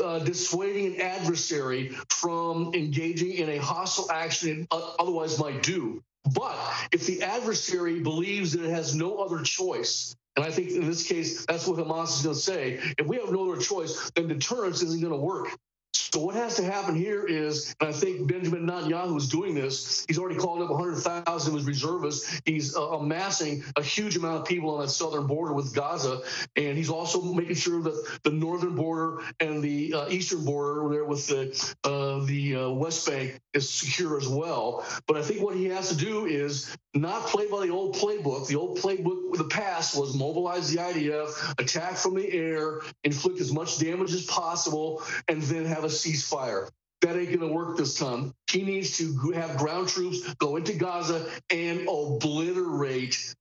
uh, 0.03 0.19
dissuading 0.21 0.95
an 0.95 1.01
adversary 1.01 1.91
from 2.11 2.73
engaging 2.75 3.33
in 3.33 3.49
a 3.49 3.59
hostile 3.59 4.11
action 4.11 4.67
it 4.71 4.85
otherwise 4.99 5.39
might 5.39 5.63
do. 5.63 6.03
But 6.35 6.57
if 6.93 7.07
the 7.07 7.23
adversary 7.23 8.01
believes 8.01 8.53
that 8.53 8.65
it 8.65 8.71
has 8.71 8.95
no 8.95 9.17
other 9.19 9.43
choice, 9.43 10.15
and 10.37 10.45
I 10.45 10.51
think 10.51 10.71
in 10.71 10.87
this 10.87 11.07
case, 11.07 11.47
that's 11.47 11.67
what 11.67 11.79
Hamas 11.79 12.19
is 12.19 12.23
going 12.23 12.35
to 12.35 12.41
say. 12.41 12.95
If 12.99 13.07
we 13.07 13.17
have 13.17 13.33
no 13.33 13.51
other 13.51 13.61
choice, 13.61 14.11
then 14.15 14.29
deterrence 14.29 14.83
isn't 14.83 15.01
going 15.01 15.13
to 15.13 15.19
work. 15.19 15.49
So 15.95 16.21
what 16.21 16.35
has 16.37 16.57
to 16.57 16.65
happen 16.65 16.95
here 16.95 17.27
is, 17.27 17.75
and 17.81 17.91
I 17.91 17.93
think 17.93 18.27
Benjamin 18.27 18.67
Netanyahu 18.67 19.17
is 19.17 19.29
doing 19.29 19.55
this. 19.55 20.07
He's 20.09 20.19
already 20.19 20.39
called 20.39 20.63
up 20.63 20.71
100,000 20.71 21.53
of 21.53 21.59
his 21.59 21.67
reservists. 21.67 22.41
He's 22.47 22.77
uh, 22.77 22.89
amassing 22.93 23.63
a 23.77 23.83
huge 23.83 24.17
amount 24.17 24.41
of 24.41 24.47
people 24.47 24.71
on 24.71 24.81
that 24.81 24.89
southern 24.89 25.27
border 25.27 25.53
with 25.53 25.75
Gaza, 25.75 26.23
and 26.57 26.79
he's 26.79 26.89
also 26.89 27.21
making 27.21 27.57
sure 27.57 27.83
that 27.83 28.21
the 28.23 28.31
northern 28.31 28.75
border 28.75 29.23
and 29.41 29.63
the 29.63 29.93
uh, 29.95 30.09
eastern 30.09 30.45
border 30.45 30.89
there 30.89 31.05
with 31.05 31.27
the 31.27 31.77
uh, 31.85 32.25
the 32.25 32.57
uh, 32.57 32.71
West 32.71 33.07
Bank 33.07 33.39
is 33.53 33.69
secure 33.69 34.17
as 34.19 34.29
well. 34.29 34.85
But 35.07 35.19
I 35.19 35.23
think 35.23 35.43
what 35.43 35.57
he 35.57 35.67
has 35.67 35.89
to 35.91 35.97
do 35.97 36.27
is 36.27 36.75
not 36.95 37.27
play 37.27 37.47
by 37.49 37.67
the 37.67 37.73
old 37.73 37.95
playbook. 37.95 38.47
The 38.47 38.57
old 38.57 38.79
playbook 38.79 39.33
of 39.33 39.39
the 39.39 39.45
past 39.45 39.99
was 39.99 40.17
mobilize 40.17 40.73
the 40.73 40.79
IDF, 40.81 41.61
attack 41.61 41.97
from 41.97 42.15
the 42.15 42.33
air, 42.33 42.81
inflict 43.05 43.41
as 43.41 43.53
much 43.53 43.79
damage 43.79 44.13
as 44.15 44.25
possible, 44.27 45.03
and 45.29 45.43
then 45.43 45.65
have 45.65 45.78
a 45.85 45.89
ceasefire. 45.89 46.69
That 47.01 47.17
ain't 47.17 47.29
going 47.29 47.49
to 47.49 47.55
work 47.55 47.77
this 47.77 47.97
time. 47.97 48.35
He 48.51 48.63
needs 48.65 48.99
to 48.99 49.31
have 49.31 49.57
ground 49.57 49.89
troops 49.89 50.35
go 50.35 50.57
into 50.57 50.73
Gaza 50.75 51.31
and 51.49 51.89
obliterate 51.89 53.35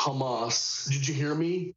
Hamas. 0.00 0.90
Did 0.90 1.06
you 1.06 1.14
hear 1.14 1.34
me? 1.34 1.74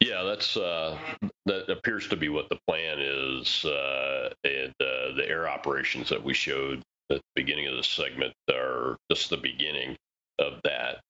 Yeah, 0.00 0.22
that's 0.22 0.56
uh, 0.56 0.98
that 1.46 1.70
appears 1.70 2.08
to 2.08 2.16
be 2.16 2.28
what 2.28 2.48
the 2.48 2.58
plan 2.66 2.98
is, 2.98 3.64
uh, 3.64 4.30
and 4.44 4.74
uh, 4.80 5.14
the 5.14 5.24
air 5.28 5.48
operations 5.48 6.08
that 6.08 6.24
we 6.24 6.32
showed 6.32 6.82
at 7.10 7.16
the 7.18 7.22
beginning 7.34 7.66
of 7.66 7.76
the 7.76 7.82
segment 7.82 8.32
are 8.50 8.96
just 9.10 9.30
the 9.30 9.36
beginning 9.36 9.96
of 10.38 10.60
that. 10.64 11.00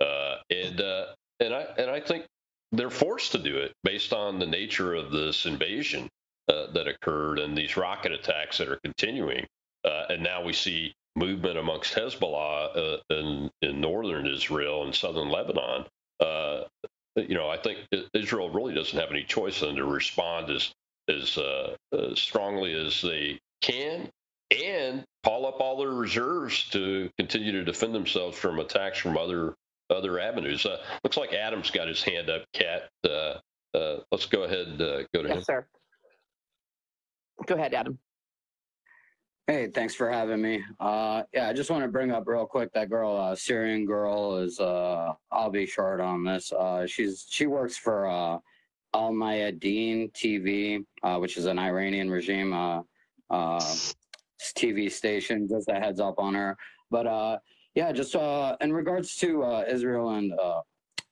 Uh, 0.00 0.36
and 0.50 0.80
uh, 0.80 1.06
and 1.40 1.52
I 1.52 1.66
and 1.76 1.90
I 1.90 2.00
think 2.00 2.26
they're 2.72 2.90
forced 2.90 3.32
to 3.32 3.38
do 3.38 3.56
it 3.58 3.72
based 3.82 4.12
on 4.12 4.38
the 4.38 4.46
nature 4.46 4.94
of 4.94 5.10
this 5.10 5.46
invasion 5.46 6.08
uh, 6.48 6.70
that 6.72 6.88
occurred 6.88 7.38
and 7.38 7.56
these 7.56 7.76
rocket 7.76 8.12
attacks 8.12 8.58
that 8.58 8.68
are 8.68 8.80
continuing. 8.82 9.46
and 9.84 10.22
now 10.22 10.42
we 10.42 10.52
see 10.52 10.94
movement 11.16 11.58
amongst 11.58 11.94
Hezbollah 11.94 13.00
in 13.10 13.50
in 13.62 13.80
northern 13.80 14.26
Israel 14.26 14.84
and 14.84 14.94
southern 14.94 15.30
Lebanon. 15.30 15.86
Uh, 16.20 16.64
you 17.16 17.34
know, 17.34 17.48
I 17.48 17.56
think 17.56 17.78
Israel 18.12 18.50
really 18.50 18.74
doesn't 18.74 18.98
have 18.98 19.10
any 19.10 19.24
choice 19.24 19.60
than 19.60 19.76
to 19.76 19.84
respond 19.84 20.50
as 20.50 20.72
as, 21.08 21.38
uh, 21.38 21.76
as 21.92 22.18
strongly 22.18 22.74
as 22.74 23.00
they 23.00 23.38
can 23.60 24.08
and 24.50 25.04
call 25.24 25.46
up 25.46 25.60
all 25.60 25.78
their 25.78 25.90
reserves 25.90 26.68
to 26.70 27.10
continue 27.18 27.52
to 27.52 27.64
defend 27.64 27.94
themselves 27.94 28.36
from 28.36 28.58
attacks 28.58 28.98
from 28.98 29.16
other 29.16 29.54
other 29.90 30.18
avenues. 30.18 30.66
Uh, 30.66 30.78
looks 31.04 31.16
like 31.16 31.32
Adam's 31.32 31.70
got 31.70 31.88
his 31.88 32.02
hand 32.02 32.28
up, 32.28 32.44
Kat. 32.52 32.88
Uh, 33.04 33.38
uh, 33.74 34.00
let's 34.10 34.26
go 34.26 34.42
ahead 34.42 34.66
and 34.66 34.80
uh, 34.80 35.02
go 35.14 35.22
to 35.22 35.28
yes, 35.28 35.36
him. 35.38 35.44
sir. 35.44 35.66
Go 37.44 37.54
ahead, 37.54 37.74
Adam. 37.74 37.98
Hey, 39.46 39.68
thanks 39.68 39.94
for 39.94 40.10
having 40.10 40.42
me. 40.42 40.64
Uh, 40.80 41.22
yeah, 41.32 41.48
I 41.48 41.52
just 41.52 41.70
want 41.70 41.84
to 41.84 41.88
bring 41.88 42.10
up 42.10 42.24
real 42.26 42.46
quick 42.46 42.72
that 42.72 42.90
girl, 42.90 43.16
uh, 43.16 43.36
Syrian 43.36 43.86
girl, 43.86 44.38
is. 44.38 44.58
Uh, 44.58 45.12
I'll 45.30 45.50
be 45.50 45.66
short 45.66 46.00
on 46.00 46.24
this. 46.24 46.50
Uh, 46.50 46.84
she's 46.84 47.26
she 47.30 47.46
works 47.46 47.76
for 47.76 48.08
uh, 48.08 48.38
Al 48.94 49.12
Mayadeen 49.12 50.10
TV, 50.12 50.84
uh, 51.04 51.18
which 51.18 51.36
is 51.36 51.46
an 51.46 51.60
Iranian 51.60 52.10
regime 52.10 52.50
TV 53.30 54.90
station. 54.90 55.46
Just 55.48 55.68
a 55.68 55.74
heads 55.74 56.00
up 56.00 56.18
on 56.18 56.34
her. 56.34 56.56
But 56.90 57.40
yeah, 57.76 57.92
just 57.92 58.16
in 58.16 58.72
regards 58.72 59.14
to 59.18 59.64
Israel 59.68 60.10
and 60.10 60.32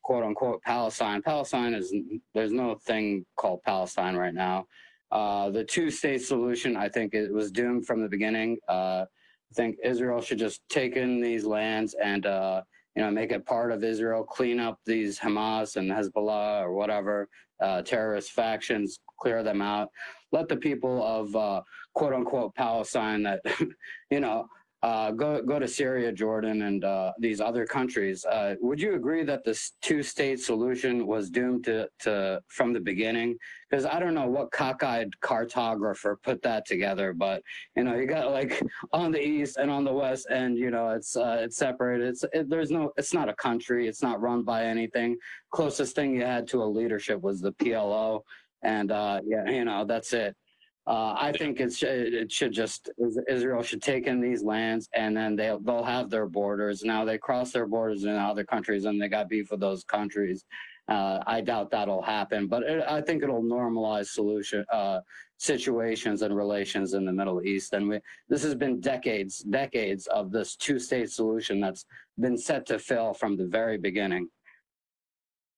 quote 0.03 0.25
unquote 0.25 0.61
Palestine, 0.63 1.23
Palestine 1.23 1.73
is 1.73 1.95
there's 2.35 2.53
no 2.53 2.75
thing 2.75 3.25
called 3.37 3.63
Palestine 3.63 4.17
right 4.17 4.35
now. 4.35 4.67
Uh, 5.15 5.49
the 5.49 5.63
two-state 5.63 6.21
solution, 6.23 6.77
I 6.77 6.89
think, 6.89 7.15
it 7.15 7.33
was 7.33 7.53
doomed 7.53 7.87
from 7.87 8.03
the 8.03 8.09
beginning. 8.09 8.59
Uh, 8.69 9.05
I 9.07 9.55
think 9.55 9.77
Israel 9.85 10.21
should 10.21 10.41
just 10.41 10.61
take 10.69 10.97
in 10.97 11.21
these 11.21 11.45
lands 11.45 11.95
and 12.03 12.27
uh, 12.27 12.63
you 12.97 13.03
know 13.03 13.11
make 13.13 13.31
it 13.31 13.47
part 13.47 13.71
of 13.71 13.85
Israel, 13.85 14.25
clean 14.25 14.59
up 14.59 14.81
these 14.85 15.17
Hamas 15.17 15.77
and 15.77 15.89
Hezbollah 15.89 16.63
or 16.63 16.73
whatever 16.73 17.29
uh, 17.61 17.83
terrorist 17.83 18.33
factions, 18.33 18.99
clear 19.21 19.45
them 19.45 19.63
out. 19.63 19.91
Let 20.33 20.49
the 20.49 20.57
people 20.57 21.01
of 21.05 21.37
uh, 21.37 21.63
quote 21.95 22.13
unquote 22.13 22.57
Palestine 22.57 23.23
that 23.23 23.41
you 24.11 24.19
know 24.19 24.49
uh, 24.85 25.11
go 25.13 25.41
go 25.41 25.59
to 25.59 25.67
Syria, 25.67 26.13
Jordan, 26.13 26.61
and 26.61 26.85
uh, 26.85 27.13
these 27.19 27.41
other 27.41 27.65
countries. 27.65 28.23
Uh, 28.27 28.55
would 28.61 28.79
you 28.79 28.97
agree 28.97 29.25
that 29.25 29.43
this 29.43 29.73
two-state 29.81 30.41
solution 30.41 31.07
was 31.07 31.31
doomed 31.31 31.65
to, 31.65 31.89
to 32.01 32.43
from 32.49 32.75
the 32.75 32.81
beginning? 32.81 33.39
Because 33.71 33.87
I 33.87 33.99
don't 33.99 34.13
know 34.13 34.29
what 34.29 34.51
cockeyed 34.51 35.09
cartographer 35.23 36.17
put 36.23 36.43
that 36.43 36.67
together, 36.67 37.15
but 37.15 37.43
you 37.75 37.83
know, 37.83 37.95
you 37.95 38.05
got 38.05 38.31
like 38.31 38.63
on 38.93 39.11
the 39.11 39.27
east 39.27 39.57
and 39.57 39.71
on 39.71 39.85
the 39.85 39.93
west, 39.93 40.27
and 40.29 40.59
you 40.59 40.71
know, 40.71 40.91
it's 40.91 41.17
uh, 41.17 41.39
it's 41.41 41.57
separated. 41.57 42.09
It's 42.09 42.25
it, 42.35 42.51
there's 42.51 42.71
no. 42.71 42.93
It's 42.99 43.15
not 43.15 43.31
a 43.31 43.35
country. 43.37 43.89
It's 43.89 44.03
not 44.03 44.21
run 44.21 44.43
by 44.43 44.67
anything. 44.67 45.17
Closest 45.51 45.97
thing 45.97 46.15
you 46.15 46.27
had 46.27 46.47
to 46.49 46.63
a 46.63 46.65
leadership 46.67 47.23
was 47.23 47.41
the 47.41 47.53
PLO, 47.53 48.21
and 48.63 48.93
uh, 48.93 49.23
yeah, 49.25 49.49
you 49.49 49.65
know, 49.65 49.87
that's 49.87 50.13
it. 50.13 50.37
Uh, 50.87 51.15
I 51.19 51.33
think 51.33 51.61
it's 51.61 51.83
it 51.83 52.31
should 52.31 52.53
just 52.53 52.91
Israel 53.27 53.63
should 53.63 53.83
take 53.83 54.07
in 54.07 54.21
these 54.21 54.43
lands 54.43 54.91
and 54.93 55.17
then 55.17 55.35
they'll 55.35 55.59
they'll 55.59 55.83
have 55.83 56.11
their 56.11 56.27
borders. 56.27 56.85
Now 56.85 57.07
they 57.07 57.17
cross 57.17 57.53
their 57.53 57.67
borders 57.67 58.05
in 58.05 58.11
other 58.11 58.45
countries 58.45 58.85
and 58.85 59.01
they 59.01 59.09
got 59.09 59.31
beef 59.31 59.51
with 59.51 59.61
those 59.61 59.83
countries. 59.85 60.45
Uh, 60.87 61.21
I 61.27 61.41
doubt 61.41 61.71
that'll 61.71 62.03
happen, 62.03 62.47
but 62.47 62.63
it, 62.65 62.85
I 62.87 63.01
think 63.01 63.23
it'll 63.23 63.43
normalize 63.43 64.09
solution 64.09 64.67
uh, 64.71 65.01
situations 65.39 66.21
and 66.21 66.37
relations 66.37 66.93
in 66.93 67.07
the 67.07 67.13
Middle 67.13 67.43
East. 67.43 67.73
And 67.73 67.89
we, 67.89 68.01
this 68.29 68.43
has 68.43 68.55
been 68.55 68.81
decades, 68.81 69.39
decades 69.39 70.07
of 70.09 70.31
this 70.31 70.57
two-state 70.57 71.11
solution 71.11 71.61
that's 71.61 71.87
been 72.21 72.37
set 72.37 72.67
to 72.67 72.79
fail 72.79 73.15
from 73.15 73.39
the 73.39 73.47
very 73.47 73.79
beginning. 73.79 74.29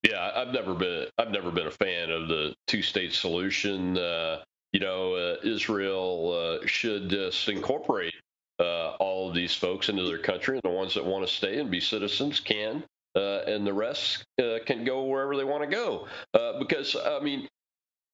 Yeah, 0.09 0.31
I've 0.37 0.53
never 0.53 0.74
been 0.74 1.09
I've 1.18 1.33
never 1.33 1.51
been 1.51 1.66
a 1.66 1.72
fan 1.72 2.11
of 2.11 2.29
the 2.29 2.55
two-state 2.68 3.12
solution. 3.12 3.99
Uh, 3.99 4.45
you 4.77 4.81
know, 4.81 5.14
uh, 5.14 5.37
Israel 5.43 6.59
uh, 6.61 6.66
should 6.66 7.09
just 7.09 7.49
incorporate 7.49 8.12
uh, 8.59 8.91
all 9.01 9.27
of 9.27 9.35
these 9.35 9.55
folks 9.55 9.89
into 9.89 10.05
their 10.05 10.18
country, 10.18 10.57
and 10.57 10.70
the 10.70 10.77
ones 10.77 10.93
that 10.93 11.03
want 11.03 11.27
to 11.27 11.33
stay 11.33 11.59
and 11.61 11.70
be 11.70 11.81
citizens 11.81 12.41
can, 12.41 12.85
uh, 13.14 13.39
and 13.47 13.66
the 13.66 13.72
rest 13.72 14.27
uh, 14.39 14.59
can 14.66 14.85
go 14.85 15.05
wherever 15.05 15.35
they 15.35 15.45
want 15.45 15.62
to 15.62 15.66
go. 15.74 16.07
Uh, 16.35 16.59
because 16.59 16.95
I 16.95 17.20
mean, 17.20 17.49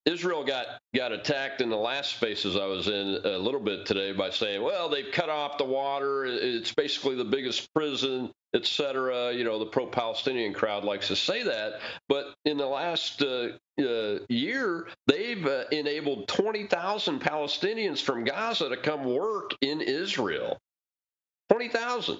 Israel 0.04 0.44
got 0.44 0.66
got 0.94 1.12
attacked 1.12 1.60
in 1.60 1.70
the 1.70 1.76
last 1.76 2.16
spaces 2.16 2.56
I 2.56 2.66
was 2.66 2.88
in 2.88 3.20
a 3.24 3.38
little 3.38 3.60
bit 3.60 3.86
today 3.86 4.12
by 4.12 4.30
saying, 4.30 4.62
well, 4.62 4.88
they've 4.88 5.12
cut 5.12 5.28
off 5.28 5.58
the 5.58 5.64
water. 5.64 6.24
It's 6.24 6.74
basically 6.74 7.14
the 7.14 7.24
biggest 7.24 7.72
prison, 7.72 8.30
et 8.52 8.66
cetera. 8.66 9.32
You 9.32 9.44
know, 9.44 9.60
the 9.60 9.66
pro-Palestinian 9.66 10.54
crowd 10.54 10.84
likes 10.84 11.08
to 11.08 11.16
say 11.16 11.44
that, 11.44 11.80
but 12.08 12.34
in 12.44 12.56
the 12.56 12.66
last 12.66 13.22
uh, 13.22 13.50
uh, 13.80 14.18
year, 14.28 14.88
they've 15.06 15.46
uh, 15.46 15.64
enabled 15.70 16.26
20,000 16.26 17.20
Palestinians 17.20 18.02
from 18.02 18.24
Gaza 18.24 18.68
to 18.70 18.76
come 18.76 19.04
work 19.04 19.52
in 19.60 19.80
Israel. 19.80 20.58
20,000. 21.50 22.18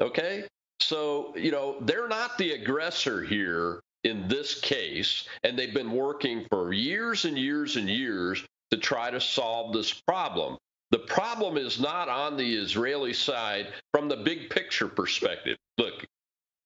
Okay, 0.00 0.44
so 0.80 1.32
you 1.36 1.52
know 1.52 1.76
they're 1.82 2.08
not 2.08 2.36
the 2.38 2.52
aggressor 2.52 3.22
here 3.22 3.80
in 4.04 4.28
this 4.28 4.60
case, 4.60 5.26
and 5.42 5.58
they've 5.58 5.74
been 5.74 5.92
working 5.92 6.46
for 6.50 6.72
years 6.72 7.24
and 7.24 7.38
years 7.38 7.76
and 7.76 7.88
years 7.88 8.44
to 8.70 8.76
try 8.76 9.10
to 9.10 9.20
solve 9.20 9.72
this 9.72 9.92
problem. 9.92 10.58
The 10.90 10.98
problem 10.98 11.56
is 11.56 11.80
not 11.80 12.08
on 12.08 12.36
the 12.36 12.56
Israeli 12.56 13.14
side 13.14 13.68
from 13.92 14.08
the 14.08 14.16
big 14.16 14.50
picture 14.50 14.88
perspective. 14.88 15.56
Look, 15.78 16.04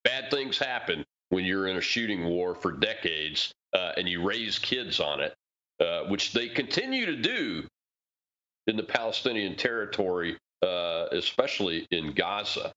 bad 0.05 0.31
things 0.31 0.59
happen 0.59 1.05
when 1.31 1.45
you're 1.45 1.69
in 1.69 1.77
a 1.77 1.81
shooting 1.81 2.25
war 2.25 2.55
for 2.55 2.73
decades 2.73 3.53
uh, 3.73 3.93
and 3.97 4.09
you 4.09 4.23
raise 4.23 4.59
kids 4.59 5.01
on 5.01 5.21
it, 5.21 5.35
uh, 5.81 6.03
which 6.05 6.33
they 6.33 6.49
continue 6.49 7.07
to 7.07 7.17
do 7.17 7.67
in 8.67 8.77
the 8.77 8.83
Palestinian 8.83 9.57
territory, 9.57 10.37
uh, 10.63 11.07
especially 11.13 11.87
in 11.91 12.13
Gaza. 12.13 12.73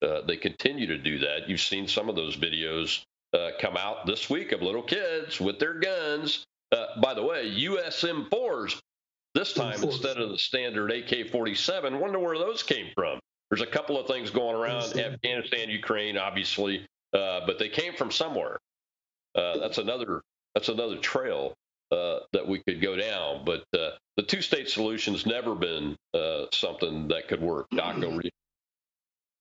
Uh, 0.00 0.22
they 0.22 0.36
continue 0.36 0.86
to 0.86 0.98
do 0.98 1.18
that. 1.20 1.48
You've 1.48 1.60
seen 1.60 1.88
some 1.88 2.08
of 2.08 2.16
those 2.16 2.36
videos 2.36 3.02
uh, 3.34 3.50
come 3.60 3.76
out 3.76 4.06
this 4.06 4.30
week 4.30 4.52
of 4.52 4.62
little 4.62 4.82
kids 4.82 5.40
with 5.40 5.58
their 5.58 5.74
guns. 5.74 6.44
Uh, 6.72 7.00
by 7.00 7.14
the 7.14 7.22
way, 7.22 7.50
USM4s 7.50 8.80
this 9.34 9.52
time 9.52 9.82
instead 9.82 10.18
of 10.18 10.30
the 10.30 10.38
standard 10.38 10.90
AK-47. 10.90 11.98
Wonder 11.98 12.18
where 12.18 12.38
those 12.38 12.62
came 12.62 12.88
from. 12.94 13.20
There's 13.50 13.62
a 13.62 13.66
couple 13.66 13.98
of 13.98 14.06
things 14.06 14.30
going 14.30 14.54
around 14.54 14.98
Afghanistan, 14.98 15.70
Ukraine, 15.70 16.18
obviously, 16.18 16.86
uh, 17.14 17.40
but 17.46 17.58
they 17.58 17.68
came 17.68 17.94
from 17.94 18.10
somewhere. 18.10 18.58
Uh, 19.34 19.58
that's 19.58 19.78
another 19.78 20.22
that's 20.54 20.68
another 20.68 20.96
trail 20.96 21.54
uh, 21.92 22.20
that 22.32 22.46
we 22.46 22.60
could 22.66 22.82
go 22.82 22.96
down. 22.96 23.44
But 23.44 23.64
uh, 23.78 23.90
the 24.16 24.22
two-state 24.22 24.68
solution's 24.68 25.24
never 25.24 25.54
been 25.54 25.96
something 26.52 27.08
that 27.08 27.28
could 27.28 27.40
work. 27.40 27.68
Doc, 27.70 28.02
over 28.02 28.20
you. 28.22 28.30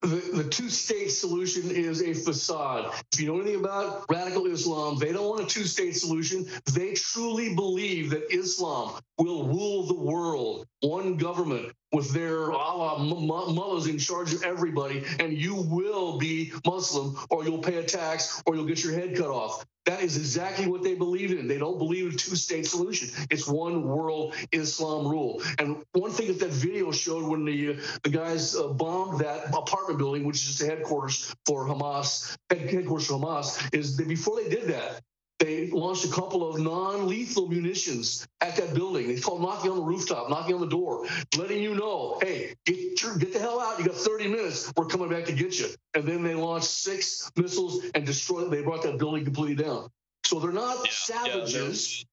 The, 0.01 0.41
the 0.43 0.43
two 0.43 0.69
state 0.69 1.09
solution 1.09 1.71
is 1.71 2.01
a 2.01 2.13
facade. 2.13 2.93
If 3.13 3.19
you 3.19 3.27
know 3.27 3.39
anything 3.41 3.59
about 3.59 4.05
radical 4.09 4.45
Islam, 4.45 4.97
they 4.99 5.11
don't 5.11 5.27
want 5.27 5.41
a 5.41 5.45
two 5.45 5.63
state 5.63 5.95
solution. 5.95 6.45
They 6.73 6.93
truly 6.93 7.55
believe 7.55 8.11
that 8.11 8.31
Islam 8.31 8.99
will 9.17 9.45
rule 9.45 9.83
the 9.87 9.95
world, 9.95 10.65
one 10.81 11.17
government 11.17 11.73
with 11.91 12.11
their 12.11 12.51
Allah 12.51 12.99
mullahs 12.99 13.87
in 13.87 13.97
charge 13.97 14.33
of 14.33 14.43
everybody, 14.43 15.03
and 15.19 15.33
you 15.33 15.55
will 15.55 16.17
be 16.17 16.51
Muslim 16.65 17.17
or 17.29 17.43
you'll 17.43 17.59
pay 17.59 17.77
a 17.77 17.83
tax 17.83 18.41
or 18.45 18.55
you'll 18.55 18.65
get 18.65 18.83
your 18.83 18.93
head 18.93 19.15
cut 19.15 19.29
off. 19.29 19.65
That 19.87 20.01
is 20.01 20.17
exactly 20.17 20.67
what 20.67 20.83
they 20.83 20.95
believe 20.95 21.31
in. 21.31 21.47
They 21.47 21.57
don't 21.57 21.77
believe 21.77 22.07
in 22.07 22.13
a 22.13 22.17
two 22.17 22.35
state 22.35 22.67
solution. 22.67 23.07
It's 23.29 23.47
one 23.47 23.83
world 23.83 24.35
Islam 24.51 25.07
rule. 25.07 25.41
And 25.59 25.81
one 25.93 26.11
thing 26.11 26.27
that 26.27 26.39
that 26.41 26.49
video 26.49 26.91
showed 26.91 27.25
when 27.25 27.45
the, 27.45 27.71
uh, 27.71 27.81
the 28.03 28.09
guys 28.09 28.53
uh, 28.53 28.67
bombed 28.67 29.19
that 29.19 29.47
apartment 29.55 29.97
building, 29.97 30.25
which 30.25 30.45
is 30.45 30.59
the 30.59 30.65
headquarters 30.65 31.33
for 31.45 31.65
Hamas, 31.65 32.35
headquarters 32.49 33.07
for 33.07 33.13
Hamas, 33.13 33.73
is 33.73 33.95
that 33.95 34.09
before 34.09 34.35
they 34.35 34.49
did 34.49 34.67
that, 34.67 34.99
they 35.39 35.69
launched 35.69 36.05
a 36.05 36.09
couple 36.09 36.49
of 36.49 36.59
non-lethal 36.59 37.47
munitions 37.47 38.27
at 38.41 38.55
that 38.55 38.73
building. 38.73 39.07
They 39.07 39.19
called 39.19 39.41
knocking 39.41 39.69
on 39.69 39.77
the 39.77 39.83
rooftop, 39.83 40.29
knocking 40.29 40.55
on 40.55 40.61
the 40.61 40.67
door, 40.67 41.05
letting 41.37 41.61
you 41.61 41.75
know, 41.75 42.17
hey, 42.21 42.55
get, 42.65 43.01
your, 43.03 43.17
get 43.17 43.33
the 43.33 43.39
hell 43.39 43.59
out. 43.59 43.77
You 43.77 43.85
got 43.85 43.95
30 43.95 44.29
minutes. 44.29 44.73
We're 44.75 44.85
coming 44.85 45.09
back 45.09 45.25
to 45.25 45.33
get 45.33 45.59
you. 45.59 45.67
And 45.93 46.05
then 46.05 46.23
they 46.23 46.33
launched 46.33 46.67
six 46.67 47.31
missiles 47.35 47.85
and 47.93 48.05
destroyed. 48.05 48.49
They 48.49 48.63
brought 48.63 48.81
that 48.83 48.97
building 48.97 49.25
completely 49.25 49.63
down. 49.63 49.89
So 50.25 50.39
they're 50.39 50.51
not 50.51 50.77
yeah, 50.85 50.91
savages. 50.91 52.05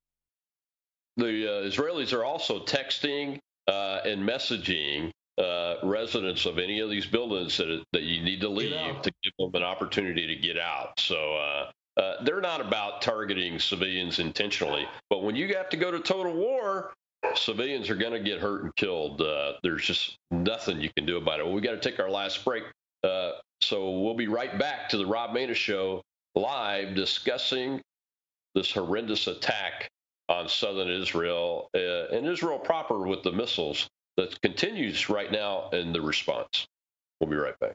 Yeah, 1.16 1.24
the 1.24 1.48
uh, 1.48 1.70
Israelis 1.70 2.12
are 2.12 2.24
also 2.24 2.64
texting 2.64 3.38
uh, 3.66 4.00
and 4.04 4.28
messaging 4.28 5.10
uh, 5.38 5.76
residents 5.82 6.46
of 6.46 6.58
any 6.58 6.80
of 6.80 6.90
these 6.90 7.06
buildings 7.06 7.56
that, 7.56 7.82
that 7.92 8.02
you 8.02 8.22
need 8.22 8.40
to 8.40 8.48
leave 8.48 9.00
to 9.02 9.12
give 9.22 9.32
them 9.38 9.50
an 9.54 9.62
opportunity 9.62 10.26
to 10.26 10.36
get 10.36 10.58
out. 10.58 11.00
So 11.00 11.36
uh, 11.36 11.70
uh, 11.96 12.24
they're 12.24 12.40
not 12.40 12.60
about 12.60 13.02
targeting 13.02 13.58
civilians 13.58 14.18
intentionally, 14.18 14.86
but 15.10 15.22
when 15.22 15.36
you 15.36 15.54
have 15.54 15.68
to 15.70 15.76
go 15.76 15.90
to 15.90 16.00
total 16.00 16.32
war, 16.32 16.92
civilians 17.34 17.88
are 17.90 17.94
going 17.94 18.12
to 18.12 18.20
get 18.20 18.40
hurt 18.40 18.64
and 18.64 18.74
killed. 18.76 19.20
Uh, 19.20 19.54
there's 19.62 19.84
just 19.84 20.16
nothing 20.30 20.80
you 20.80 20.90
can 20.96 21.06
do 21.06 21.16
about 21.16 21.40
it. 21.40 21.46
Well, 21.46 21.54
we 21.54 21.60
got 21.60 21.80
to 21.80 21.90
take 21.90 22.00
our 22.00 22.10
last 22.10 22.44
break. 22.44 22.64
Uh, 23.02 23.32
so 23.60 24.00
we'll 24.00 24.14
be 24.14 24.28
right 24.28 24.58
back 24.58 24.88
to 24.90 24.96
the 24.96 25.06
Rob 25.06 25.34
Maness 25.34 25.54
Show 25.54 26.02
live 26.34 26.94
discussing 26.94 27.80
this 28.54 28.72
horrendous 28.72 29.26
attack 29.26 29.88
on 30.28 30.48
southern 30.48 30.88
Israel 30.88 31.68
uh, 31.74 32.08
and 32.14 32.26
Israel 32.26 32.58
proper 32.58 33.06
with 33.06 33.22
the 33.22 33.32
missiles 33.32 33.88
that 34.16 34.40
continues 34.42 35.08
right 35.08 35.30
now 35.30 35.70
in 35.70 35.92
the 35.92 36.00
response. 36.00 36.66
We'll 37.20 37.30
be 37.30 37.36
right 37.36 37.58
back. 37.60 37.74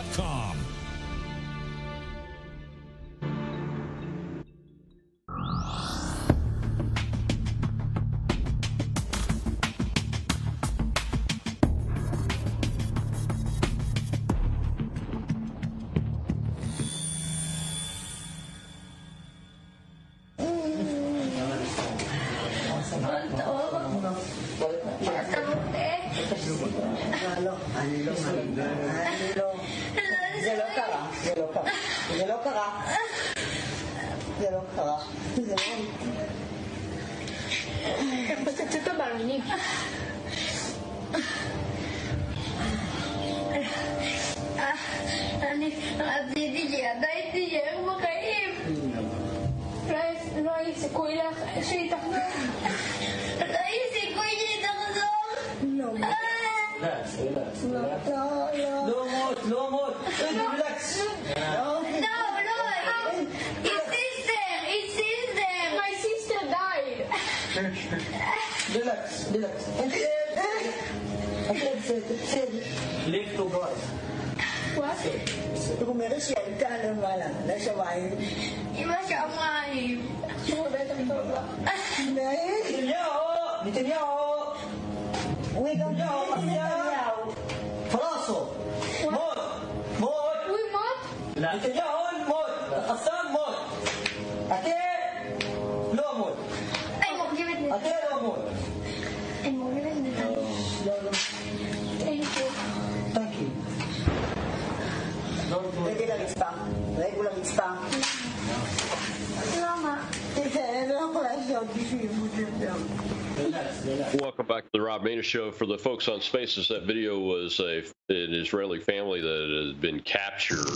Show. 115.21 115.51
For 115.51 115.65
the 115.65 115.77
folks 115.77 116.07
on 116.07 116.21
Spaces, 116.21 116.67
that 116.69 116.83
video 116.83 117.19
was 117.19 117.59
a, 117.59 117.79
an 118.09 118.33
Israeli 118.33 118.79
family 118.79 119.21
that 119.21 119.73
has 119.73 119.81
been 119.81 119.99
captured. 120.01 120.67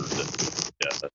Uh, 1.02 1.08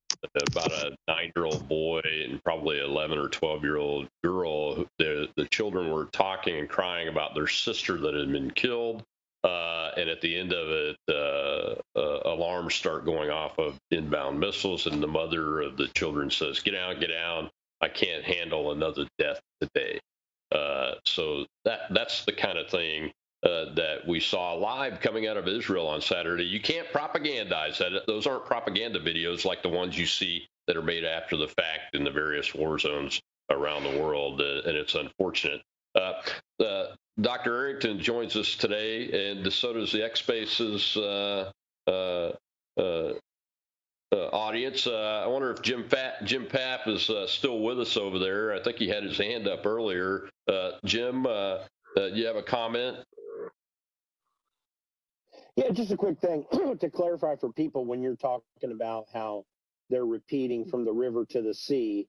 about 0.51 0.71
a 0.71 0.95
nine-year-old 1.07 1.67
boy 1.67 2.01
and 2.03 2.43
probably 2.43 2.79
11 2.79 3.17
or 3.17 3.27
12-year-old 3.27 4.07
girl. 4.23 4.85
The, 4.97 5.27
the 5.35 5.45
children 5.45 5.91
were 5.91 6.05
talking 6.05 6.57
and 6.57 6.69
crying 6.69 7.07
about 7.07 7.35
their 7.35 7.47
sister 7.47 7.97
that 7.99 8.13
had 8.13 8.31
been 8.31 8.51
killed. 8.51 9.03
Uh, 9.43 9.91
and 9.97 10.09
at 10.09 10.21
the 10.21 10.37
end 10.37 10.53
of 10.53 10.69
it, 10.69 10.97
uh, 11.09 11.99
uh, 11.99 12.19
alarms 12.25 12.75
start 12.75 13.05
going 13.05 13.31
off 13.31 13.57
of 13.57 13.77
inbound 13.89 14.39
missiles, 14.39 14.85
and 14.85 15.01
the 15.01 15.07
mother 15.07 15.61
of 15.61 15.77
the 15.77 15.87
children 15.95 16.29
says, 16.29 16.59
"Get 16.59 16.75
out, 16.75 16.99
get 16.99 17.11
out! 17.11 17.49
I 17.81 17.87
can't 17.89 18.23
handle 18.23 18.71
another 18.71 19.07
death 19.17 19.41
today." 19.59 19.99
Uh, 20.51 20.93
so 21.07 21.47
that 21.65 21.87
that's 21.89 22.23
the 22.25 22.33
kind 22.33 22.59
of 22.59 22.69
thing 22.69 23.11
uh, 23.43 23.73
that 23.73 24.07
we 24.07 24.19
saw 24.19 24.53
live 24.53 24.99
coming 24.99 25.27
out 25.27 25.35
of 25.35 25.47
Israel 25.47 25.87
on 25.87 25.99
Saturday. 25.99 26.43
You 26.43 26.61
can't 26.61 26.87
propagandize 26.89 27.77
that. 27.79 28.05
Those 28.05 28.27
aren't 28.27 28.45
propaganda 28.45 28.99
videos 28.99 29.45
like 29.45 29.63
the 29.63 29.69
ones 29.69 29.97
you 29.97 30.05
see 30.05 30.47
that 30.67 30.77
are 30.77 30.83
made 30.83 31.03
after 31.03 31.35
the 31.37 31.47
fact 31.47 31.95
in 31.95 32.03
the 32.03 32.11
various 32.11 32.53
war 32.53 32.77
zones 32.77 33.19
around 33.49 33.83
the 33.83 33.99
world, 33.99 34.41
uh, 34.41 34.61
and 34.67 34.77
it's 34.77 34.95
unfortunate. 34.95 35.61
Uh, 35.95 36.13
uh 36.63 36.85
Dr. 37.19 37.55
Arrington 37.55 37.99
joins 37.99 38.35
us 38.35 38.55
today, 38.55 39.31
and 39.31 39.51
so 39.51 39.73
does 39.73 39.91
the 39.91 40.03
X 40.03 40.19
Spaces 40.19 40.95
uh, 40.95 41.51
uh, 41.87 42.31
audience. 44.13 44.87
I 44.87 45.25
wonder 45.27 45.51
if 45.51 45.61
Jim 45.61 45.89
Fat, 45.89 46.23
Jim 46.25 46.45
Papp 46.45 46.87
is 46.87 47.09
still 47.31 47.59
with 47.59 47.79
us 47.79 47.97
over 47.97 48.17
there. 48.17 48.53
I 48.53 48.61
think 48.63 48.77
he 48.77 48.87
had 48.87 49.03
his 49.03 49.17
hand 49.17 49.47
up 49.47 49.65
earlier. 49.65 50.29
Jim, 50.85 51.23
do 51.23 52.11
you 52.13 52.25
have 52.27 52.37
a 52.37 52.43
comment? 52.43 52.97
Yeah, 55.55 55.69
just 55.71 55.91
a 55.91 55.97
quick 55.97 56.19
thing 56.19 56.45
to 56.79 56.89
clarify 56.89 57.35
for 57.35 57.51
people 57.51 57.85
when 57.85 58.01
you're 58.01 58.15
talking 58.15 58.71
about 58.71 59.05
how 59.13 59.45
they're 59.89 60.05
repeating 60.05 60.65
from 60.65 60.85
the 60.85 60.93
river 60.93 61.25
to 61.25 61.41
the 61.41 61.53
sea, 61.53 62.07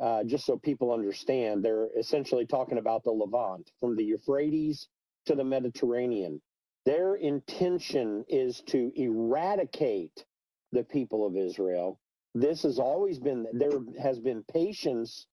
uh, 0.00 0.22
just 0.24 0.46
so 0.46 0.56
people 0.56 0.92
understand, 0.92 1.64
they're 1.64 1.88
essentially 1.98 2.46
talking 2.46 2.78
about 2.78 3.02
the 3.04 3.10
Levant 3.10 3.70
from 3.80 3.96
the 3.96 4.04
Euphrates 4.04 4.88
to 5.26 5.34
the 5.34 5.44
Mediterranean. 5.44 6.40
Their 6.86 7.16
intention 7.16 8.24
is 8.28 8.60
to 8.68 8.92
eradicate 8.94 10.24
the 10.72 10.84
people 10.84 11.26
of 11.26 11.36
Israel. 11.36 11.98
This 12.34 12.62
has 12.62 12.78
always 12.78 13.18
been, 13.18 13.46
there 13.52 13.80
has 14.00 14.20
been 14.20 14.44
patience, 14.52 15.26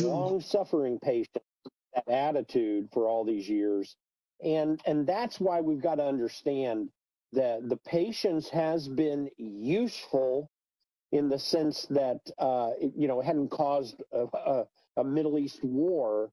long 0.00 0.40
suffering 0.40 0.98
patience, 1.02 1.44
that 1.94 2.08
attitude 2.08 2.88
for 2.92 3.08
all 3.08 3.24
these 3.24 3.48
years 3.48 3.96
and 4.42 4.80
and 4.86 5.06
that's 5.06 5.40
why 5.40 5.60
we've 5.60 5.82
got 5.82 5.96
to 5.96 6.04
understand 6.04 6.90
that 7.32 7.68
the 7.68 7.76
patience 7.76 8.48
has 8.50 8.88
been 8.88 9.28
useful 9.36 10.50
in 11.12 11.28
the 11.28 11.38
sense 11.38 11.86
that 11.90 12.20
uh, 12.38 12.70
it, 12.80 12.92
you 12.96 13.08
know 13.08 13.20
it 13.20 13.26
hadn't 13.26 13.50
caused 13.50 14.02
a, 14.12 14.26
a, 14.34 14.64
a 14.98 15.04
Middle 15.04 15.38
East 15.38 15.60
war, 15.62 16.30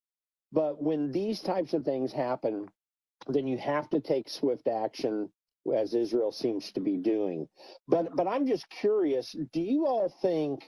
but 0.52 0.82
when 0.82 1.12
these 1.12 1.42
types 1.42 1.74
of 1.74 1.84
things 1.84 2.12
happen, 2.12 2.68
then 3.28 3.48
you 3.48 3.58
have 3.58 3.90
to 3.90 4.00
take 4.00 4.30
swift 4.30 4.68
action 4.68 5.30
as 5.76 5.94
Israel 5.96 6.32
seems 6.32 6.72
to 6.74 6.80
be 6.80 6.98
doing. 6.98 7.48
But 7.88 8.16
but 8.16 8.28
I'm 8.28 8.48
just 8.48 8.70
curious, 8.70 9.36
do 9.54 9.62
you 9.62 9.88
all 9.88 10.14
think 10.22 10.64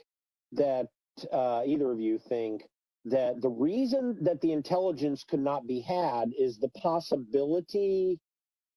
that 0.52 0.88
uh, 1.32 1.62
either 1.66 1.90
of 1.90 2.00
you 2.00 2.18
think 2.18 2.62
that 3.10 3.40
the 3.40 3.48
reason 3.48 4.16
that 4.22 4.40
the 4.40 4.52
intelligence 4.52 5.24
could 5.24 5.40
not 5.40 5.66
be 5.66 5.80
had 5.80 6.32
is 6.38 6.58
the 6.58 6.68
possibility 6.70 8.18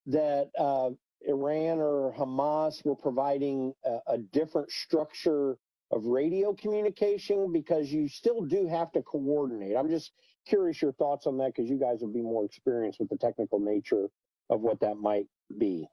that 0.07 0.49
uh, 0.57 0.89
Iran 1.27 1.79
or 1.79 2.13
Hamas 2.17 2.84
were 2.84 2.95
providing 2.95 3.73
a, 3.86 4.13
a, 4.13 4.17
different 4.17 4.71
structure 4.71 5.57
of 5.91 6.05
radio 6.05 6.53
communication 6.53 7.51
because 7.51 7.91
you 7.91 8.07
still 8.07 8.41
do 8.41 8.67
have 8.67 8.91
to 8.93 9.01
coordinate. 9.03 9.75
I'm 9.77 9.89
just 9.89 10.11
curious 10.47 10.82
your 10.82 10.93
thoughts 10.93 11.27
on 11.27 11.38
that 11.38 11.53
because 11.55 11.69
you 11.69 11.77
guys 11.77 12.01
will 12.01 12.13
be 12.13 12.21
more 12.21 12.45
experienced 12.45 12.99
with 12.99 13.09
the 13.09 13.17
technical 13.17 13.59
nature 13.59 14.07
of 14.49 14.61
what 14.61 14.79
that 14.79 14.95
might 14.95 15.27
be. 15.57 15.88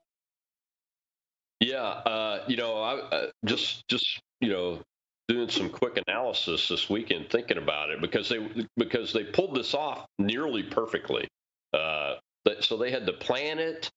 Yeah, 1.59 1.83
uh, 1.83 2.43
you 2.47 2.55
know, 2.55 2.75
I, 2.75 2.95
uh, 2.95 3.27
just 3.45 3.87
just 3.89 4.21
you 4.39 4.49
know, 4.49 4.79
doing 5.29 5.47
some 5.47 5.69
quick 5.69 6.01
analysis 6.07 6.67
this 6.67 6.89
weekend, 6.89 7.29
thinking 7.29 7.59
about 7.59 7.91
it 7.91 8.01
because 8.01 8.27
they 8.27 8.45
because 8.75 9.13
they 9.13 9.23
pulled 9.23 9.55
this 9.55 9.73
off 9.73 10.05
nearly 10.17 10.63
perfectly. 10.63 11.27
Uh, 11.73 12.15
so 12.61 12.77
they 12.77 12.89
had 12.89 13.05
to 13.05 13.13
plan 13.13 13.59
it, 13.59 13.89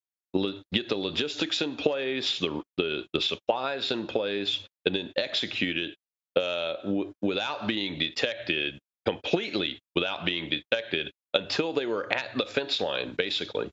get 0.73 0.89
the 0.91 0.97
logistics 0.97 1.63
in 1.63 1.75
place, 1.75 2.39
the 2.39 2.63
the, 2.77 3.07
the 3.15 3.21
supplies 3.21 3.91
in 3.91 4.07
place, 4.07 4.61
and 4.85 4.95
then 4.95 5.11
execute 5.17 5.79
it 5.79 5.95
uh, 6.41 6.83
w- 6.85 7.13
without 7.23 7.67
being 7.67 7.99
detected, 7.99 8.79
completely 9.07 9.81
without 9.97 10.27
being 10.27 10.51
detected 10.51 11.11
until 11.35 11.73
they 11.73 11.87
were 11.87 12.13
at 12.13 12.37
the 12.37 12.45
fence 12.45 12.81
line, 12.81 13.15
basically. 13.17 13.71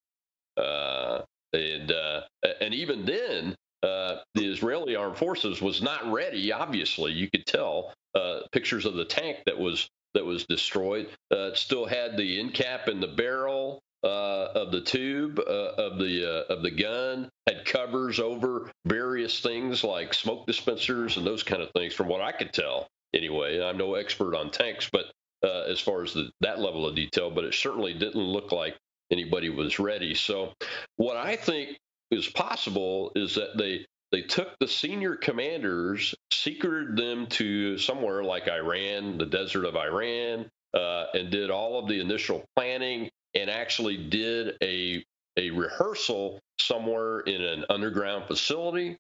Uh, 0.58 1.22
and 1.54 1.92
uh, 1.92 2.22
and 2.62 2.74
even 2.74 3.06
then, 3.06 3.56
uh, 3.84 4.18
the 4.36 4.52
Israeli 4.52 4.96
armed 4.96 5.18
forces 5.18 5.62
was 5.62 5.82
not 5.82 6.12
ready. 6.12 6.52
Obviously, 6.52 7.12
you 7.14 7.30
could 7.30 7.46
tell 7.46 7.94
uh, 8.16 8.42
pictures 8.52 8.86
of 8.86 8.96
the 8.96 9.06
tank 9.06 9.38
that 9.46 9.58
was 9.58 9.90
that 10.14 10.26
was 10.26 10.46
destroyed. 10.46 11.08
Uh, 11.32 11.50
it 11.50 11.58
still 11.58 11.86
had 11.86 12.18
the 12.18 12.40
end 12.40 12.54
cap 12.54 12.88
and 12.88 13.02
the 13.02 13.08
barrel 13.08 13.80
uh, 14.04 14.48
of 14.56 14.72
the 14.72 14.82
tube 14.82 15.40
uh, 15.40 15.74
of 15.78 15.98
the 15.98 16.46
of 16.50 16.62
the 16.62 16.72
gun. 16.72 17.30
Had 17.48 17.66
covers 17.66 18.20
over 18.20 18.72
various 18.86 19.40
things 19.40 19.84
like 19.84 20.14
smoke 20.14 20.46
dispensers 20.46 21.18
and 21.18 21.26
those 21.26 21.44
kind 21.44 21.62
of 21.62 21.72
things. 21.72 21.94
From 21.94 22.08
what 22.08 22.22
I 22.22 22.32
could 22.32 22.52
tell, 22.52 22.88
anyway, 23.14 23.64
I'm 23.64 23.78
no 23.78 23.96
expert 23.96 24.36
on 24.36 24.52
tanks, 24.52 24.90
but 24.92 25.06
as 25.42 25.80
far 25.80 26.04
as 26.04 26.14
the, 26.14 26.30
that 26.42 26.60
level 26.60 26.86
of 26.86 26.96
detail, 26.96 27.32
but 27.32 27.46
it 27.46 27.54
certainly 27.54 27.94
didn't 27.94 28.22
look 28.22 28.52
like 28.52 28.76
anybody 29.10 29.50
was 29.50 29.80
ready. 29.80 30.16
So, 30.16 30.54
what 30.98 31.16
I 31.16 31.38
think 31.38 31.78
is 32.12 32.28
possible 32.28 33.12
is 33.16 33.36
that 33.36 33.58
they 33.58 33.86
they 34.12 34.22
took 34.24 34.58
the 34.60 34.68
senior 34.68 35.16
commanders, 35.16 36.16
secreted 36.32 36.98
them 36.98 37.28
to 37.28 37.78
somewhere 37.78 38.24
like 38.24 38.48
Iran, 38.48 39.20
the 39.20 39.28
desert 39.28 39.66
of 39.66 39.76
Iran, 39.76 40.50
uh, 40.74 41.06
and 41.14 41.30
did 41.30 41.52
all 41.52 41.78
of 41.78 41.88
the 41.88 42.00
initial 42.00 42.44
planning 42.56 43.10
and 43.36 43.50
actually 43.50 43.98
did 44.10 44.56
a 44.64 45.04
a 45.38 45.52
rehearsal 45.52 46.40
somewhere 46.60 47.22
in 47.22 47.42
an 47.42 47.66
underground 47.70 48.26
facility. 48.28 48.98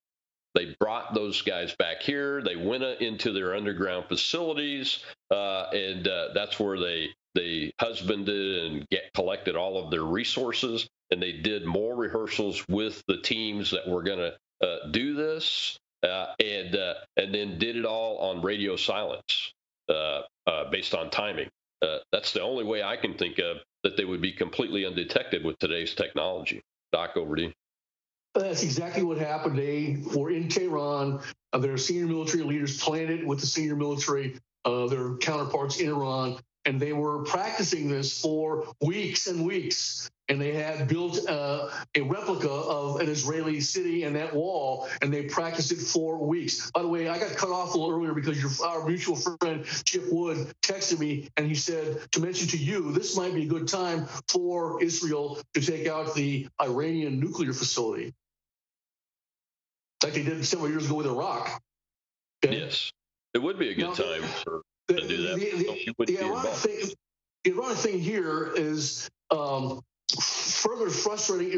They 0.56 0.76
brought 0.80 1.14
those 1.14 1.42
guys 1.42 1.76
back 1.76 2.02
here. 2.02 2.42
They 2.42 2.56
went 2.56 2.84
uh, 2.84 2.96
into 3.00 3.32
their 3.34 3.56
underground 3.56 4.06
facilities, 4.08 5.04
uh, 5.32 5.70
and 5.74 6.08
uh, 6.08 6.30
that's 6.34 6.60
where 6.60 6.80
they 6.80 7.10
they 7.36 7.72
husbanded 7.80 8.72
and 8.72 8.90
get 8.90 9.12
collected 9.14 9.56
all 9.56 9.84
of 9.84 9.92
their 9.92 10.04
resources 10.04 10.88
and 11.12 11.22
they 11.22 11.34
did 11.34 11.66
more 11.66 11.96
rehearsals 11.96 12.64
with 12.68 13.04
the 13.08 13.18
teams 13.18 13.72
that 13.72 13.88
were 13.88 14.04
going 14.04 14.20
to 14.20 14.66
uh, 14.66 14.88
do 14.92 15.16
this, 15.16 15.80
uh, 16.04 16.28
and 16.40 16.76
uh, 16.76 16.96
and 17.18 17.34
then 17.34 17.58
did 17.58 17.76
it 17.76 17.86
all 17.86 18.18
on 18.18 18.42
radio 18.42 18.76
silence 18.76 19.54
uh, 19.90 20.22
uh, 20.48 20.70
based 20.70 20.94
on 20.94 21.10
timing. 21.10 21.50
Uh, 21.82 22.00
that's 22.12 22.34
the 22.34 22.42
only 22.42 22.64
way 22.64 22.84
I 22.84 22.98
can 22.98 23.14
think 23.18 23.40
of 23.40 23.58
that 23.84 23.96
they 23.96 24.06
would 24.06 24.22
be 24.22 24.34
completely 24.34 24.86
undetected 24.86 25.46
with 25.46 25.58
today's 25.60 25.94
technology. 25.94 26.62
Doc, 26.92 27.16
over 27.16 27.36
to 27.36 27.42
you. 27.44 27.54
That's 28.36 28.64
exactly 28.64 29.04
what 29.04 29.18
happened. 29.18 29.58
They 29.58 29.98
were 30.14 30.30
in 30.30 30.50
Tehran. 30.50 31.22
their 31.58 31.78
senior 31.78 32.06
military 32.06 32.44
leaders 32.44 32.82
planned 32.82 33.10
it 33.10 33.26
with 33.26 33.40
the 33.40 33.48
senior 33.48 33.76
military, 33.76 34.38
their 34.66 35.16
counterparts 35.16 35.80
in 35.80 35.90
Iran, 35.90 36.38
and 36.66 36.80
they 36.80 36.94
were 36.94 37.24
practicing 37.24 37.90
this 37.90 38.22
for 38.22 38.66
weeks 38.82 39.28
and 39.28 39.46
weeks 39.46 40.10
and 40.30 40.40
they 40.40 40.54
had 40.54 40.88
built 40.88 41.28
uh, 41.28 41.70
a 41.96 42.02
replica 42.02 42.50
of 42.50 43.00
an 43.00 43.10
Israeli 43.10 43.60
city 43.60 44.04
and 44.04 44.16
that 44.16 44.34
wall, 44.34 44.88
and 45.02 45.12
they 45.12 45.24
practiced 45.24 45.72
it 45.72 45.80
for 45.80 46.18
weeks. 46.18 46.70
By 46.72 46.84
the 46.84 46.88
way, 46.88 47.10
I 47.10 47.18
got 47.18 47.36
cut 47.36 47.50
off 47.50 47.74
a 47.74 47.78
little 47.78 47.96
earlier 47.96 48.14
because 48.14 48.40
your, 48.40 48.52
our 48.68 48.86
mutual 48.86 49.16
friend 49.16 49.66
Chip 49.86 50.04
Wood 50.12 50.54
texted 50.62 51.00
me, 51.00 51.30
and 51.36 51.48
he 51.48 51.56
said 51.56 52.00
to 52.12 52.20
mention 52.20 52.48
to 52.50 52.58
you 52.58 52.92
this 52.92 53.18
might 53.18 53.34
be 53.34 53.44
a 53.44 53.48
good 53.48 53.68
time 53.68 54.06
for 54.28 54.82
Israel 54.84 55.40
to 55.56 55.62
take 55.62 55.88
out 55.88 56.14
the 56.14 56.48
Iranian 56.62 57.20
nuclear 57.20 57.54
facility, 57.54 58.14
like 60.04 60.14
they 60.14 60.24
did 60.24 60.46
several 60.46 60.70
years 60.70 60.86
ago 60.86 60.96
with 60.96 61.08
Iraq. 61.08 61.62
Okay? 62.46 62.60
Yes, 62.60 62.92
it 63.34 63.40
would 63.40 63.58
be 63.58 63.70
a 63.72 63.74
good 63.74 63.88
now, 63.88 63.94
time 63.94 64.22
for 64.22 64.62
the, 64.88 65.02
to 65.02 65.08
do 65.08 65.18
that. 65.28 65.36
The, 65.40 65.96
the, 65.98 66.06
the 66.06 66.24
ironic 66.24 66.52
thing, 66.54 66.90
the 67.44 67.52
ironic 67.52 67.78
thing 67.78 68.00
here 68.00 68.54
is 68.56 69.10
um, 69.32 69.82
further 70.12 70.90
frustrating 70.90 71.52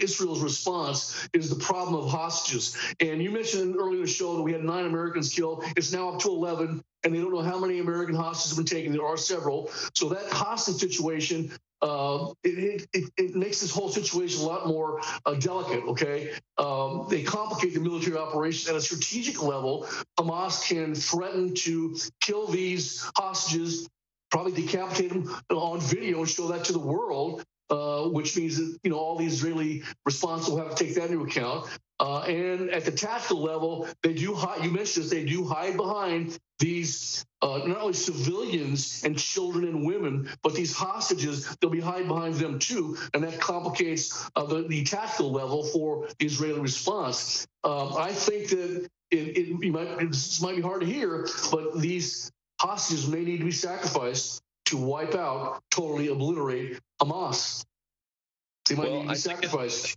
Israel's 0.00 0.40
response 0.40 1.28
is 1.32 1.50
the 1.50 1.56
problem 1.56 2.02
of 2.02 2.10
hostages. 2.10 2.76
And 3.00 3.22
you 3.22 3.30
mentioned 3.30 3.76
earlier 3.76 3.96
in 3.96 4.02
the 4.02 4.06
show 4.06 4.36
that 4.36 4.42
we 4.42 4.52
had 4.52 4.62
nine 4.62 4.86
Americans 4.86 5.32
killed. 5.32 5.64
It's 5.76 5.92
now 5.92 6.10
up 6.10 6.20
to 6.20 6.28
11, 6.28 6.82
and 7.04 7.14
they 7.14 7.18
don't 7.18 7.32
know 7.32 7.42
how 7.42 7.58
many 7.58 7.80
American 7.80 8.14
hostages 8.14 8.56
have 8.56 8.64
been 8.64 8.76
taken. 8.76 8.92
There 8.92 9.06
are 9.06 9.16
several. 9.16 9.70
So 9.94 10.08
that 10.10 10.30
hostage 10.30 10.76
situation. 10.76 11.52
Uh, 11.82 12.34
it, 12.44 12.86
it, 12.92 13.10
it, 13.16 13.34
makes 13.34 13.62
this 13.62 13.70
whole 13.70 13.88
situation 13.88 14.42
a 14.42 14.44
lot 14.44 14.66
more 14.66 15.00
uh, 15.24 15.32
delicate. 15.36 15.82
Okay, 15.84 16.30
um, 16.58 17.06
they 17.08 17.22
complicate 17.22 17.72
the 17.72 17.80
military 17.80 18.18
operations 18.18 18.68
at 18.68 18.76
a 18.76 18.80
strategic 18.82 19.42
level. 19.42 19.88
Hamas 20.18 20.62
can 20.68 20.94
threaten 20.94 21.54
to 21.54 21.96
kill 22.20 22.46
these 22.46 23.10
hostages 23.16 23.88
probably 24.30 24.52
decapitate 24.52 25.10
them 25.10 25.28
on 25.50 25.80
video 25.80 26.18
and 26.20 26.28
show 26.28 26.48
that 26.48 26.64
to 26.64 26.72
the 26.72 26.78
world 26.78 27.44
uh, 27.70 28.02
which 28.08 28.36
means 28.36 28.56
that 28.56 28.78
you 28.82 28.90
know 28.90 28.98
all 28.98 29.16
the 29.16 29.26
Israeli 29.26 29.82
response 30.04 30.48
will 30.48 30.58
have 30.58 30.74
to 30.74 30.84
take 30.84 30.94
that 30.96 31.10
into 31.10 31.24
account. 31.24 31.68
Uh, 32.00 32.20
and 32.20 32.70
at 32.70 32.86
the 32.86 32.90
tactical 32.90 33.42
level, 33.42 33.86
they 34.02 34.14
do 34.14 34.34
hide, 34.34 34.64
you 34.64 34.70
mentioned 34.70 35.04
this, 35.04 35.10
they 35.10 35.24
do 35.24 35.44
hide 35.44 35.76
behind 35.76 36.38
these 36.58 37.26
uh, 37.42 37.60
not 37.66 37.76
only 37.76 37.92
civilians 37.92 39.02
and 39.04 39.18
children 39.18 39.66
and 39.66 39.86
women, 39.86 40.26
but 40.42 40.54
these 40.54 40.74
hostages, 40.74 41.54
they'll 41.60 41.68
be 41.68 41.78
hiding 41.78 42.08
behind 42.08 42.36
them 42.36 42.58
too. 42.58 42.96
And 43.12 43.22
that 43.24 43.38
complicates 43.38 44.30
uh, 44.34 44.44
the, 44.44 44.62
the 44.62 44.82
tactical 44.82 45.30
level 45.30 45.62
for 45.62 46.08
the 46.18 46.24
Israeli 46.24 46.60
response. 46.60 47.46
Um, 47.64 47.94
I 47.98 48.12
think 48.12 48.48
that 48.48 48.88
it, 49.10 49.62
it, 49.62 49.70
might, 49.70 49.88
it 50.00 50.38
might 50.40 50.56
be 50.56 50.62
hard 50.62 50.80
to 50.80 50.86
hear, 50.86 51.28
but 51.50 51.80
these 51.80 52.32
hostages 52.58 53.08
may 53.08 53.24
need 53.24 53.38
to 53.38 53.44
be 53.44 53.52
sacrificed 53.52 54.42
to 54.66 54.76
wipe 54.76 55.14
out, 55.14 55.62
totally 55.70 56.08
obliterate 56.08 56.78
Hamas. 57.00 57.64
They 58.68 58.76
might 58.76 58.90
well, 58.90 59.00
need 59.00 59.08
to 59.08 59.08
be 59.08 59.14
sacrificed. 59.16 59.96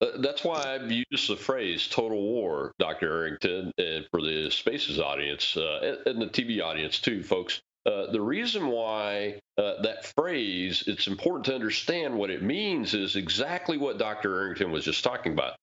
Uh, 0.00 0.18
that's 0.18 0.44
why 0.44 0.74
I've 0.74 0.90
used 0.90 1.28
the 1.28 1.36
phrase 1.36 1.88
total 1.88 2.22
war, 2.22 2.72
Dr. 2.78 3.10
Arrington, 3.10 3.72
and 3.78 4.06
for 4.10 4.22
the 4.22 4.50
Spaces 4.50 5.00
audience 5.00 5.56
uh, 5.56 5.96
and 6.06 6.22
the 6.22 6.26
TV 6.26 6.62
audience 6.62 7.00
too, 7.00 7.22
folks. 7.22 7.60
Uh, 7.84 8.10
the 8.10 8.20
reason 8.20 8.68
why 8.68 9.40
uh, 9.56 9.82
that 9.82 10.04
phrase, 10.04 10.84
it's 10.86 11.06
important 11.06 11.46
to 11.46 11.54
understand 11.54 12.14
what 12.14 12.30
it 12.30 12.42
means, 12.42 12.94
is 12.94 13.16
exactly 13.16 13.78
what 13.78 13.98
Dr. 13.98 14.40
Arrington 14.40 14.70
was 14.70 14.84
just 14.84 15.02
talking 15.02 15.32
about. 15.32 15.56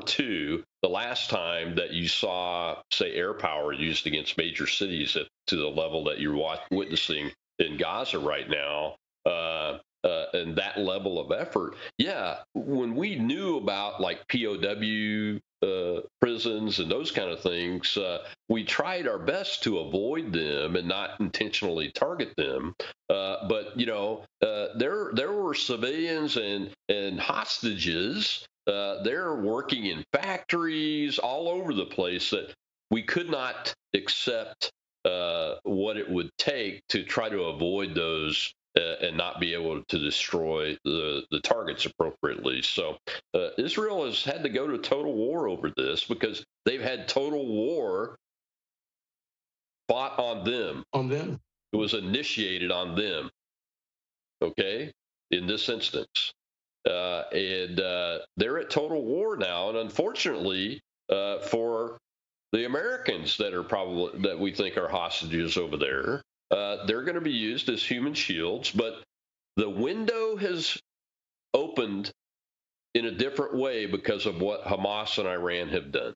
II, 0.00 0.64
the 0.82 0.88
last 0.88 1.30
time 1.30 1.74
that 1.76 1.92
you 1.92 2.08
saw, 2.08 2.76
say, 2.90 3.12
air 3.14 3.34
power 3.34 3.72
used 3.72 4.06
against 4.06 4.38
major 4.38 4.66
cities 4.66 5.16
at, 5.16 5.26
to 5.48 5.56
the 5.56 5.68
level 5.68 6.04
that 6.04 6.20
you're 6.20 6.56
witnessing 6.70 7.30
in 7.58 7.76
Gaza 7.76 8.18
right 8.18 8.48
now, 8.48 8.96
uh, 9.26 9.78
uh, 10.04 10.26
and 10.32 10.56
that 10.56 10.78
level 10.78 11.18
of 11.18 11.32
effort, 11.32 11.74
yeah, 11.98 12.38
when 12.54 12.94
we 12.94 13.16
knew 13.16 13.56
about 13.56 14.00
like 14.00 14.26
POW 14.28 15.38
uh, 15.60 16.00
prisons 16.20 16.78
and 16.78 16.90
those 16.90 17.10
kind 17.10 17.30
of 17.30 17.40
things, 17.40 17.96
uh, 17.96 18.18
we 18.48 18.64
tried 18.64 19.08
our 19.08 19.18
best 19.18 19.62
to 19.64 19.78
avoid 19.78 20.32
them 20.32 20.76
and 20.76 20.86
not 20.86 21.18
intentionally 21.18 21.90
target 21.90 22.32
them. 22.36 22.74
Uh, 23.10 23.48
but 23.48 23.78
you 23.78 23.86
know, 23.86 24.24
uh, 24.40 24.68
there 24.76 25.10
there 25.14 25.32
were 25.32 25.54
civilians 25.54 26.36
and 26.36 26.70
and 26.88 27.18
hostages. 27.18 28.46
Uh, 28.68 29.02
they're 29.04 29.36
working 29.36 29.86
in 29.86 30.04
factories 30.12 31.18
all 31.18 31.48
over 31.48 31.74
the 31.74 31.86
place 31.86 32.30
that 32.30 32.54
we 32.90 33.02
could 33.02 33.30
not 33.30 33.74
accept 33.94 34.72
what 35.64 35.96
it 35.96 36.10
would 36.10 36.30
take 36.38 36.82
to 36.90 37.04
try 37.04 37.28
to 37.30 37.44
avoid 37.44 37.94
those 37.94 38.54
uh, 38.78 38.96
and 39.02 39.16
not 39.16 39.40
be 39.40 39.54
able 39.54 39.82
to 39.84 39.98
destroy 39.98 40.76
the, 40.84 41.24
the 41.30 41.40
targets 41.40 41.86
appropriately. 41.86 42.62
So 42.62 42.98
uh, 43.34 43.50
Israel 43.58 44.06
has 44.06 44.24
had 44.24 44.42
to 44.44 44.50
go 44.50 44.68
to 44.68 44.78
total 44.78 45.14
war 45.14 45.48
over 45.48 45.72
this 45.76 46.04
because 46.04 46.44
they've 46.66 46.82
had 46.82 47.08
total 47.08 47.46
war 47.46 48.16
fought 49.88 50.18
on 50.18 50.44
them. 50.44 50.84
On 50.92 51.08
them. 51.08 51.40
It 51.72 51.76
was 51.76 51.94
initiated 51.94 52.70
on 52.72 52.96
them. 52.96 53.30
Okay, 54.42 54.92
in 55.30 55.46
this 55.46 55.68
instance. 55.68 56.32
Uh, 56.88 57.24
and 57.32 57.80
uh, 57.80 58.18
they're 58.36 58.58
at 58.58 58.70
total 58.70 59.04
war 59.04 59.36
now. 59.36 59.68
And 59.68 59.78
unfortunately, 59.78 60.80
uh, 61.10 61.38
for 61.40 61.98
the 62.52 62.64
Americans 62.64 63.36
that 63.38 63.52
are 63.52 63.62
probably 63.62 64.20
that 64.22 64.38
we 64.38 64.52
think 64.52 64.78
are 64.78 64.88
hostages 64.88 65.56
over 65.56 65.76
there, 65.76 66.22
uh, 66.50 66.86
they're 66.86 67.02
going 67.02 67.14
to 67.14 67.20
be 67.20 67.30
used 67.30 67.68
as 67.68 67.82
human 67.82 68.14
shields, 68.14 68.70
but 68.70 69.02
the 69.56 69.68
window 69.68 70.36
has 70.36 70.78
opened 71.52 72.10
in 72.94 73.04
a 73.04 73.10
different 73.10 73.54
way 73.54 73.86
because 73.86 74.24
of 74.24 74.40
what 74.40 74.64
Hamas 74.64 75.18
and 75.18 75.28
Iran 75.28 75.68
have 75.68 75.92
done 75.92 76.14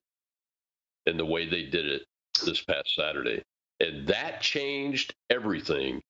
and 1.05 1.19
the 1.19 1.25
way 1.25 1.47
they 1.47 1.63
did 1.63 1.85
it 1.85 2.03
this 2.45 2.61
past 2.63 2.95
Saturday. 2.95 3.43
And 3.79 4.07
that 4.07 4.41
changed 4.41 5.13
everything 5.29 6.01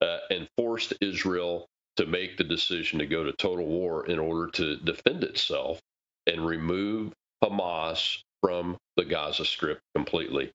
uh, 0.00 0.18
and 0.30 0.48
forced 0.56 0.92
Israel 1.00 1.66
to 1.96 2.06
make 2.06 2.36
the 2.36 2.44
decision 2.44 2.98
to 2.98 3.06
go 3.06 3.24
to 3.24 3.32
total 3.32 3.66
war 3.66 4.06
in 4.06 4.18
order 4.18 4.50
to 4.52 4.76
defend 4.78 5.24
itself 5.24 5.80
and 6.26 6.46
remove 6.46 7.12
Hamas 7.42 8.22
from 8.42 8.76
the 8.96 9.04
Gaza 9.04 9.44
Strip 9.44 9.80
completely. 9.94 10.50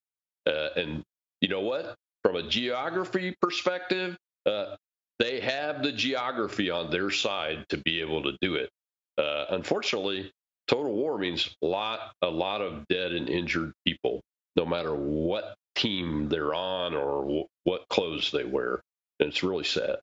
Uh, 0.47 0.69
and 0.75 1.03
you 1.41 1.49
know 1.49 1.61
what? 1.61 1.95
from 2.27 2.35
a 2.35 2.43
geography 2.43 3.33
perspective, 3.41 4.17
uh, 4.45 4.75
they 5.19 5.39
have 5.39 5.81
the 5.81 5.93
geography 5.93 6.69
on 6.69 6.91
their 6.91 7.09
side 7.09 7.65
to 7.69 7.77
be 7.77 8.01
able 8.01 8.21
to 8.23 8.37
do 8.41 8.55
it. 8.55 8.69
Uh, 9.17 9.45
unfortunately, 9.51 10.29
total 10.67 10.93
war 10.93 11.17
means 11.17 11.55
a 11.63 11.65
lot, 11.65 12.11
a 12.21 12.27
lot 12.27 12.61
of 12.61 12.85
dead 12.89 13.13
and 13.13 13.29
injured 13.29 13.71
people, 13.85 14.19
no 14.57 14.65
matter 14.65 14.93
what 14.93 15.55
team 15.75 16.27
they're 16.27 16.53
on 16.53 16.93
or 16.93 17.21
w- 17.21 17.45
what 17.63 17.87
clothes 17.89 18.29
they 18.31 18.43
wear. 18.43 18.81
And 19.21 19.29
it's 19.29 19.41
really 19.41 19.63
sad. 19.63 19.97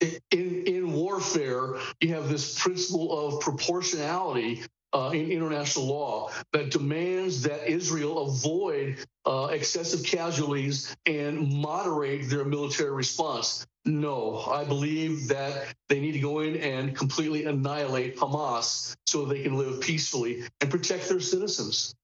In, 0.00 0.64
in 0.66 0.92
warfare, 0.92 1.74
you 2.00 2.14
have 2.14 2.28
this 2.28 2.58
principle 2.58 3.28
of 3.28 3.40
proportionality 3.40 4.62
uh, 4.92 5.10
in 5.12 5.30
international 5.30 5.86
law 5.86 6.30
that 6.52 6.70
demands 6.70 7.42
that 7.42 7.68
Israel 7.68 8.26
avoid 8.26 8.96
uh, 9.26 9.48
excessive 9.52 10.04
casualties 10.04 10.94
and 11.06 11.52
moderate 11.52 12.28
their 12.28 12.44
military 12.44 12.90
response. 12.90 13.66
No, 13.84 14.44
I 14.50 14.64
believe 14.64 15.28
that 15.28 15.74
they 15.88 16.00
need 16.00 16.12
to 16.12 16.20
go 16.20 16.40
in 16.40 16.56
and 16.56 16.96
completely 16.96 17.44
annihilate 17.44 18.16
Hamas 18.16 18.94
so 19.06 19.24
they 19.24 19.42
can 19.42 19.56
live 19.56 19.80
peacefully 19.80 20.44
and 20.60 20.70
protect 20.70 21.08
their 21.08 21.20
citizens. 21.20 21.94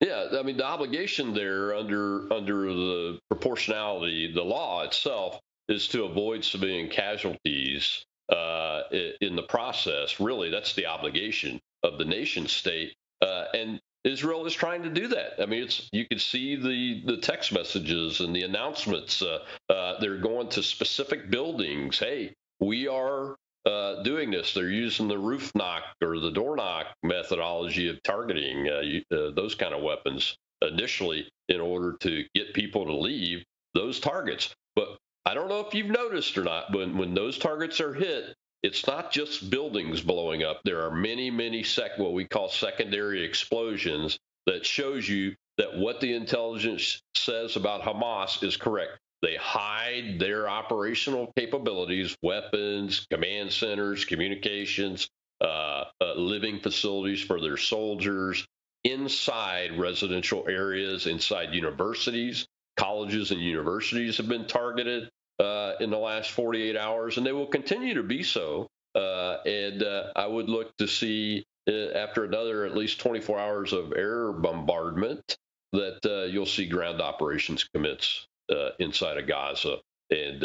Yeah, 0.00 0.28
I 0.38 0.42
mean 0.42 0.58
the 0.58 0.64
obligation 0.66 1.32
there 1.32 1.74
under 1.74 2.30
under 2.32 2.66
the 2.66 3.18
proportionality, 3.30 4.30
the 4.32 4.42
law 4.42 4.82
itself 4.82 5.40
is 5.68 5.88
to 5.88 6.04
avoid 6.04 6.44
civilian 6.44 6.88
casualties 6.88 8.04
uh, 8.28 8.82
in 9.20 9.36
the 9.36 9.42
process. 9.48 10.20
Really, 10.20 10.50
that's 10.50 10.74
the 10.74 10.86
obligation 10.86 11.60
of 11.82 11.98
the 11.98 12.04
nation 12.04 12.46
state. 12.46 12.94
Uh, 13.22 13.44
and 13.54 13.80
Israel 14.04 14.46
is 14.46 14.54
trying 14.54 14.82
to 14.84 14.90
do 14.90 15.08
that. 15.08 15.40
I 15.40 15.46
mean, 15.46 15.64
it's 15.64 15.88
you 15.92 16.06
can 16.06 16.18
see 16.18 16.54
the 16.56 17.02
the 17.04 17.20
text 17.20 17.52
messages 17.52 18.20
and 18.20 18.34
the 18.34 18.42
announcements. 18.42 19.20
Uh, 19.22 19.40
uh, 19.68 19.98
they're 20.00 20.18
going 20.18 20.48
to 20.50 20.62
specific 20.62 21.30
buildings. 21.30 21.98
Hey, 21.98 22.34
we 22.60 22.86
are 22.86 23.36
uh, 23.66 24.02
doing 24.02 24.30
this. 24.30 24.54
They're 24.54 24.70
using 24.70 25.08
the 25.08 25.18
roof 25.18 25.50
knock 25.54 25.82
or 26.02 26.20
the 26.20 26.30
door 26.30 26.56
knock 26.56 26.86
methodology 27.02 27.88
of 27.88 28.00
targeting 28.04 28.68
uh, 28.68 29.14
uh, 29.14 29.30
those 29.32 29.56
kind 29.56 29.74
of 29.74 29.82
weapons 29.82 30.36
initially 30.62 31.28
in 31.48 31.60
order 31.60 31.96
to 32.00 32.24
get 32.34 32.54
people 32.54 32.86
to 32.86 32.94
leave 32.94 33.44
those 33.74 33.98
targets. 33.98 34.54
But 34.76 34.96
I 35.26 35.34
don't 35.34 35.48
know 35.48 35.60
if 35.60 35.74
you've 35.74 35.88
noticed 35.88 36.38
or 36.38 36.44
not, 36.44 36.70
but 36.72 36.94
when, 36.94 37.12
those 37.12 37.36
targets 37.36 37.80
are 37.80 37.92
hit, 37.92 38.36
it's 38.62 38.86
not 38.86 39.10
just 39.10 39.50
buildings 39.50 40.00
blowing 40.00 40.44
up. 40.44 40.60
There 40.64 40.82
are 40.82 40.90
many, 40.90 41.30
many 41.30 41.64
sec 41.64 41.98
what 41.98 42.12
we 42.12 42.24
call 42.24 42.48
secondary 42.48 43.24
explosions 43.24 44.18
that 44.46 44.64
shows 44.64 45.08
you 45.08 45.34
that 45.58 45.76
what 45.76 46.00
the 46.00 46.14
intelligence 46.14 47.00
says 47.16 47.56
about 47.56 47.82
Hamas 47.82 48.42
is 48.44 48.56
correct. 48.56 48.98
They 49.22 49.34
hide 49.34 50.20
their 50.20 50.48
operational 50.48 51.32
capabilities, 51.36 52.16
weapons, 52.22 53.06
command 53.10 53.52
centers, 53.52 54.04
communications, 54.04 55.08
uh, 55.40 55.84
uh, 56.00 56.14
living 56.14 56.60
facilities 56.60 57.22
for 57.22 57.40
their 57.40 57.56
soldiers 57.56 58.46
inside 58.84 59.78
residential 59.78 60.46
areas, 60.48 61.06
inside 61.06 61.52
universities. 61.52 62.46
Colleges 62.76 63.30
and 63.30 63.40
universities 63.40 64.16
have 64.18 64.28
been 64.28 64.46
targeted 64.46 65.08
uh, 65.38 65.72
in 65.80 65.90
the 65.90 65.98
last 65.98 66.30
48 66.30 66.76
hours, 66.76 67.16
and 67.16 67.26
they 67.26 67.32
will 67.32 67.46
continue 67.46 67.94
to 67.94 68.02
be 68.02 68.22
so. 68.22 68.68
Uh, 68.94 69.38
and 69.44 69.82
uh, 69.82 70.10
I 70.16 70.26
would 70.26 70.48
look 70.48 70.76
to 70.78 70.86
see 70.86 71.44
uh, 71.68 71.90
after 71.94 72.24
another 72.24 72.64
at 72.64 72.76
least 72.76 73.00
24 73.00 73.38
hours 73.38 73.72
of 73.72 73.92
air 73.94 74.32
bombardment 74.32 75.36
that 75.72 76.00
uh, 76.06 76.24
you'll 76.24 76.46
see 76.46 76.66
ground 76.66 77.02
operations 77.02 77.68
uh, 77.74 78.70
inside 78.78 79.18
of 79.18 79.26
Gaza, 79.26 79.78
and 80.10 80.42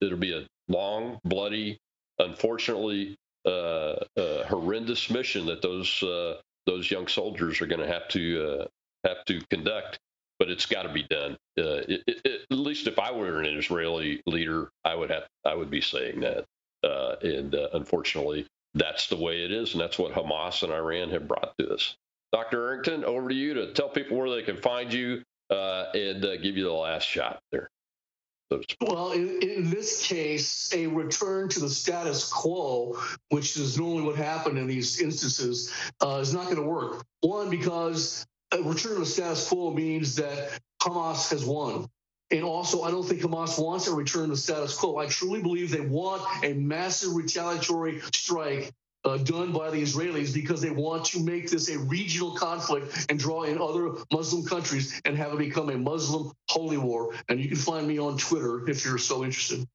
it'll 0.00 0.18
be 0.18 0.34
a 0.34 0.46
long, 0.68 1.18
bloody, 1.24 1.78
unfortunately 2.18 3.16
horrendous 3.46 5.08
mission 5.10 5.46
that 5.46 5.62
those 5.62 6.04
those 6.66 6.90
young 6.90 7.06
soldiers 7.06 7.62
are 7.62 7.66
going 7.66 7.80
to 7.80 7.86
have 7.86 8.08
to 8.08 8.66
have 9.04 9.24
to 9.24 9.40
conduct 9.48 9.98
but 10.38 10.50
it's 10.50 10.66
got 10.66 10.82
to 10.82 10.92
be 10.92 11.02
done. 11.04 11.32
Uh, 11.58 11.82
it, 11.88 12.02
it, 12.06 12.42
at 12.50 12.56
least 12.56 12.86
if 12.86 12.98
I 12.98 13.12
were 13.12 13.40
an 13.40 13.58
Israeli 13.58 14.22
leader, 14.26 14.70
I 14.84 14.94
would 14.94 15.10
have 15.10 15.24
I 15.44 15.54
would 15.54 15.70
be 15.70 15.80
saying 15.80 16.20
that. 16.20 16.44
Uh, 16.84 17.16
and 17.22 17.54
uh, 17.54 17.68
unfortunately, 17.72 18.46
that's 18.74 19.08
the 19.08 19.16
way 19.16 19.44
it 19.44 19.50
is, 19.50 19.72
and 19.72 19.80
that's 19.80 19.98
what 19.98 20.12
Hamas 20.12 20.62
and 20.62 20.72
Iran 20.72 21.10
have 21.10 21.26
brought 21.26 21.56
to 21.58 21.74
us. 21.74 21.96
Dr. 22.32 22.68
Arrington, 22.68 23.04
over 23.04 23.28
to 23.28 23.34
you 23.34 23.54
to 23.54 23.72
tell 23.72 23.88
people 23.88 24.16
where 24.16 24.30
they 24.30 24.42
can 24.42 24.58
find 24.58 24.92
you 24.92 25.22
uh, 25.50 25.86
and 25.94 26.24
uh, 26.24 26.36
give 26.36 26.56
you 26.56 26.64
the 26.64 26.72
last 26.72 27.04
shot 27.04 27.40
there. 27.50 27.70
Well, 28.80 29.12
in, 29.12 29.42
in, 29.42 29.70
this 29.70 30.06
case, 30.06 30.72
a 30.72 30.86
return 30.86 31.50
to 31.50 31.60
the 31.60 31.68
status 31.68 32.32
quo, 32.32 32.96
which 33.28 33.58
is 33.58 33.78
normally 33.78 34.02
what 34.04 34.16
happened 34.16 34.56
in 34.56 34.66
these 34.66 35.00
instances, 35.02 35.70
uh, 36.00 36.18
is 36.22 36.32
not 36.32 36.44
going 36.44 36.56
to 36.56 36.62
work. 36.62 37.04
One, 37.20 37.50
because 37.50 38.26
a 38.52 38.62
return 38.62 38.94
to 38.94 39.00
the 39.00 39.06
status 39.06 39.48
quo 39.48 39.72
means 39.72 40.16
that 40.16 40.58
Hamas 40.80 41.30
has 41.30 41.44
won. 41.44 41.88
And 42.30 42.44
also, 42.44 42.82
I 42.82 42.90
don't 42.90 43.06
think 43.06 43.22
Hamas 43.22 43.62
wants 43.62 43.86
a 43.86 43.94
return 43.94 44.24
to 44.24 44.30
the 44.30 44.36
status 44.36 44.76
quo. 44.76 44.98
I 44.98 45.06
truly 45.06 45.42
believe 45.42 45.70
they 45.70 45.80
want 45.80 46.22
a 46.44 46.52
massive 46.52 47.14
retaliatory 47.14 48.00
strike 48.12 48.72
uh, 49.04 49.16
done 49.18 49.52
by 49.52 49.70
the 49.70 49.80
Israelis 49.80 50.34
because 50.34 50.60
they 50.60 50.70
want 50.70 51.06
to 51.06 51.20
make 51.20 51.50
this 51.50 51.70
a 51.70 51.78
regional 51.78 52.32
conflict 52.32 53.06
and 53.08 53.18
draw 53.18 53.44
in 53.44 53.58
other 53.58 53.92
Muslim 54.12 54.44
countries 54.44 55.00
and 55.04 55.16
have 55.16 55.32
it 55.32 55.38
become 55.38 55.70
a 55.70 55.78
Muslim 55.78 56.32
holy 56.50 56.76
war. 56.76 57.14
And 57.28 57.40
you 57.40 57.48
can 57.48 57.56
find 57.56 57.86
me 57.86 57.98
on 57.98 58.18
Twitter 58.18 58.68
if 58.68 58.84
you're 58.84 58.98
so 58.98 59.24
interested. 59.24 59.66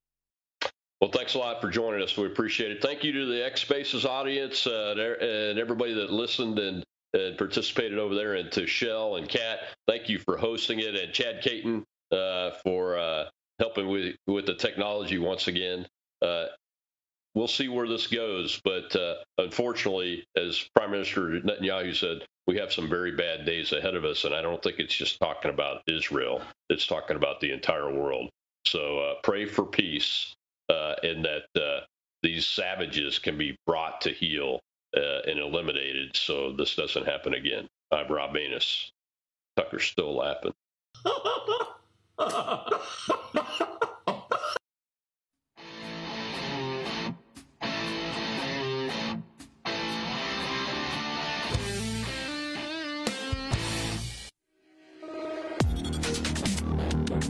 Well, 1.01 1.11
thanks 1.11 1.33
a 1.33 1.39
lot 1.39 1.59
for 1.59 1.69
joining 1.69 2.01
us. 2.01 2.15
We 2.15 2.27
appreciate 2.27 2.71
it. 2.71 2.81
Thank 2.81 3.03
you 3.03 3.11
to 3.13 3.25
the 3.25 3.45
X 3.45 3.61
Spaces 3.61 4.05
audience 4.05 4.67
uh, 4.67 5.15
and 5.19 5.57
everybody 5.57 5.93
that 5.95 6.11
listened 6.11 6.59
and, 6.59 6.83
and, 7.13 7.37
participated 7.37 7.97
over 7.97 8.15
there, 8.15 8.35
and 8.35 8.51
to 8.53 8.67
Shell 8.67 9.17
and 9.17 9.27
Kat. 9.27 9.59
Thank 9.87 10.09
you 10.09 10.19
for 10.19 10.37
hosting 10.37 10.79
it, 10.79 10.95
and 10.95 11.13
Chad 11.13 11.41
Caton 11.41 11.83
uh, 12.11 12.51
for 12.63 12.97
uh, 12.97 13.25
helping 13.59 13.87
with 13.87 14.15
with 14.27 14.45
the 14.45 14.55
technology 14.55 15.17
once 15.17 15.47
again. 15.47 15.87
Uh, 16.21 16.45
we'll 17.35 17.47
see 17.47 17.67
where 17.67 17.87
this 17.87 18.07
goes. 18.07 18.59
But 18.63 18.95
uh, 18.95 19.15
unfortunately, 19.37 20.25
as 20.35 20.67
Prime 20.75 20.91
Minister 20.91 21.41
Netanyahu 21.41 21.95
said, 21.95 22.25
we 22.47 22.57
have 22.57 22.73
some 22.73 22.89
very 22.89 23.11
bad 23.11 23.45
days 23.45 23.71
ahead 23.71 23.95
of 23.95 24.05
us. 24.05 24.25
And 24.25 24.33
I 24.33 24.41
don't 24.41 24.61
think 24.61 24.79
it's 24.79 24.95
just 24.95 25.19
talking 25.19 25.51
about 25.51 25.81
Israel, 25.87 26.41
it's 26.69 26.87
talking 26.87 27.15
about 27.15 27.39
the 27.39 27.51
entire 27.51 27.91
world. 27.91 28.29
So 28.65 28.99
uh, 28.99 29.13
pray 29.23 29.45
for 29.45 29.65
peace 29.65 30.33
uh, 30.69 30.95
and 31.03 31.25
that 31.25 31.85
these 32.21 32.45
savages 32.45 33.19
can 33.19 33.37
be 33.37 33.57
brought 33.67 34.01
to 34.01 34.09
heel 34.09 34.61
uh, 34.95 35.21
and 35.27 35.39
eliminated 35.39 36.15
so 36.15 36.53
this 36.53 36.75
doesn't 36.75 37.05
happen 37.05 37.33
again. 37.33 37.67
I'm 37.91 38.11
Rob 38.11 38.33
Maness. 38.33 38.91
Tucker's 39.57 39.85
still 39.85 40.15
laughing. 40.15 40.53